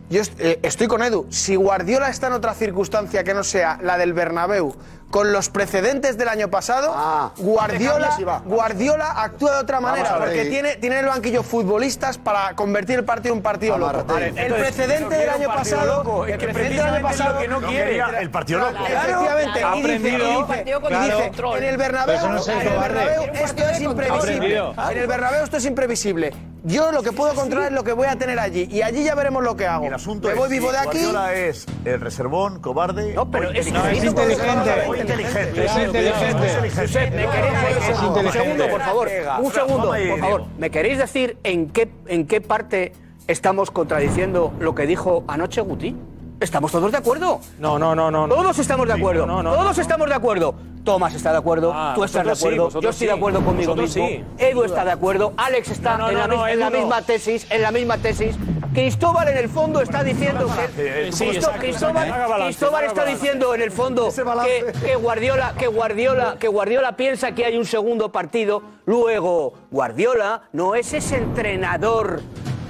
[0.10, 1.28] Yo eh, estoy con Edu.
[1.30, 4.74] Si Guardiola está en otra circunstancia que no sea la del Bernabéu,
[5.10, 8.40] con los precedentes del año pasado, Guardiola, y va.
[8.40, 13.06] Guardiola actúa de otra manera, porque tiene, tiene en el banquillo futbolistas para convertir el
[13.06, 14.04] partido en un partido loco.
[14.06, 17.40] Vale, el entonces, precedente no del año pasado, loco, el que precedente del año pasado
[17.40, 18.02] que no quiere.
[18.20, 18.86] el partido loco.
[18.86, 22.80] Efectivamente, y dice, en el Bernabéu, no es en el.
[22.80, 24.60] Bernabéu esto es imprevisible.
[24.60, 24.76] aprendido.
[24.92, 26.34] En el Bernabéu esto es imprevisible.
[26.64, 29.16] Yo lo que puedo controlar es lo que voy a tener allí y allí ya
[29.16, 29.86] veremos lo que hago.
[29.86, 31.00] El asunto Me es voy vivo de aquí.
[31.00, 33.14] Guardiola es el reservón, cobarde.
[33.14, 34.97] No, pero es inteligente.
[35.02, 35.52] Inteligente.
[35.54, 36.46] Muy inteligente.
[36.46, 36.82] Es inteligente.
[36.82, 38.32] Josep, ¿me queréis- un inteligente.
[38.44, 39.10] segundo, por favor.
[39.42, 40.44] Un segundo, por favor.
[40.58, 42.94] ¿Me queréis decir en qué, en qué parte
[43.28, 45.96] estamos contradiciendo lo que dijo anoche Guti?
[46.40, 47.40] ¿Estamos todos de acuerdo?
[47.58, 48.28] No, no, no, no.
[48.28, 49.26] Todos estamos de acuerdo.
[49.26, 49.82] no, no, todos no.
[49.82, 50.54] estamos de acuerdo.
[50.84, 51.72] Tomás está de acuerdo.
[51.74, 52.80] Ah, tú estás de sí, acuerdo.
[52.80, 53.18] yo estoy de sí.
[53.18, 54.08] acuerdo conmigo mismo.
[54.08, 54.24] sí.
[54.38, 55.34] Edu está de acuerdo.
[55.36, 57.48] Alex está en, la, en misma tesis.
[57.50, 58.36] En la misma tesis.
[58.78, 61.10] Cristóbal en el fondo está diciendo que
[61.58, 67.46] Cristóbal, está diciendo en el fondo que, que Guardiola que Guardiola que Guardiola piensa que
[67.46, 68.62] hay un segundo partido.
[68.86, 72.22] Luego Guardiola no es ese entrenador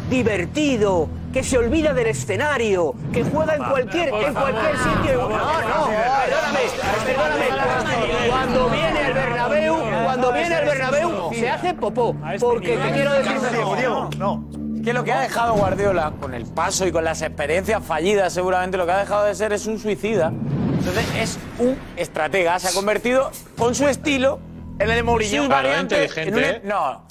[0.10, 5.28] divertido que se olvida del escenario, que juega en cualquier en cualquier sitio.
[5.28, 6.60] No, no, perdóname,
[7.06, 8.30] perdóname.
[8.30, 13.36] Cuando viene al Bernabéu, cuando viene al Bernabéu se hace popó, porque te quiero decir
[14.18, 14.67] no.
[14.88, 18.78] Que lo que ha dejado Guardiola, con el paso y con las experiencias fallidas, seguramente
[18.78, 20.32] lo que ha dejado de ser es un suicida.
[20.80, 22.58] Entonces es un estratega.
[22.58, 24.40] Se ha convertido con su estilo
[24.80, 25.46] en el de Mourinho.
[25.48, 26.50] Claro, variantes, inteligente.
[26.60, 27.07] en un- no.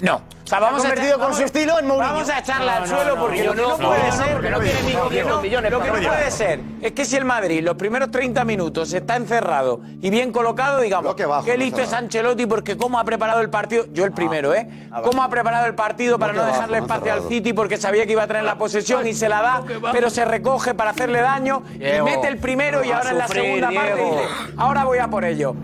[0.00, 0.16] No.
[0.16, 2.12] O sea, vamos Se ha a convertido con su estilo en Mourinho.
[2.12, 4.50] Vamos a echarle No, al no, suelo no, porque lo que no, puede no, ser,
[4.50, 5.08] no tiene lo
[5.40, 8.44] que millones, lo que no puede ser es que si el Madrid los primeros 30
[8.44, 13.40] minutos está encerrado y bien colocado, digamos, qué listo es Ancelotti porque cómo ha preparado
[13.40, 14.68] el partido, yo el primero, ¿eh?
[15.02, 17.28] Cómo ha preparado el partido para no dejarle bajo, espacio al.
[17.28, 20.24] City porque sabía que iba a tener la posesión y se la da, pero se
[20.24, 24.24] recoge para hacerle daño y mete el primero y ahora en la segunda parte dice,
[24.58, 25.56] ahora voy a por ello.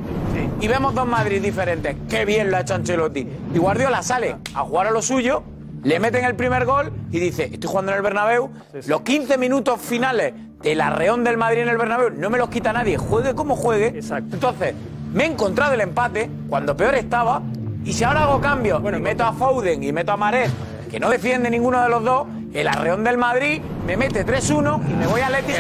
[0.61, 1.97] Y vemos dos Madrid diferentes.
[2.09, 3.27] Qué bien lo ha hecho Ancelotti.
[3.55, 5.43] Y Guardiola sale a jugar a lo suyo,
[5.83, 8.51] le meten el primer gol y dice, estoy jugando en el Bernabéu,
[8.87, 12.73] los 15 minutos finales del arreón del Madrid en el Bernabéu no me los quita
[12.73, 13.99] nadie, juegue como juegue.
[13.99, 14.75] Entonces,
[15.13, 17.43] me he encontrado el empate cuando peor estaba
[17.85, 20.51] y si ahora hago cambios y meto a Foden y meto a Mares,
[20.91, 24.93] que no defiende ninguno de los dos, el arreón del Madrid me mete 3-1 y
[24.95, 25.53] me voy a Leti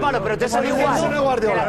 [0.00, 1.00] Bueno, pero te sale igual.
[1.52, 1.68] La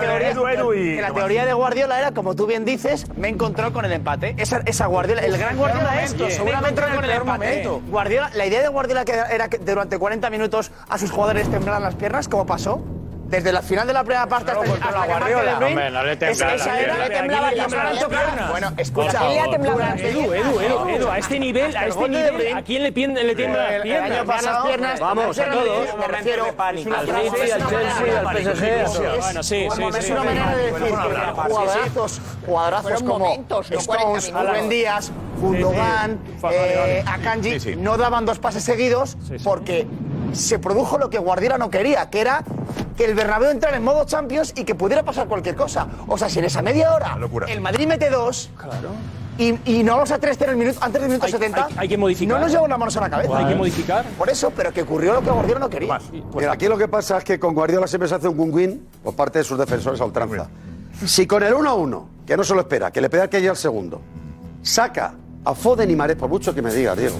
[1.13, 4.35] teoría, de Guardiola era, como tú bien dices, me encontró con el empate.
[4.37, 7.69] Esa, Guardiola, el gran Guardiola es, seguramente con el empate.
[7.89, 11.95] Guardiola, la idea de Guardiola era que durante 40 minutos a sus jugadores temblaran las
[11.95, 12.83] piernas, ¿cómo pasó?
[13.33, 16.55] Desde la final de la primera parte hasta, hasta De Bruyne, Hombre, no le temblaban
[16.55, 17.67] esa era- le temblaban las
[18.05, 18.51] piernas.
[18.51, 19.19] Bueno, escucha.
[19.19, 22.53] ¿A quién le durante- Edu, Edu, Edu, Edu, a este nivel, a El este nivel,
[22.55, 23.33] ¿a quién le, le tiembla El-
[23.67, 24.11] las el piernas?
[24.11, 24.67] año pasado-.
[24.99, 25.97] Vamos, a todos.
[25.97, 29.19] Me refiero Al City, al Chelsea, al PSG.
[29.19, 30.11] Bueno, sí, sí, Es sí.
[30.11, 30.95] una manera de decir
[31.35, 34.47] jugadorazos, jugadorazos como momentos, no 40 Stones.
[34.49, 36.19] Rubén Díaz, Gundogan,
[36.51, 39.87] eh, Akanji, no daban dos pases seguidos porque
[40.33, 42.43] se produjo lo que Guardiola no quería, que era
[42.97, 45.87] que el Bernabéu entrara en modo Champions y que pudiera pasar cualquier cosa.
[46.07, 47.17] O sea, si en esa media hora
[47.47, 48.49] el Madrid mete dos
[49.37, 51.87] y, y no vamos a 3 el minuto, antes del minuto Hay- 70, hay- hay
[51.89, 52.35] que modificar.
[52.37, 53.37] no nos llevamos las manos a la cabeza.
[53.37, 54.05] Hay que modificar.
[54.17, 55.99] Por eso, pero que ocurrió lo que Guardiola no quería.
[56.35, 59.15] Mira, aquí lo que pasa es que con Guardiola siempre se hace un win-win por
[59.15, 60.47] parte de sus defensores a ultranza.
[61.07, 63.57] Si con el 1-1, que no se lo espera, que le pega que ya el
[63.57, 64.01] segundo,
[64.61, 65.15] saca
[65.45, 67.15] a Foden y Mares, por mucho que me diga, Diego,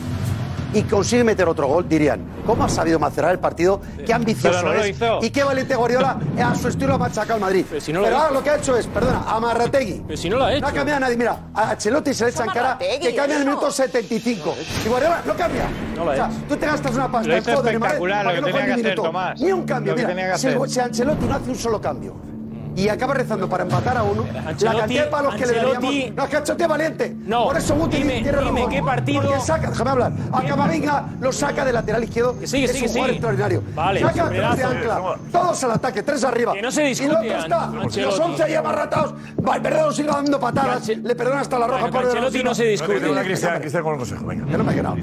[0.73, 3.79] y consigue meter otro gol, dirían, ¿cómo ha sabido macerar el partido?
[4.05, 5.25] ¿Qué ambicioso Pero no lo es?
[5.25, 7.65] ¿Y qué valiente Guardiola a su estilo ha machacado al Madrid?
[7.69, 8.33] Pero, si no lo ahora hizo.
[8.33, 10.03] lo que ha hecho es, perdona, a Marrategui.
[10.07, 10.65] Pero si no lo ha No hecho.
[10.67, 11.17] ha cambiado a nadie.
[11.17, 14.55] Mira, a Ancelotti se le echa en cara que cambia en el minuto 75.
[14.85, 15.63] Y Guardiola no cambia.
[15.95, 16.35] No lo ha o sea, hecho.
[16.49, 18.71] tú te gastas una pasta Lo en Mahrez espectacular, lo que no tenía que ni
[18.73, 19.01] hacer, minuto.
[19.03, 19.41] Tomás.
[19.41, 19.95] Ni un cambio.
[19.95, 22.32] Lo Mira, si Ancelotti no hace un solo cambio
[22.75, 25.73] y acaba rezando para empatar a uno, la Ancelotti- cantidad de palos que le Ancelotti-
[25.83, 26.15] daríamos.
[26.15, 27.15] No, es que Ancelotti es valiente.
[27.25, 30.11] No, Por eso Guti dime- tiene dime qué partido- Porque saca, déjame hablar.
[30.31, 32.39] A Camavinga lo saca de lateral izquierdo.
[32.39, 33.15] Que sí, es sí, un que jugador sí.
[33.15, 33.63] extraordinario.
[33.75, 35.15] Vale, saca tres de ancla.
[35.31, 36.53] Todos al ataque, tres arriba.
[36.53, 37.63] Que no se Y discute, el otro está.
[37.65, 38.21] An- Los Ancelotti.
[38.21, 39.13] 11 ahí amarratados.
[39.37, 40.87] Valverde nos sigue dando patadas.
[40.87, 42.99] Le perdona hasta la roja Bueno, por Ancelotti no se discute.
[42.99, 44.45] Venga, Cristian, Cristian con el consejo, venga.
[44.45, 44.95] Que no me he quedado.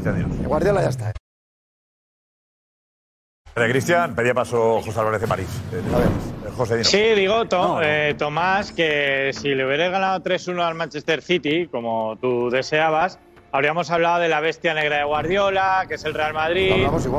[0.47, 1.13] Guardiola ya está.
[3.57, 5.49] Eh, Cristian, pedía paso José Álvarez de París.
[5.73, 6.30] Eh, eh,
[6.61, 6.85] José.
[6.85, 12.16] Sí, digo, To- eh, Tomás, que si le hubieras ganado 3-1 al Manchester City, como
[12.20, 13.19] tú deseabas,
[13.53, 16.73] habríamos hablado de la bestia negra de Guardiola, que es el Real Madrid,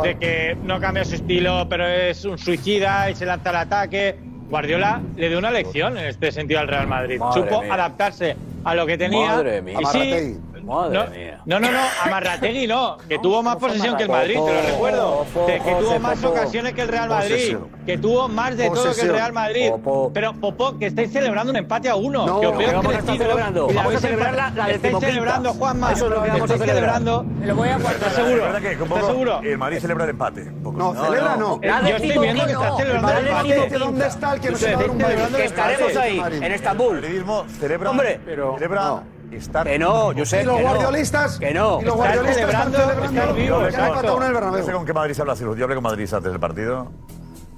[0.03, 4.15] de que no cambia su estilo, pero es un suicida y se lanza al ataque.
[4.49, 7.19] Guardiola le dio una lección en este sentido al Real Madrid.
[7.19, 7.73] Madre Supo mía.
[7.73, 8.35] adaptarse
[8.65, 9.27] a lo que tenía.
[9.27, 9.77] Madre mía.
[9.81, 10.39] Y sí, Amarrategui.
[10.63, 11.41] Madre no, mía.
[11.45, 14.61] no, no, no, a Marrategui no, que tuvo más posesión que el Madrid, te lo
[14.61, 15.25] recuerdo.
[15.47, 19.01] Que, que tuvo más ocasiones que el Real Madrid, que tuvo más de todo que
[19.01, 19.09] el.
[19.11, 19.71] Real Madrid.
[20.13, 22.25] Pero, Popó, que estáis celebrando un empate a uno.
[22.25, 23.67] No, que os veo que vamos a estar celebrando.
[23.69, 25.91] y la Vamos a celebrar la- la Estáis celebrando, Juanma.
[25.91, 26.75] Eso es lo que vamos a celebrar.
[26.75, 27.23] celebrando.
[27.23, 27.93] Me lo voy a guardar.
[27.93, 28.57] ¿Estás seguro?
[28.57, 29.41] ¿Estás seguro?
[29.43, 30.43] el Madrid celebra el empate.
[30.61, 31.59] No, celebra no.
[31.61, 33.79] Eh, Yo estoy viendo que estás celebrando el empate.
[33.79, 35.45] ¿Dónde está el que nos ha dado un baile?
[35.45, 36.93] estaremos ahí, en El Estambul.
[36.95, 39.03] madridismo celebra, Hombre, pero- celebra.
[39.37, 39.65] Estar.
[39.67, 41.39] Que no, Josep, Y los que guardiolistas.
[41.39, 41.81] Que no.
[41.81, 43.33] Y los guardiolistas celebrando, están celebrando.
[43.35, 43.81] vivos, que
[44.11, 45.33] uno No sé con qué Madrid se habla.
[45.35, 46.87] Yo hablé con Madrid antes del partido.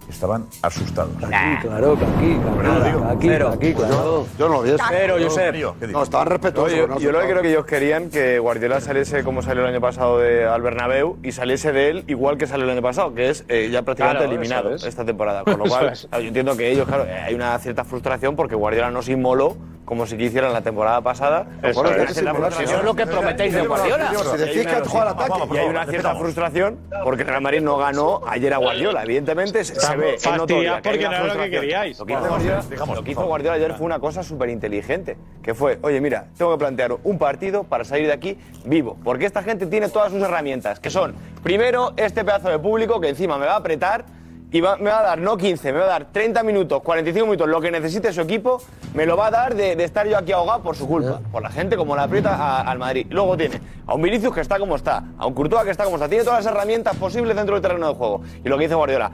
[0.10, 1.10] Estaban asustados.
[1.18, 3.00] Claro, que aquí, Pero lo digo.
[3.02, 4.28] que aquí, Pero- aquí, claro.
[4.38, 4.84] Yo no lo vi eso.
[4.90, 5.91] Pero, ¿qué dices?
[5.91, 6.78] No, estaban respetuosos.
[6.78, 9.70] yo, no, yo lo que creo que ellos querían que Guardiola saliese como salió el
[9.70, 13.16] año pasado de, al Bernabéu y saliese de él igual que salió el año pasado,
[13.16, 14.84] que es eh, ya prácticamente Claro, eliminado es.
[14.84, 15.45] esta temporada.
[15.45, 16.06] Con lo cual, es.
[16.08, 19.14] claro, yo entiendo que ellos, claro, eh, hay una cierta frustración porque Guardiola no se
[19.14, 21.45] inmoló como si quisieran la temporada pasada.
[21.61, 22.18] Eso es.
[22.18, 24.11] Eso lo que prometéis de Guardiola.
[24.14, 25.34] Si decís que juega al ataque.
[25.53, 29.03] Y hay una cierta frustración porque Real Madrid no ganó ayer a Guardiola.
[29.03, 30.39] Evidentemente se, ve, hay
[30.81, 31.99] porque no era lo que queríais.
[31.99, 32.64] Lo que hizo Guardiola,
[32.95, 33.26] lo que hizo.
[33.26, 37.18] Guardiola ayer fue una cosa súper inteligente, que fue, oye, mira, tengo que plantear un
[37.18, 41.15] partido para salir de aquí vivo, porque esta gente tiene todas sus herramientas, que son,
[41.43, 44.05] primero, este pedazo de público que encima me va a apretar
[44.53, 47.25] y va- me va a dar no 15, me va a dar 30 minutos, 45
[47.25, 48.61] minutos, lo que necesite su equipo,
[48.93, 51.41] me lo va a dar de, de estar yo aquí ahogado por su culpa, por
[51.43, 53.07] la gente como la aprieta a- al Madrid.
[53.09, 55.97] Luego tiene a un Vinicius que está como está, a un Courtois que está como
[55.97, 58.21] está, tiene todas las herramientas posibles dentro del terreno de juego.
[58.45, 59.11] Y lo que dice Guardiola,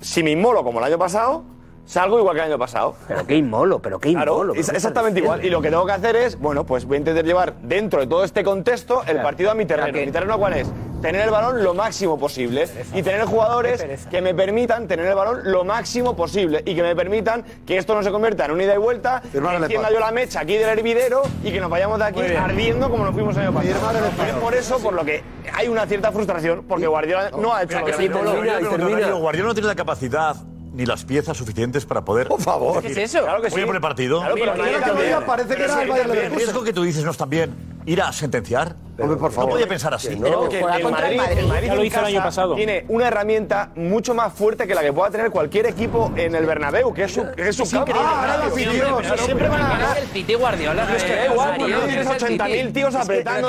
[0.00, 1.44] si me inmolo como el año pasado,
[1.86, 2.94] salgo igual que el año pasado.
[3.08, 4.54] Pero qué inmolo, pero qué Claro, inmolo.
[4.54, 5.44] es- exactamente igual.
[5.44, 8.06] Y lo que tengo que hacer es, bueno, pues voy a intentar llevar dentro de
[8.06, 9.92] todo este contexto el partido a mi terreno.
[9.92, 10.66] que- ¿Mi terreno cuál es?
[11.00, 15.40] Tener el balón lo máximo posible y tener jugadores que me permitan tener el balón
[15.44, 18.74] lo máximo posible y que me permitan que esto no se convierta en una ida
[18.74, 21.98] y vuelta, que el encienda yo la mecha aquí del hervidero y que nos vayamos
[21.98, 22.42] de aquí Muy bien.
[22.42, 23.74] ardiendo como nos fuimos el año pasado.
[23.74, 24.30] Firmar el empate.
[24.30, 25.22] Es por eso por lo que
[25.54, 29.18] hay una cierta frustración porque Guardiola no ha hecho Mira, lo que que sí, Darío,
[29.18, 30.34] Guardiola no tiene la capacidad
[30.76, 32.28] ni las piezas suficientes para poder.
[32.28, 32.82] Por favor.
[32.82, 33.22] ¿Qué es eso?
[33.22, 33.66] Claro que Voy a sí.
[33.66, 34.20] poner partido.
[34.20, 36.32] Claro, pero Mira, parece que era sí, el Bayern también.
[36.32, 37.54] El riesgo que tú dices no es también
[37.86, 38.76] ir a sentenciar.
[38.98, 39.50] Hombre, por favor.
[39.50, 40.16] No podía pensar así.
[40.16, 42.54] Porque Juega el Madrid, el lo hizo el año pasado.
[42.54, 46.46] Tiene una herramienta mucho más fuerte que la que pueda tener cualquier equipo en el
[46.46, 47.92] Bernabéu, que es su, que es su campo.
[47.94, 49.98] Ah, ahora pero siempre van a ganar.
[49.98, 50.96] el City Guardiola.
[50.96, 53.48] Es que da igual, porque tienes 80.000 tíos apretando.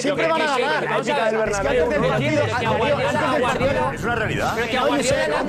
[0.00, 1.04] siempre van a ganar.
[1.04, 1.90] Del Bernabéu.
[3.94, 4.52] Es una realidad.
[4.54, 5.44] Pero que a Guardiola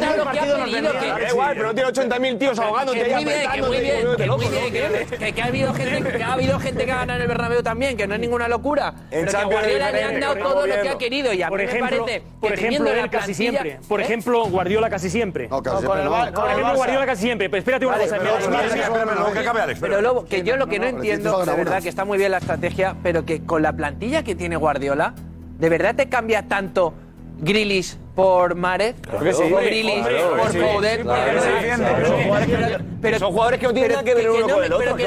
[0.45, 5.45] Da igual, pero no tiene 80.000 tíos ahogándote muy bien, muy y bien, que ha
[5.45, 8.15] habido gente que ha habido gente que ha ganado en el Bernabéu también, que no
[8.15, 8.93] es ninguna locura.
[9.09, 11.59] Pero que a Guardiola le han dado todo lo que ha querido y a Por
[11.59, 13.79] mí me ejemplo, parece por que ejemplo, él casi siempre.
[13.87, 14.03] Por ¿Eh?
[14.03, 15.47] ejemplo, Guardiola casi siempre.
[15.47, 16.21] No, casi Por siempre no.
[16.23, 16.75] ejemplo.
[16.75, 17.49] Guardiola casi siempre.
[17.49, 18.17] Pero espérate una cosa.
[19.79, 22.37] pero- Lobo, que yo lo que no entiendo, de verdad que está muy bien la
[22.37, 25.13] estrategia, pero que con la plantilla que tiene Guardiola,
[25.57, 26.93] ¿de verdad te cambia tanto
[27.39, 30.57] Grilis por Grealish Claro por sí.
[30.59, 31.65] Claro ¿De
[32.47, 32.79] que verdad?
[32.79, 32.85] sí.
[33.01, 34.65] Pero son jugadores que- no tienen pero nada que ver que uno no con me-
[34.65, 35.03] el otro, pero que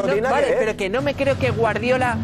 [0.91, 2.17] no no- no me creo que Guardiola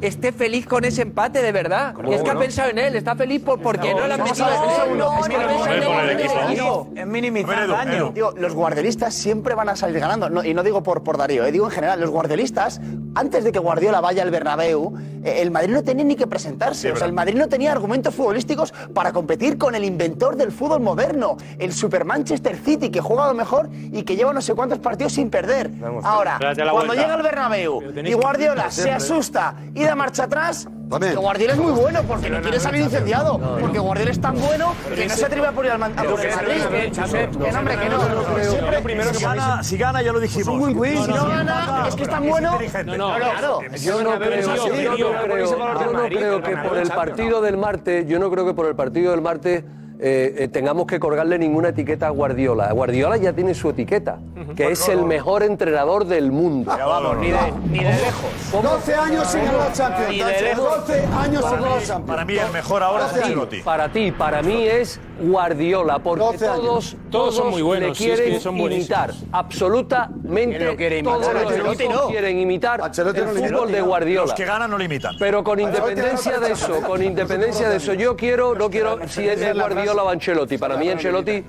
[0.00, 1.94] esté feliz con ese empate, de verdad.
[2.10, 4.74] Es que ha pensado en él, está feliz por, porque no, le han metido segundo.
[4.82, 5.16] segundo.
[5.20, 8.10] Es que ha pensado en Por minimizar daño.
[8.14, 10.28] Digo, los guardiolistas siempre van a salir ganando.
[10.28, 12.80] No- y no digo por, por Darío, eh, digo en general, los guardiolistas,
[13.14, 14.92] antes de que Guardiola vaya al Bernabéu,
[15.24, 16.92] el Madrid no tenía ni que presentarse.
[16.92, 20.80] o sea, el Madrid no tenía argumentos futbolísticos para competir con el inventor del fútbol
[20.80, 24.78] moderno, el Super Manchester City, que juega lo mejor y que lleva no sé cuántos
[24.78, 25.70] partidos sin perder.
[26.02, 26.38] Ahora,
[26.70, 30.68] cuando llega el Bernabéu y Guardiola se asusta y da marcha atrás,
[31.00, 33.38] que Guardiola es muy bueno porque no quiere salir incendiado.
[33.60, 35.96] porque Guardiola es tan bueno que no se atreve a poner al Madrid.
[35.96, 38.50] Que hombre, que no.
[38.50, 39.18] Siempre primero que
[39.62, 40.68] si gana, ya lo dijimos.
[40.84, 41.04] Es.
[41.04, 42.58] Si no gana, es que es tan bueno.
[42.84, 43.60] Claro.
[43.80, 48.30] Yo no creo creo, yo no creo que por el partido del martes, yo no
[48.30, 49.64] creo que por el partido del martes
[50.06, 52.70] eh, eh, tengamos que colgarle ninguna etiqueta a Guardiola.
[52.72, 54.18] Guardiola ya tiene su etiqueta,
[54.54, 56.76] que es el mejor entrenador del mundo.
[57.18, 57.30] Ni
[57.78, 58.30] de, lejos.
[58.52, 58.68] ¿Cómo?
[58.68, 60.10] 12 años sin ganar la Champions.
[60.10, 62.06] De 12 años sin ganar la Champions.
[62.06, 63.62] Para mí el mejor ahora es Ancelotti.
[63.62, 69.14] Para ti, para mí es Guardiola, porque todos, todos, son muy buenos, le quieren imitar.
[69.32, 71.20] Absolutamente lo quiere imitar?
[71.20, 72.08] todos los no.
[72.08, 74.26] quieren imitar el fútbol de Guardiola.
[74.26, 75.16] Los que ganan no lo imitan.
[75.18, 79.40] Pero con independencia de eso, con independencia de eso, yo quiero, no quiero, si es
[79.40, 80.58] de Guardiola hablaba Ancelotti.
[80.58, 81.44] Para mí Ancelotti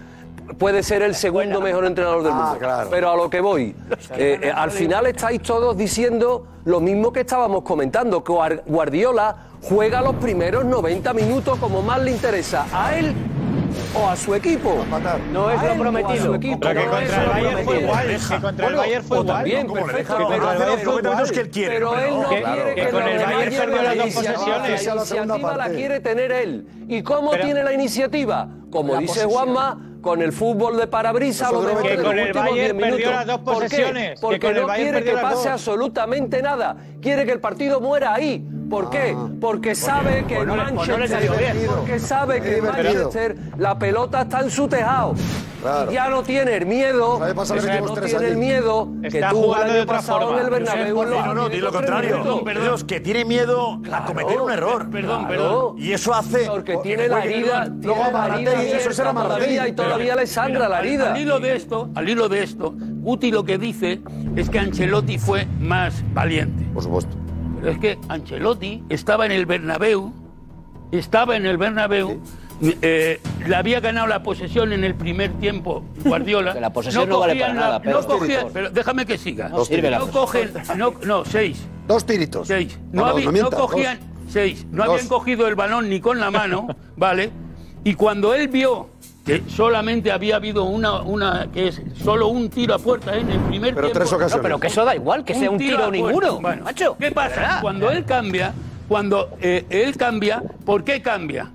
[0.57, 2.57] puede ser el segundo mejor entrenador del mundo.
[2.89, 3.75] Pero a lo que voy,
[4.17, 8.31] eh, al final estáis todos diciendo lo mismo que estábamos comentando, que
[8.65, 9.35] Guardiola
[9.67, 13.13] juega los primeros 90 minutos como más le interesa a él
[13.99, 14.85] o a su equipo.
[15.33, 16.39] No es lo prometido.
[16.39, 16.89] Pero que contra el
[17.29, 18.07] Bayern fue igual.
[18.07, 19.43] Que contra el Bayern fue igual.
[19.43, 20.17] Perfecto.
[20.17, 21.31] Que contra el Bayern fue igual.
[21.31, 21.73] que él quiere.
[21.73, 24.85] Pero él no quiere que con el Bayern perdió las dos posesiones.
[24.85, 26.67] La iniciativa la quiere tener él.
[26.87, 28.47] ¿Y cómo tiene la iniciativa?
[28.69, 33.09] Como dice Juanma con el fútbol de parabrisa lo mejor que con el Bayern perdió
[33.09, 34.19] las dos posesiones.
[34.19, 34.39] ¿Por qué?
[34.47, 36.77] Porque no quiere que pase absolutamente nada.
[37.01, 39.15] Quiere que el partido muera ahí ¿Por qué?
[39.39, 41.57] Porque sabe que no, Manchester, no salió bien.
[41.67, 45.13] porque sabe que Manchester la pelota está en su tejado.
[45.61, 45.91] Claro.
[45.91, 47.43] Y ya no tiene el miedo, no
[48.03, 51.03] tiene el miedo que está tuvo el año pasado en el Bernabéu.
[51.03, 52.17] No, no, no, di lo contrario.
[52.17, 52.81] Perdón, perdón.
[52.87, 54.89] que tiene miedo a cometer un error.
[54.89, 55.75] Perdón, perdón.
[55.77, 56.45] Y eso hace...
[56.45, 58.03] Porque tiene la herida, luego
[58.45, 61.13] eso será todavía, y todavía le sangra la herida.
[61.13, 64.01] Al hilo de esto, al hilo de esto, Guti lo que dice
[64.35, 66.63] es que Ancelotti fue más valiente.
[66.73, 67.24] Por supuesto
[67.65, 70.13] es que Ancelotti estaba en el Bernabéu,
[70.91, 72.21] estaba en el Bernabéu.
[72.61, 76.53] Eh, le había ganado la posesión en el primer tiempo Guardiola.
[76.59, 79.49] La posesión no, no vale para nada, no cogían, pero déjame que siga.
[79.49, 81.67] No, sirve no cogen, no, no, seis.
[81.85, 82.47] Dos tiritos.
[82.47, 82.79] Seis.
[82.93, 83.13] No,
[83.51, 84.65] cogían, seis.
[84.71, 87.29] No habían cogido el balón ni con la mano, ¿vale?
[87.83, 88.89] Y cuando él vio
[89.25, 93.39] que solamente había habido una, una que es solo un tiro a puerta en el
[93.41, 93.89] primer pero.
[93.89, 94.37] Tres ocasiones.
[94.37, 96.39] No, pero que eso da igual, que sea un tiro, tiro ninguno.
[96.39, 96.95] Bueno, macho.
[96.99, 97.57] ¿Qué pasa?
[97.61, 98.53] Cuando él cambia,
[98.87, 101.51] cuando eh, él cambia, ¿por qué cambia?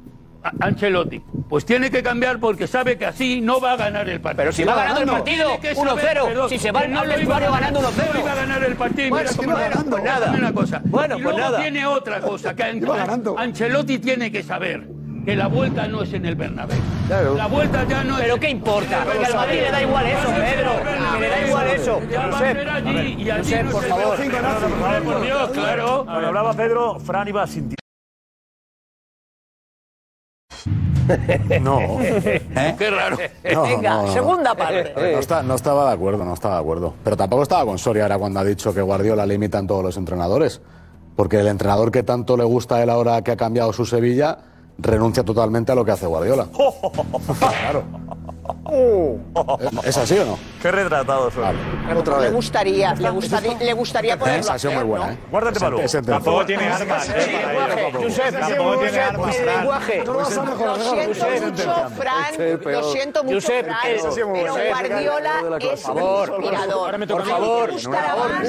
[0.61, 1.21] Ancelotti.
[1.49, 4.43] Pues tiene que cambiar porque sabe que así no va a ganar el partido.
[4.43, 8.15] Pero si va, ganando, el partido 1-0, si se va no al vestuario ganando 1-0.
[8.15, 9.11] No iba a ganar el partido.
[9.11, 9.91] Bueno, mira va ganando.
[9.91, 10.53] Pues nada.
[10.53, 10.81] Cosa.
[10.85, 11.61] Bueno, y pues luego nada.
[11.61, 12.63] tiene otra cosa que
[13.37, 16.79] Ancelotti tiene que saber que la vuelta no es en el Bernabéu.
[17.37, 18.25] La vuelta ya no es...
[18.25, 19.05] Pero ¿qué importa?
[19.05, 21.21] Porque al Madrid le da igual eso, Pedro.
[21.21, 22.01] Le da igual eso.
[22.11, 24.17] Ya va a ser por favor.
[25.05, 26.05] Por Dios, claro.
[26.05, 27.77] Cuando hablaba Pedro, Fran iba sintiendo.
[31.61, 31.81] No.
[32.01, 32.41] ¿Eh?
[32.55, 32.75] ¿Eh?
[32.79, 33.17] Qué raro.
[33.53, 34.13] No, Venga, no, no.
[34.13, 35.43] segunda eh, parte.
[35.43, 36.95] No, estaba de acuerdo, no estaba de acuerdo.
[37.03, 40.61] Pero tampoco estaba con Soria ahora cuando ha dicho que Guardiola limitan todos los entrenadores.
[41.17, 44.39] Porque el entrenador que tanto le gusta a él ahora que ha cambiado su Sevilla
[44.83, 46.47] renuncia totalmente a lo que hace Guardiola.
[47.39, 47.85] claro.
[49.83, 50.39] ¿Es, ¿Es así o no?
[50.61, 51.57] Qué retratado son.
[51.97, 52.31] Otra vez.
[52.31, 55.13] Le gustaría, le gustaría, le gustaría Esa ha sido muy buena, ¿no?
[55.13, 55.19] ¿eh?
[55.31, 55.89] Guárdate para luego.
[55.89, 57.07] Tampoco tiene armas.
[57.07, 59.37] Tampoco tiene armas.
[59.41, 60.05] lenguaje.
[60.05, 60.85] Lo siento
[61.45, 62.63] mucho, Fran.
[62.65, 63.77] Lo siento mucho, Fran.
[64.15, 67.07] Pero Guardiola es inspirador.
[67.09, 67.71] Por favor.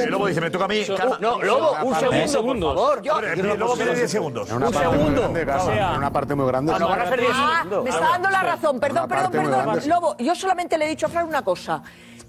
[0.09, 0.83] Lobo dice, me toca a mí.
[1.19, 2.75] No, Lobo, un segundo.
[2.75, 3.37] Por favor.
[3.57, 4.51] Lobo 10 segundos.
[4.51, 5.25] Un segundo.
[5.25, 6.73] En una parte muy grande.
[6.73, 8.79] Me está dando la razón.
[8.79, 9.90] Perdón, perdón, perdón.
[9.91, 11.83] Lobo, yo solamente le he dicho a Fran una cosa,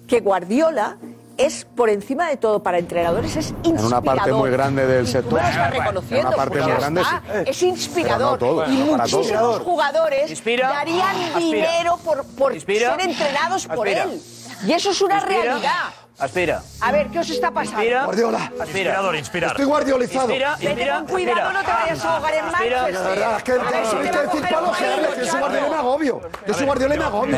[0.08, 0.96] que Guardiola
[1.38, 3.80] es por encima de todo para entrenadores es inspirador.
[3.80, 5.40] En una parte muy grande del sector.
[5.40, 11.98] Bueno, está reconociendo, una está, es inspirador y muchísimos jugadores darían dinero
[12.36, 14.20] por, ser entrenados por él.
[14.66, 15.92] Y eso es una realidad.
[16.22, 16.62] Aspira.
[16.80, 17.80] A ver, ¿qué os está pasando?
[17.80, 18.04] Inspira.
[18.04, 18.38] Guardiola.
[18.38, 18.62] Aspira.
[18.62, 19.50] Inspirador, inspirar.
[19.50, 20.28] Estoy guardiolizado.
[20.28, 20.70] Inspira, inspira.
[20.70, 21.52] Vete cuidado, inspira.
[21.52, 22.94] no te vayas a ahogar en Manchester.
[22.94, 26.20] La verdad, es que tuviste que decir palo que yo soy guardiola me agobio.
[26.46, 27.36] Yo soy guardiola me agobio.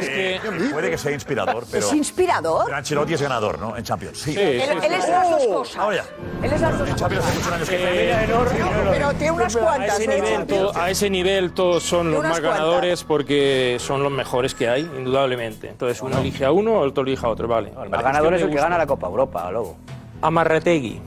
[0.00, 1.84] Eh, es que puede que sea inspirador, pero...
[1.84, 2.64] ¿Es inspirador?
[2.66, 3.76] Pero Ancelotti es ganador, ¿no?
[3.76, 4.32] En Champions, sí.
[4.34, 4.70] sí, sí, sí.
[4.70, 5.76] Él, él es las dos cosas.
[5.76, 6.04] Ahora ya.
[6.46, 6.88] Él es las dos cosas.
[6.90, 7.76] en Champions hace muchos años que...
[7.76, 8.58] Eh, enorme,
[8.92, 13.02] pero tiene unas cuantas, a ese, nivel, a ese nivel todos son los más ganadores
[13.02, 15.70] porque son los mejores que hay, indudablemente.
[15.70, 17.72] Entonces uno elige a uno, el otro elige a otro, vale
[18.12, 19.76] ganador es el que gana la Copa Europa, luego.
[20.20, 21.00] Amarrategui.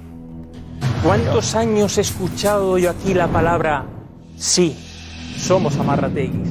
[1.03, 3.85] ¿Cuántos años he escuchado yo aquí la palabra
[4.37, 4.75] sí?
[5.37, 6.49] Somos Amarrateguis.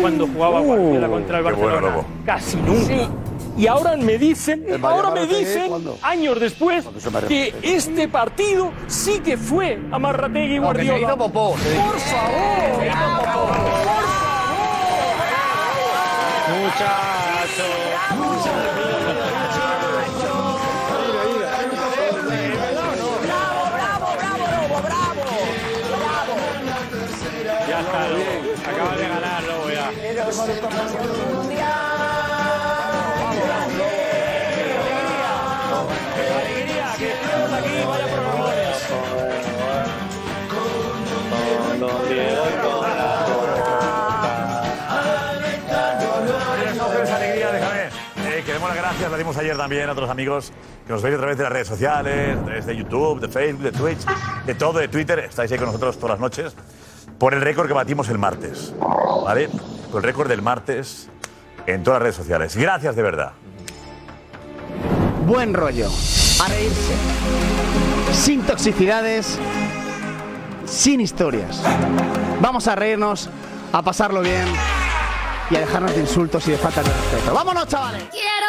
[0.00, 1.96] Cuando jugaba uh, Guardiola contra el Barcelona.
[2.26, 3.08] Casi nunca.
[3.56, 5.70] Y ahora me dicen, ahora me dicen,
[6.00, 6.84] años después,
[7.28, 10.92] que este partido sí que fue Amarrategui Guardiola.
[10.92, 11.82] No, que se hizo popó, se hizo.
[11.84, 12.78] Por favor.
[12.78, 13.46] Se hizo popó.
[13.46, 14.02] Por favor.
[16.62, 17.70] Muchachos.
[18.16, 18.81] Muchacho.
[48.74, 50.52] Las gracias, la dimos ayer también a otros amigos
[50.86, 53.62] que nos veis a través de las redes sociales, a través de YouTube, de Facebook,
[53.62, 54.00] de Twitch,
[54.46, 55.18] de todo, de Twitter.
[55.20, 56.54] Estáis ahí con nosotros todas las noches
[57.18, 58.72] por el récord que batimos el martes.
[59.24, 59.48] ¿Vale?
[59.90, 61.08] Por el récord del martes
[61.66, 62.56] en todas las redes sociales.
[62.56, 63.32] Gracias de verdad.
[65.26, 65.88] Buen rollo.
[66.42, 66.94] A reírse.
[68.12, 69.38] Sin toxicidades.
[70.64, 71.62] Sin historias.
[72.40, 73.28] Vamos a reírnos,
[73.72, 74.46] a pasarlo bien
[75.50, 77.34] y a dejarnos de insultos y de falta de respeto.
[77.34, 78.04] ¡Vámonos, chavales!
[78.10, 78.41] Quiero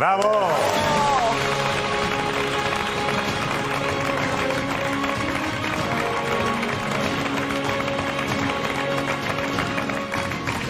[0.00, 0.22] ¡Bravo!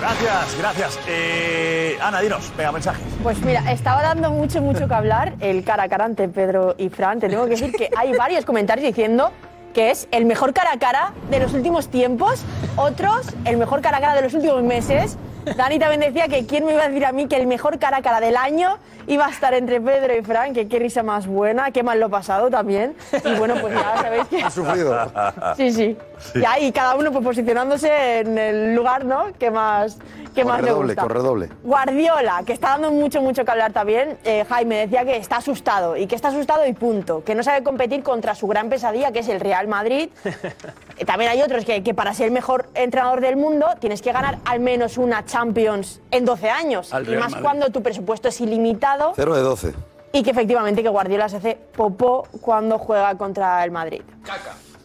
[0.01, 0.99] Gracias, gracias.
[1.07, 3.01] Eh, Ana, dinos, venga, mensaje.
[3.23, 6.89] Pues mira, estaba dando mucho, mucho que hablar el cara a cara ante Pedro y
[6.89, 7.21] Fran.
[7.21, 9.31] Te tengo que decir que hay varios comentarios diciendo
[9.73, 12.43] que es el mejor cara a cara de los últimos tiempos,
[12.75, 15.17] otros el mejor cara a cara de los últimos meses.
[15.57, 17.99] Dani también decía que quién me iba a decir a mí que el mejor cara
[17.99, 21.27] a cara del año iba a estar entre Pedro y Fran, que qué risa más
[21.27, 22.95] buena, qué mal lo pasado también.
[23.25, 24.39] Y bueno, pues ya sabéis que...
[24.41, 25.11] He sufrido.
[25.57, 25.97] Sí, sí.
[26.35, 29.33] Y ahí cada uno pues, posicionándose en el lugar, ¿no?
[29.39, 29.99] Que más,
[30.35, 31.03] que más le Corredoble, gusta.
[31.03, 31.49] corredoble.
[31.65, 34.19] Guardiola, que está dando mucho, mucho que hablar también.
[34.25, 37.25] Eh, Jaime decía que está asustado y que está asustado y punto.
[37.25, 40.11] Que no sabe competir contra su gran pesadilla, que es el Real Madrid.
[41.07, 44.39] También hay otros que, que para ser el mejor entrenador del mundo tienes que ganar
[44.45, 46.93] al menos una Champions en 12 años.
[46.93, 47.45] Al y Real más Madrid.
[47.45, 49.75] cuando tu presupuesto es ilimitado 0 de 12.
[50.13, 54.03] y que efectivamente que Guardiola se hace popó cuando juega contra el Madrid.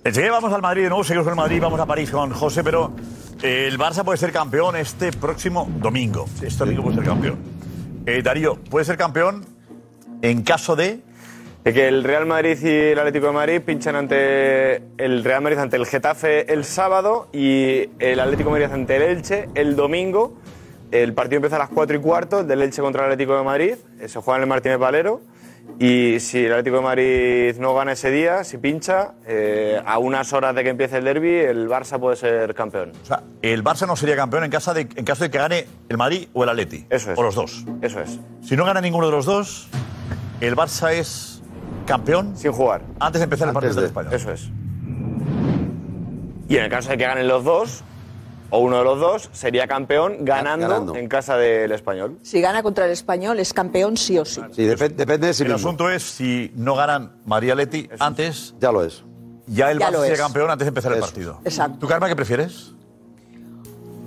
[0.04, 2.64] Enseguida vamos al Madrid de nuevo, seguimos con el Madrid, vamos a París con José,
[2.64, 2.92] pero
[3.42, 6.26] eh, el Barça puede ser campeón este próximo domingo.
[6.44, 7.38] Este domingo puede ser campeón.
[8.06, 9.44] Eh, Darío, puede ser campeón
[10.22, 11.02] en caso de...
[11.66, 15.58] De que el Real Madrid y el Atlético de Madrid pinchan ante el Real Madrid
[15.58, 20.38] ante el Getafe el sábado y el Atlético de Madrid ante el Elche el domingo.
[20.92, 23.44] El partido empieza a las 4 y cuarto, el del Elche contra el Atlético de
[23.44, 23.74] Madrid.
[24.06, 25.22] Se juega en el Martínez Valero.
[25.80, 30.34] Y si el Atlético de Madrid no gana ese día, si pincha, eh, a unas
[30.34, 32.92] horas de que empiece el derby, el Barça puede ser campeón.
[33.02, 35.66] O sea, el Barça no sería campeón en, casa de, en caso de que gane
[35.90, 36.86] el Madrid o el Atleti.
[36.92, 37.18] Eso es.
[37.18, 37.66] O los dos.
[37.82, 38.20] Eso es.
[38.44, 39.68] Si no gana ninguno de los dos,
[40.42, 41.35] el Barça es
[41.86, 42.36] campeón.
[42.38, 42.82] Sin jugar.
[43.00, 44.14] Antes de empezar el partido del de- español.
[44.14, 44.50] Eso es.
[46.48, 47.84] Y en el caso de que ganen los dos,
[48.52, 50.96] o uno de los dos, sería campeón ganando, ganando.
[50.96, 52.20] en casa del español.
[52.22, 54.42] Si gana contra el español, es campeón sí o sí.
[54.52, 55.68] Sí, depe- depende de sí el mismo.
[55.70, 59.04] asunto es si no ganan Madrid y Atleti antes, Ya lo es.
[59.48, 61.40] ya el Ya Barça sería campeón antes de empezar el partido.
[61.44, 61.80] Exacto.
[61.80, 62.72] ¿Tú, Karma, qué prefieres?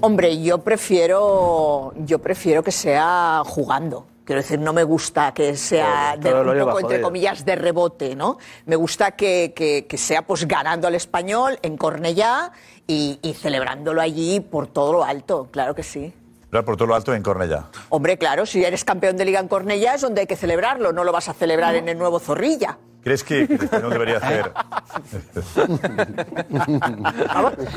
[0.00, 4.06] Hombre, yo prefiero, yo prefiero que sea jugando.
[4.28, 8.36] Quiero decir, no me gusta que sea de, un poco, entre comillas, de rebote, ¿no?
[8.66, 12.52] Me gusta que, que- que sea pues ganando al español en Cornellá
[12.86, 16.12] y, y celebrándolo allí por todo lo alto, claro que sí.
[16.50, 17.68] Por todo lo alto en Cornellá.
[17.88, 21.05] Hombre, claro, si eres campeón de liga en Cornellá es donde hay que celebrarlo, no
[21.05, 22.76] lo vas a celebrar en el nuevo Zorrilla.
[23.09, 24.52] ¿Crees que el español debería hacer?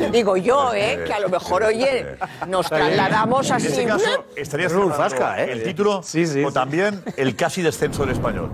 [0.12, 1.06] Digo yo, ¿eh?
[1.08, 2.18] Que a lo mejor, oye,
[2.50, 3.68] nos trasladamos En así.
[3.68, 5.52] este caso, estarías celebrando ¿eh?
[5.54, 6.02] el título
[6.46, 8.52] o también el casi descenso del español.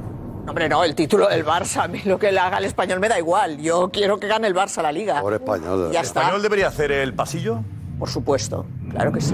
[0.47, 3.09] Hombre, no, el título del Barça, a mí lo que le haga el español me
[3.09, 3.57] da igual.
[3.57, 5.19] Yo quiero que gane el Barça la liga.
[5.19, 5.89] Pobre español.
[5.91, 6.19] Ya ¿El está.
[6.21, 7.61] español debería hacer el pasillo?
[7.97, 9.33] Por supuesto, claro que sí.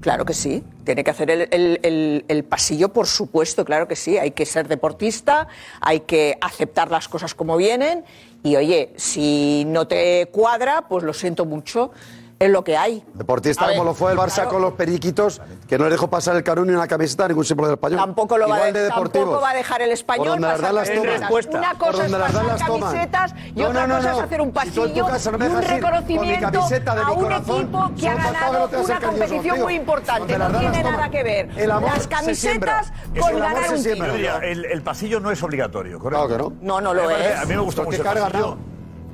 [0.00, 0.64] Claro que sí.
[0.84, 4.16] Tiene que hacer el, pasillo, por supuesto, claro que sí.
[4.16, 5.46] Hay que ser deportista,
[5.80, 8.04] hay que aceptar las cosas como vienen.
[8.42, 11.92] Y oye, si no te cuadra, pues lo siento mucho.
[12.40, 13.04] Es lo que hay.
[13.12, 14.48] Deportista ver, como lo fue el Barça claro.
[14.48, 17.44] con los periquitos, que no le dejó pasar el carón ni una camiseta a ningún
[17.44, 17.98] símbolo del español.
[17.98, 20.60] Tampoco lo va, Igual a, de tampoco va a dejar el español Por donde las
[20.62, 20.88] dan las.
[20.88, 22.80] Una cosa es las pasar las toman.
[22.92, 24.22] camisetas y No, otra no, no, cosa es no.
[24.22, 28.14] hacer un Si pasillo me y un reconocimiento de a un corazón, equipo que ha
[28.14, 29.64] ganado una competición contigo.
[29.66, 30.38] muy importante.
[30.38, 34.14] No tiene nada que ver las camisetas Es con ganar un título.
[34.14, 36.26] el, pasillo no es obligatorio, ¿correcto?
[36.26, 36.66] Claro que no.
[36.66, 37.38] No, no lo parece- es.
[37.38, 38.56] A mí me gusta Porque mucho el carga pasillo.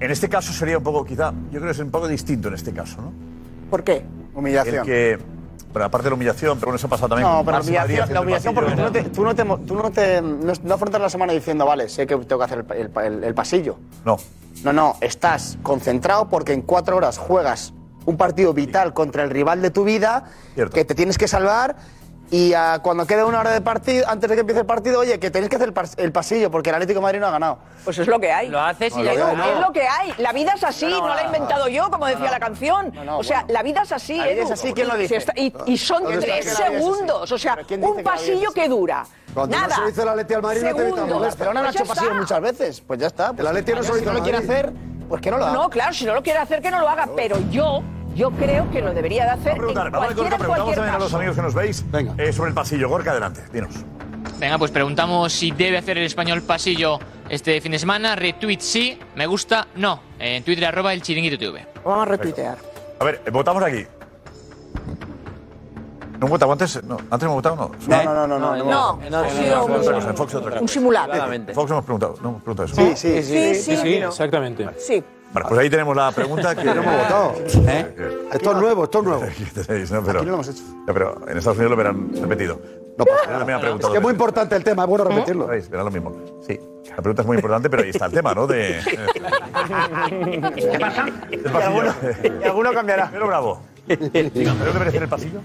[0.01, 2.55] En este caso sería un poco, quizá, yo creo que es un poco distinto en
[2.55, 3.12] este caso, ¿no?
[3.70, 4.05] ¿Por qué?
[4.35, 4.77] Humillación.
[4.77, 5.18] El que,
[5.73, 7.68] bueno, aparte de la humillación, pero bueno, eso ha pasado también No, con pero Madrid
[7.68, 10.23] humillación, haciendo la el humillación porque tú no, te, tú no, te, tú no, te-
[10.23, 13.24] no, no afrontas la semana diciendo, vale, sé que tengo que hacer el, el- el-
[13.24, 13.78] el pasillo.
[14.05, 14.18] No.
[14.64, 17.73] No, no, estás concentrado porque en cuatro horas juegas
[18.05, 20.24] un partido vital contra el rival de tu vida,
[20.73, 21.77] que te tienes que salvar.
[22.28, 25.20] Y ah, cuando queda una hora de partido, antes de que empiece el partido, oye,
[25.20, 27.31] que tenéis que hacer el, pas- el pasillo porque el Atlético de Madrid no ha
[27.31, 27.59] ganado.
[27.85, 28.48] Pues es lo que hay.
[28.48, 29.43] Lo haces y No, ya lo está.
[29.44, 30.12] veo, Es lo que hay.
[30.19, 32.93] La vida es así, no, No, no, la he inventado yo, como decía la canción.
[33.05, 33.55] no, o sea, bueno.
[33.55, 35.09] la vida es así, La vida es así, ¿quién lo dice?
[35.09, 37.31] si está- y, y son ¿Dónde está tres segundos.
[37.31, 39.07] O sea, ¿Pero quién dice un pasillo que dura.
[39.32, 39.74] Cuando no Nada.
[39.77, 41.12] se lo hizo el Atleti al Madrid, no te.
[41.15, 42.20] Barcelona no ha Pues ya hecho pasillo está.
[42.20, 42.81] muchas veces.
[42.81, 43.28] Pues ya está.
[43.28, 44.73] Pues El Atleti no se lo si hizo no lo quiere hacer,
[45.09, 45.55] pues que no lo haga.
[45.55, 47.07] No, claro, si no lo quiere hacer, que no lo haga.
[47.15, 47.82] Pero yo,
[48.16, 50.38] yo creo que lo debería de hacer en Preguntar, vamos a ver con cualquier, otra
[50.38, 50.59] pregunta.
[50.59, 51.84] Vamos cualquier también a los amigos que nos veis
[52.18, 52.88] eh, sobre el pasillo.
[52.88, 53.74] Gorka, adelante, dinos.
[54.38, 56.98] Venga, pues preguntamos si debe hacer el español pasillo
[57.28, 58.16] este fin de semana.
[58.16, 60.01] Retweet sí, me gusta no.
[60.18, 61.66] En Twitter arroba el chiringuito TV.
[61.84, 62.59] Vamos a retuitear.
[62.98, 63.84] A ver, eh, votamos aquí.
[66.18, 66.82] ¿No votamos antes?
[66.84, 67.56] No, ¿Antes hemos votado?
[67.56, 67.70] No.
[67.88, 68.56] No, no, no, no.
[68.56, 70.62] no, No, No, ha sido otra cosa, en un, Fox otra cosa.
[70.62, 71.32] un simulacro.
[71.32, 72.74] En Fox hemos preguntado, no hemos preguntado eso.
[72.76, 74.09] Sí, sí, Sí, sí, Sí, no.
[74.09, 74.66] exactamente.
[74.78, 75.05] Sí.
[75.32, 77.35] Bueno, pues ahí tenemos la pregunta que No hemos votado.
[78.32, 79.23] Esto es nuevo, esto es nuevo.
[79.28, 80.03] Aquí tenéis, ¿no?
[80.03, 80.62] Pero, Aquí no lo hemos hecho.
[80.86, 82.61] Ya, pero en Estados Unidos lo verán repetido.
[82.98, 85.47] No pasa me han Es que es muy importante el tema, es bueno repetirlo.
[85.47, 85.69] ¿Veis?
[85.69, 86.16] Verán lo mismo.
[86.47, 86.59] Sí,
[86.89, 88.47] la pregunta es muy importante, pero ahí está el tema, ¿no?
[88.47, 88.81] De...
[90.57, 91.07] ¿Qué pasa?
[91.31, 91.94] El Y alguno,
[92.40, 93.11] y alguno cambiará.
[93.12, 93.61] Pero bravo.
[93.86, 95.40] ¿Pero debe hacer el pasillo?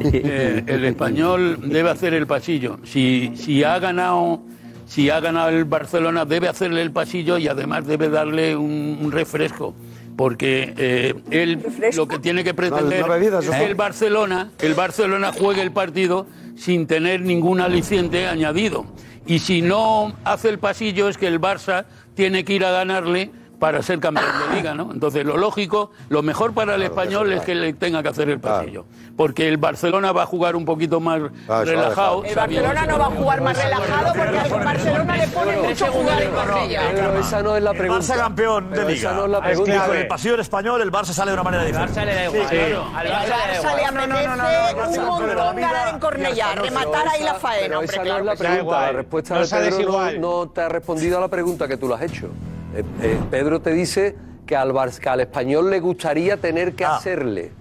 [0.00, 2.78] Eh, el español debe hacer el pasillo.
[2.84, 4.40] Si, si ha ganado
[4.86, 9.12] si ha ganado el Barcelona debe hacerle el pasillo y además debe darle un, un
[9.12, 9.74] refresco.
[10.16, 11.60] Porque eh, él
[11.96, 13.04] lo que tiene que pretender
[13.40, 18.86] es que el Barcelona, el Barcelona juegue el partido sin tener ningún aliciente añadido.
[19.26, 23.32] Y si no hace el pasillo es que el Barça tiene que ir a ganarle
[23.64, 24.90] para ser campeón de liga, ¿no?
[24.92, 28.38] Entonces lo lógico, lo mejor para el español es que le tenga que hacer el
[28.38, 28.84] pasillo,
[29.16, 32.24] porque el Barcelona va a jugar un poquito más relajado.
[32.26, 36.22] El Barcelona no va a jugar más relajado porque al Barcelona le pone mucho jugar
[36.22, 36.82] en Cornellá.
[36.94, 38.04] Pero esa no es la El pregunta.
[38.04, 39.00] Barça campeón de Pero liga.
[39.00, 39.86] esa no es la pregunta.
[39.86, 41.92] con el pasillo del español, el Barça sale de una manera diferente.
[42.00, 42.48] Barça le da igual.
[42.50, 42.68] Sí, claro.
[42.68, 42.98] claro.
[42.98, 47.96] Al Al Barça le apetece un montón ganar en Cornellá, rematar ahí la faena, esa
[47.96, 48.80] no claro es la pregunta.
[48.82, 51.94] La respuesta No de Pedro no te ha respondido a la pregunta que tú le
[51.94, 52.28] has hecho.
[52.74, 56.84] Eh, eh, Pedro te dice que al, Bar- que al español le gustaría tener que
[56.84, 57.52] hacerle.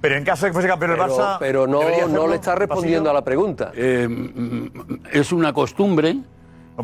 [0.00, 1.36] Pero en caso de que fuese campeón el Pero, Barça.
[1.38, 3.70] pero no, ¿debería no le está respondiendo a la pregunta.
[3.74, 4.08] Eh,
[5.12, 6.16] es una costumbre.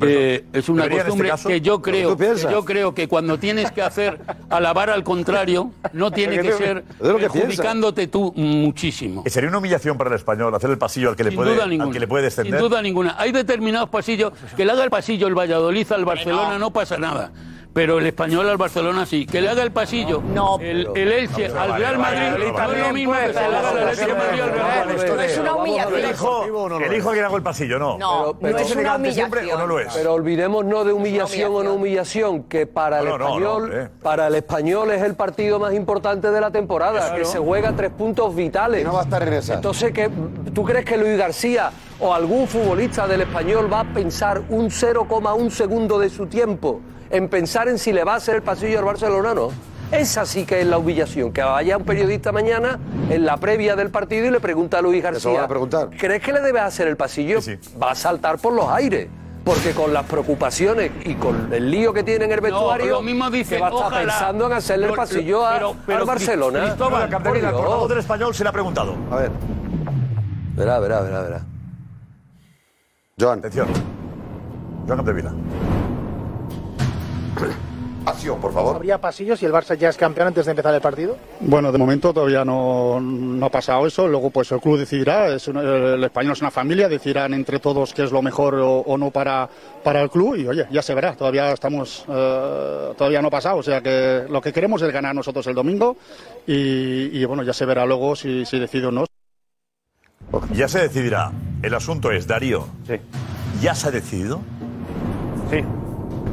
[0.02, 2.44] eh, es una debería en este costumbre caso- que yo ¿Tú creo, piensas?
[2.44, 6.84] que yo creo que cuando tienes que hacer alabar al contrario, no tiene que ser
[7.00, 9.24] perjudicándote tú muchísimo.
[9.24, 11.54] Que sería una humillación para el español hacer el pasillo al que le Sin puede,
[11.54, 11.92] duda al ninguna.
[11.92, 12.60] que le puede descender.
[12.60, 13.14] Sin duda ninguna.
[13.18, 17.30] Hay determinados pasillos que le haga el pasillo el Valladolid al Barcelona no pasa nada.
[17.76, 19.26] Pero el español al Barcelona sí.
[19.26, 20.22] Que le haga el pasillo
[20.60, 22.80] el, el Elche al vale, Real vale, Madrid vale, no es vale.
[22.80, 25.02] lo mismo que se le haga al Atlético de Madrid al Real Madrid.
[25.04, 25.94] Esto es una humillación.
[26.00, 27.98] Elijo, elijo a quien haga el pasillo, no.
[27.98, 29.60] No, Pero- no es ¿Es una elegante siempre humillación.
[29.62, 29.94] o no lo es?
[29.94, 34.26] Pero olvidémonos de humillación o no humillación, que para el No, no, no, español, para
[34.28, 37.16] el español es el partido más importante de la temporada, Claro.
[37.18, 38.80] que se juega tres puntos vitales.
[38.80, 39.52] Y no va a estar en esa.
[39.52, 40.08] Entonces, ¿qué-
[40.54, 41.70] ¿tú crees que Luis García
[42.00, 47.28] o algún futbolista del español va a pensar un 0,1 segundo de su tiempo en
[47.28, 49.48] pensar en si le va a hacer el pasillo al Barcelona no?
[49.92, 51.32] Esa sí que es la humillación.
[51.32, 52.76] Que vaya un periodista mañana
[53.08, 55.44] en la previa del partido y le pregunta a Luis van García.
[55.44, 55.90] a preguntar.
[55.96, 57.38] ¿Crees que le debes hacer el pasillo?
[57.80, 59.08] Va a saltar por los aires.
[59.44, 63.30] Porque con las preocupaciones y con el lío que tiene en el vestuario, lo mismo
[63.30, 64.02] dice, que va a estar ojalá.
[64.12, 66.60] pensando en hacerle el Lo- pasillo a- pero- pero al Barcelona.
[66.64, 67.10] Cristóbal, el
[67.42, 68.96] portavoz del español, se le ha preguntado.
[69.08, 69.30] A ver.
[70.56, 71.40] Verá, verá, verá, verá.
[73.20, 73.38] Joan.
[73.38, 73.68] Atención.
[74.84, 75.32] Joan Capdevila.
[78.06, 78.76] Acción, por favor.
[78.76, 81.16] ¿Habría pasillos y el Barça ya es campeón antes de empezar el partido?
[81.40, 84.06] Bueno, de momento todavía no, no ha pasado eso.
[84.06, 85.26] Luego, pues el club decidirá.
[85.34, 86.88] Es un- el español es una familia.
[86.88, 89.48] Decidirán entre todos qué es lo mejor o, o no para,
[89.82, 90.36] para el club.
[90.36, 91.16] Y oye, ya se verá.
[91.16, 93.56] Todavía estamos, eh, todavía no ha pasado.
[93.56, 95.96] O sea que lo que queremos es ganar nosotros el domingo.
[96.46, 99.04] Y, y, bueno, ya se verá luego si, si decide o no.
[100.52, 101.32] Ya se decidirá.
[101.60, 102.68] El asunto es, Darío.
[102.86, 102.94] Sí.
[103.60, 104.42] ¿Ya se ha decidido?
[105.50, 105.64] Sí.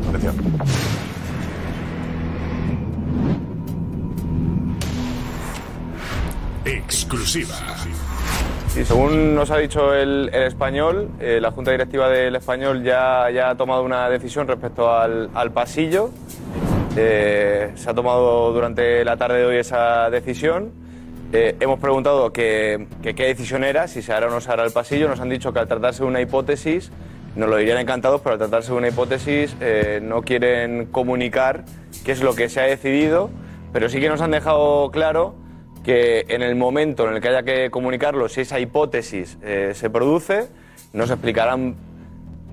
[0.10, 0.36] Atención.
[6.66, 7.56] Exclusiva.
[8.74, 13.52] Sí, según nos ha dicho el, español, eh, la Junta Directiva del español ya, ya
[13.52, 16.10] ha tomado una decisión respecto al, pasillo.
[16.96, 20.72] Eh, se ha tomado durante la tarde de hoy esa decisión.
[21.32, 25.08] Eh, hemos preguntado qué decisión era, si se hará o no se hará el pasillo.
[25.08, 26.92] Nos han dicho que al tratarse de una hipótesis,
[27.36, 31.66] nos lo dirían encantados, pero tratarse de una hipótesis eh, no quieren comunicar
[32.06, 33.30] qué es lo que se ha decidido,
[33.72, 35.36] pero sí que nos han dejado claro
[35.84, 39.90] que en el momento en el que haya que comunicarlo, si esa hipótesis eh, se
[39.90, 40.48] produce,
[40.94, 41.76] nos explicarán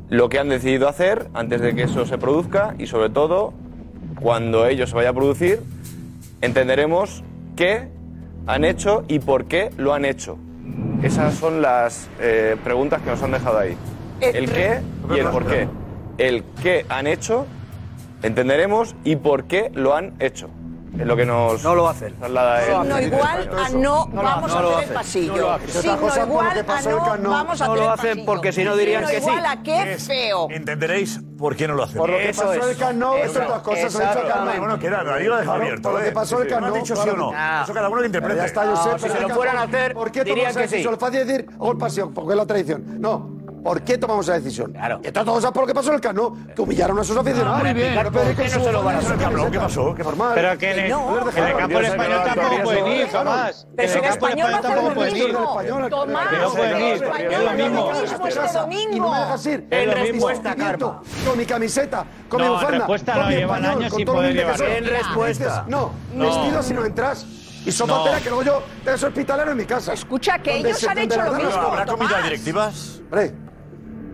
[0.08, 3.52] lo que han decidido hacer antes de que eso se produzca y sobre todo,
[4.20, 5.60] cuando ello se vaya a producir,
[6.40, 7.22] entenderemos
[7.54, 7.88] qué
[8.46, 10.36] han hecho y por qué lo han hecho.
[11.02, 13.76] Esas son las eh, preguntas que nos han dejado ahí.
[14.20, 14.80] El qué
[15.14, 15.68] y el por qué.
[16.18, 17.46] El qué han hecho,
[18.22, 20.50] entenderemos y por qué lo han hecho.
[20.98, 21.62] Es lo que nos.
[21.62, 22.14] No lo hacen.
[22.20, 25.58] Signo igual a no, vamos a hacer el pasillo.
[25.68, 28.26] Signo igual a no vamos a No hacer lo el hacen pasillo.
[28.26, 29.28] porque si no dirían que sí.
[29.28, 30.48] igual a qué feo.
[30.50, 31.96] Entenderéis por qué no lo hacen.
[31.96, 33.48] Por lo que Eso pasó el Camp Nou, Eso eso es.
[33.48, 33.94] dos cosas.
[33.94, 34.58] Lo he dicho al Camp Nou.
[34.58, 35.82] Bueno, queda, Darío lo ha dejado abierto.
[35.82, 36.12] Por lo que ¿eh?
[36.12, 37.30] pasó el Camp no han dicho sí o no.
[37.30, 37.62] que no.
[37.62, 38.36] Eso cada uno que interprete.
[38.40, 40.52] Ya está, yo sé, No, si se lo fueran a hacer, ¿Por qué dirían que
[40.54, 40.58] sí.
[40.74, 40.94] decisión?
[40.94, 43.00] Es fácil decir, hago el pasión, porque es la tradición.
[43.00, 43.39] No.
[43.62, 44.72] ¿Por qué tomamos esa decisión?
[44.72, 44.96] Claro.
[45.02, 47.16] Entonces todos saben por lo que pasó en el Camp Nou, que humillaron a sus
[47.16, 47.62] aficionados.
[47.62, 47.94] muy bien.
[47.94, 49.16] Pero puede ¿Por qué que no se lo van a hacer?
[49.16, 49.24] ¿Qué
[49.60, 49.94] pasó?
[49.94, 50.10] ¿Qué pasó?
[50.10, 50.32] Normal.
[50.34, 53.66] Pero que en el, No, en el campo del español tampoco pueden ir, Tomás.
[53.76, 55.32] Pero En el el campo del español tampoco pueden ir.
[55.90, 57.92] Tomás, no pueden el ir, español es lo mismo.
[57.92, 59.12] lo mismo Y no domingo.
[59.12, 59.66] me dejas ir.
[59.70, 60.54] Es respuesta,
[61.26, 62.70] Con mi camiseta, con mi bufanda.
[62.78, 64.16] respuesta con no, mi llevan español, años con sin todo
[64.56, 64.70] soy.
[64.70, 65.64] En respuesta.
[65.68, 67.26] No, vestido si no entras.
[67.66, 68.04] Y sopa No.
[68.22, 69.92] que luego yo te hospitalero en mi casa.
[69.92, 73.00] Escucha, que ellos se- han hecho lo mismo, no- ¿Habrá comidas directivas?
[73.10, 73.34] Hombre,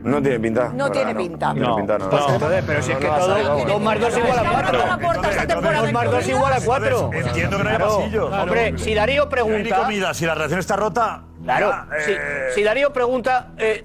[0.06, 0.70] No tiene pinta.
[0.74, 1.48] No tiene pinta.
[1.54, 2.08] No, tiene pinta, no.
[2.10, 2.32] No.
[2.34, 3.64] Entonces, pero si es que No, no, todo, no, no.
[3.64, 4.86] dos más dos igual a cuatro.
[4.86, 7.10] No aporta esta temporada Dos más dos igual a cuatro.
[7.12, 7.98] Entiendo que no hay Claro.
[7.98, 8.26] pasillo.
[8.28, 9.76] Hombre, si Darío pregunta...
[9.76, 11.22] comida, si la relación está rota.
[11.42, 12.18] Claro, ya, si, eh,
[12.54, 13.84] si Darío pregunta, eh,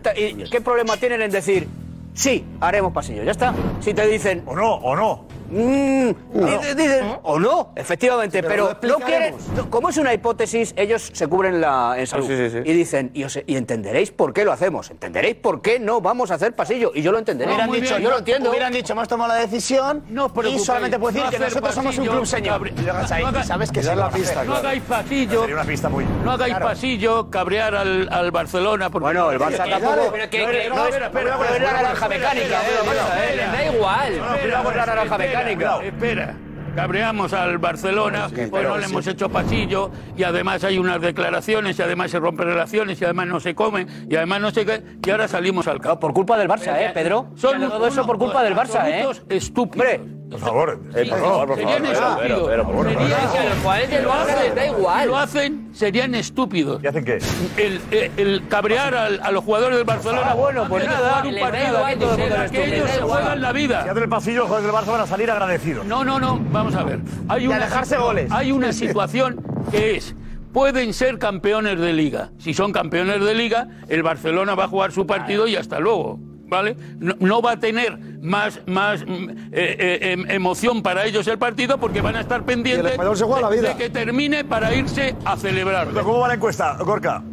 [0.50, 1.68] ¿qué problema tienen en decir
[2.14, 3.24] sí, haremos pasillo?
[3.24, 3.54] Ya está.
[3.82, 4.44] Si te dicen.
[4.46, 5.26] O no, o no.
[5.52, 9.36] Mm, dice- o no, efectivamente, Pero pero, lo no quieren.
[9.56, 12.28] no, Como es una hipótesis, ellos se cubren la, en salud.
[12.28, 12.58] Sí, sí, sí.
[12.64, 14.90] Y dicen, y, os- y entenderéis por qué lo hacemos.
[14.90, 16.92] Entenderéis por qué no vamos a hacer pasillo.
[16.96, 17.52] Y yo lo entenderé.
[17.52, 18.50] Hubieran Muy dicho, bien, yo lo entiendo.
[18.50, 21.98] Hubieran dicho, hemos tomado la decisión No y solamente puedo decir no que nosotros somos
[21.98, 22.72] un pasillo, club señor.
[22.72, 24.44] no haga- sabes que la pista.
[24.44, 26.06] No hagáis pasillo, Sería una pista muy.
[26.06, 26.66] no hagáis Claro.
[26.66, 28.90] pasillo, cabrear al, al Barcelona.
[28.90, 30.12] Porque Bueno, el Barça tampoco.
[30.12, 32.62] Pero que- no es- no no, no la naranja mecánica.
[32.62, 34.18] eh, eh, da igual.
[34.18, 35.41] No, la naranja mecánica.
[35.82, 36.36] Espera.
[36.76, 41.82] Cabreamos al Barcelona, pues no le hemos hecho pasillo y además hay unas declaraciones y
[41.82, 45.10] además se rompen relaciones y además no se comen y además no sé qué y
[45.10, 46.00] ahora salimos al campo.
[46.00, 47.28] Por culpa del Barça, ¿eh, Pedro?
[47.36, 49.06] Son Todo eso por culpa del Barça, ¿eh?
[49.30, 50.21] estúpidos.
[50.32, 50.80] Por favor.
[50.96, 51.92] Eh, por favor, por Serían favor.
[51.92, 52.50] Pero, pero, estúpidos.
[52.50, 52.88] pero, por favor.
[52.88, 55.08] Serían- del Barça les da Si igual.
[55.10, 56.84] lo hacen, serían estúpidos.
[56.84, 57.20] ¿Y hacen qué?
[57.58, 60.22] El, el- el cabrear al- a los jugadores del Barcelona.
[60.32, 62.30] Ah, bueno, pues antes de nada, jugar un les da partido igual que ellos les
[62.30, 62.48] da
[62.88, 63.10] se igual.
[63.22, 63.80] juegan la Si vida.
[63.82, 65.86] hacen el pasillo, los jugadores del Barça van a salir agradecidos.
[65.86, 67.00] No, no, no, vamos a ver.
[67.28, 68.32] Hay Y a una, dejarse situa- goles.
[68.32, 70.16] Hay una situación que es,
[70.54, 72.30] pueden ser campeones de liga.
[72.38, 76.20] Si son campeones de liga, el Barcelona va a jugar su partido y hasta luego.
[76.52, 76.76] ¿Vale?
[77.00, 81.38] No, no va a tener más, más mm, eh, eh, em- emoción para ellos el
[81.38, 83.70] partido porque van a estar pendientes español se juega la de- vida.
[83.70, 85.88] de que termine para irse a celebrar.
[85.94, 87.24] ¿Cómo va la encuesta, Gorka?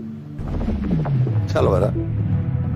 [1.53, 1.93] ya lo verá.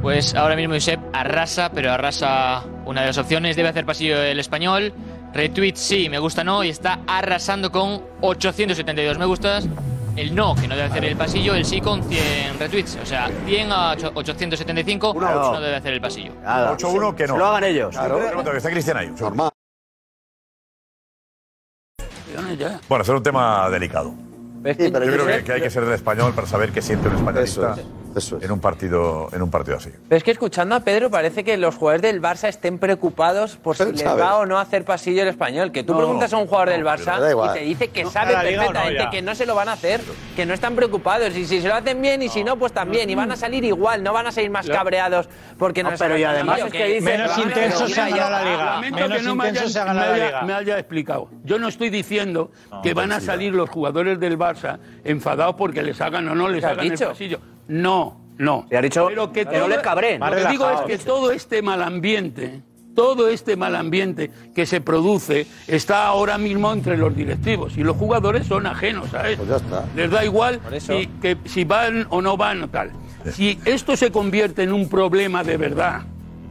[0.03, 3.55] Pues ahora mismo Josep arrasa, pero arrasa una de las opciones.
[3.55, 4.93] Debe hacer pasillo el español.
[5.33, 6.65] Retweet sí, me gusta no.
[6.65, 9.69] Y está arrasando con 872 me gustas.
[10.17, 11.55] El no, que no debe hacer el pasillo.
[11.55, 12.99] El sí con 100 retweets.
[13.03, 15.13] O sea, 100 a 8- 875.
[15.13, 15.53] Una a ocho.
[15.55, 16.33] no debe hacer el pasillo.
[16.43, 16.77] Nada.
[16.77, 17.35] 8-1 que no.
[17.35, 17.97] Se lo hagan ellos.
[17.97, 19.11] Está Cristian ahí.
[19.19, 19.51] Normal.
[22.89, 24.11] Bueno, será un tema delicado.
[24.11, 26.81] Sí, pero Yo yo creo que, que hay que ser del español para saber qué
[26.81, 28.02] siente un españolista Eso
[28.41, 29.91] en un partido en un partido así.
[30.09, 33.77] Pero es que escuchando a Pedro parece que los jugadores del Barça estén preocupados por
[33.77, 34.21] si les sabe.
[34.23, 35.73] va o no a hacer pasillo el español.
[35.73, 37.51] Que tú No, preguntas a un jugador no, del pero Barça da igual.
[37.57, 39.11] y te dice que No, sabe a la liga o no, perfectamente ya.
[39.11, 40.01] que no se lo van a hacer,
[40.37, 41.37] que no están preocupados.
[41.37, 43.09] Y si se lo hacen bien y si no, pues también.
[43.11, 45.29] Y van a salir igual, no van a salir más cabreados
[45.59, 47.89] porque no, No, les pero han y además es que dice- van a- Menos intenso
[47.89, 48.65] se ha ganado la liga.
[48.65, 50.43] Lamento Menos que no me intenso hayan- se ha me ganado la haya- liga.
[50.43, 51.29] me haya explicado.
[51.45, 52.51] Yo no estoy diciendo
[52.83, 56.61] que van a salir los jugadores del Barça enfadados porque les hagan o no les
[56.61, 57.05] ¿Qué has hagan dicho?
[57.05, 57.39] el pasillo.
[57.69, 58.67] No, no.
[58.71, 60.21] ha dicho Pero que no les cabren.
[60.21, 62.61] Lo que digo es que todo este mal ambiente,
[62.95, 67.97] todo este mal ambiente que se produce está ahora mismo entre los directivos y los
[67.97, 69.45] jugadores son ajenos a eso.
[69.97, 72.91] Les da igual si, que, si van o no van o tal.
[73.33, 76.03] Si esto se convierte en un problema de verdad,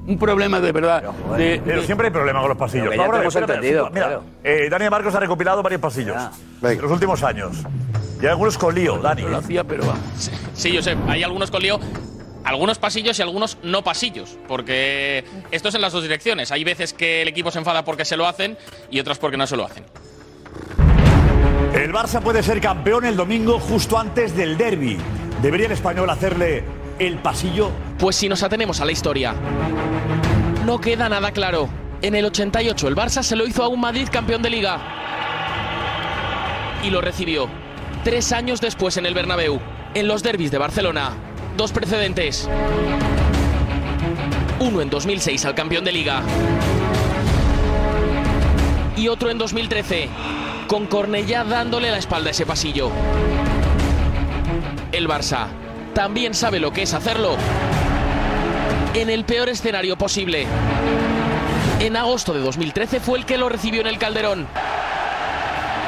[0.07, 1.03] un problema de verdad.
[1.37, 2.87] de- Pero de- siempre hay problemas con los pasillos.
[2.89, 4.23] Pero que ya Ahora, te hemos entendido, Mira, claro.
[4.43, 6.17] eh, Dani Marcos ha recopilado varios pasillos
[6.63, 7.57] en los últimos años.
[8.21, 9.23] Y algunos con lío, Dani.
[9.23, 9.95] Lo hacía, pero va.
[10.53, 11.79] Sí, Josep, hay algunos con lío,
[12.43, 16.51] algunos pasillos y algunos no pasillos, porque esto es en las dos direcciones.
[16.51, 18.57] Hay veces que el equipo se enfada porque se lo hacen
[18.91, 19.83] y otras porque no se lo hacen.
[21.73, 24.97] El Barça puede ser campeón el domingo justo antes del derby.
[25.41, 26.63] ¿Debería el español hacerle
[27.01, 27.71] el pasillo?
[27.97, 29.33] Pues si nos atenemos a la historia,
[30.67, 31.67] no queda nada claro.
[32.03, 34.79] En el 88 el Barça se lo hizo a un Madrid campeón de liga.
[36.83, 37.49] Y lo recibió.
[38.03, 39.59] Tres años después en el Bernabéu,
[39.95, 41.13] en los derbis de Barcelona.
[41.57, 42.47] Dos precedentes.
[44.59, 46.21] Uno en 2006 al campeón de liga.
[48.95, 50.07] Y otro en 2013,
[50.67, 52.91] con Cornellá dándole la espalda a ese pasillo.
[54.91, 55.47] El Barça
[55.93, 57.37] también sabe lo que es hacerlo
[58.93, 60.45] en el peor escenario posible.
[61.79, 64.47] En agosto de 2013 fue el que lo recibió en el Calderón.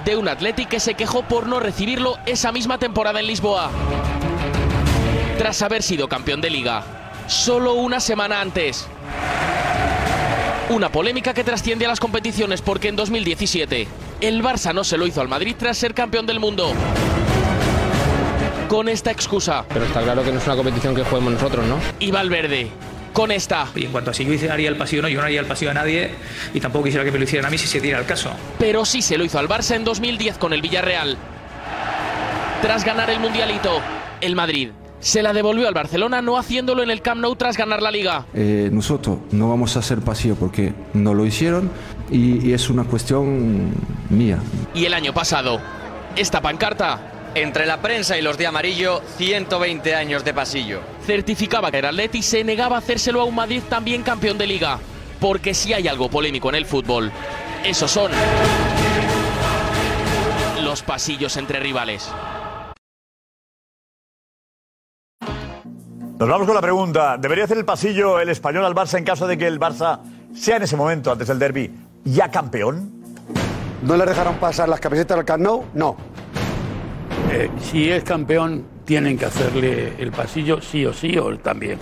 [0.06, 3.70] De un Athletic que se quejó por no recibirlo esa misma temporada en Lisboa.
[5.38, 6.84] Tras haber sido campeón de liga,
[7.28, 8.88] solo una semana antes.
[10.70, 13.88] Una polémica que trasciende a las competiciones porque en 2017
[14.22, 16.74] el Barça no se lo hizo al Madrid tras ser campeón del mundo.
[18.74, 19.66] Con esta excusa.
[19.72, 21.78] Pero está claro que no es una competición que juguemos nosotros, ¿no?
[22.00, 22.70] Y Valverde,
[23.14, 23.68] con esta.
[23.76, 25.46] Y en cuanto a si yo haría el pasillo o no, yo no haría el
[25.46, 26.10] pasillo a nadie
[26.56, 28.32] y tampoco quisiera que me lo hicieran a mí si se diera el caso.
[28.58, 31.18] pero sí se lo hizo al Barça en 2010 con el Villarreal.
[32.64, 33.80] Tras ganar el Mundialito,
[34.22, 34.70] el Madrid
[35.00, 38.26] se la devolvió al Barcelona no haciéndolo en el Camp Nou tras ganar la Liga.
[38.34, 41.70] Eh, nosotros no vamos a hacer pasillo porque no lo hicieron
[42.10, 43.72] y, y es una cuestión
[44.10, 44.40] mía.
[44.74, 45.62] Y el año pasado,
[46.16, 50.82] esta pancarta Entre la prensa y los de amarillo, 120 años de pasillo.
[51.06, 54.80] certificaba que el Atleti se negaba a hacérselo a un Madrid también campeón de Liga.
[55.20, 57.12] Porque si hay algo polémico en el fútbol,
[57.64, 58.12] esos son
[60.64, 62.08] los pasillos entre rivales.
[66.20, 67.18] Nos vamos con la pregunta.
[67.18, 70.00] ¿Debería hacer el pasillo el español al Barça en caso de que el Barça
[70.36, 71.72] sea en ese momento, antes del derby,
[72.06, 72.92] ya campeón?
[73.82, 75.66] ¿No le dejaron pasar las camisetas al Camp Nou?
[75.74, 75.98] No.
[77.32, 81.80] Eh, si es campeón, tienen que hacerle el pasillo sí o sí o él también.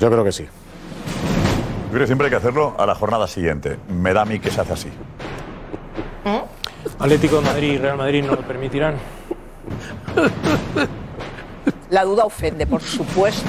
[0.00, 0.44] Yo creo que sí.
[0.44, 3.78] Yo creo que siempre hay que hacerlo a la jornada siguiente.
[3.88, 4.88] Me da a mí que se hace así.
[6.98, 8.94] Atlético de Madrid y Real Madrid no lo permitirán.
[11.90, 13.48] La duda ofende, por supuesto.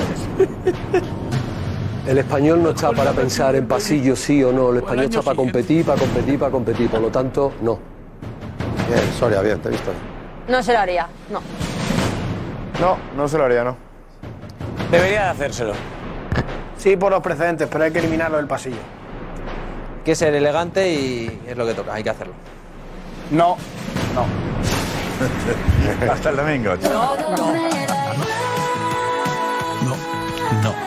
[2.08, 5.36] El español no está para pensar en pasillo sí o no, el español está para
[5.36, 7.95] competir, para competir, para competir, por lo tanto, no.
[8.88, 9.92] Bien, Soria, bien, te he visto.
[10.48, 11.42] No se lo haría, no.
[12.80, 13.76] No, no se lo haría, no.
[14.92, 15.74] Debería de hacérselo.
[16.78, 18.76] Sí, por los precedentes, pero hay que eliminarlo del pasillo.
[18.76, 22.34] Hay que ser elegante y es lo que toca, hay que hacerlo.
[23.32, 23.58] No,
[24.14, 24.26] no.
[26.12, 26.76] Hasta el domingo.
[26.84, 27.54] No, no.
[30.64, 30.85] No.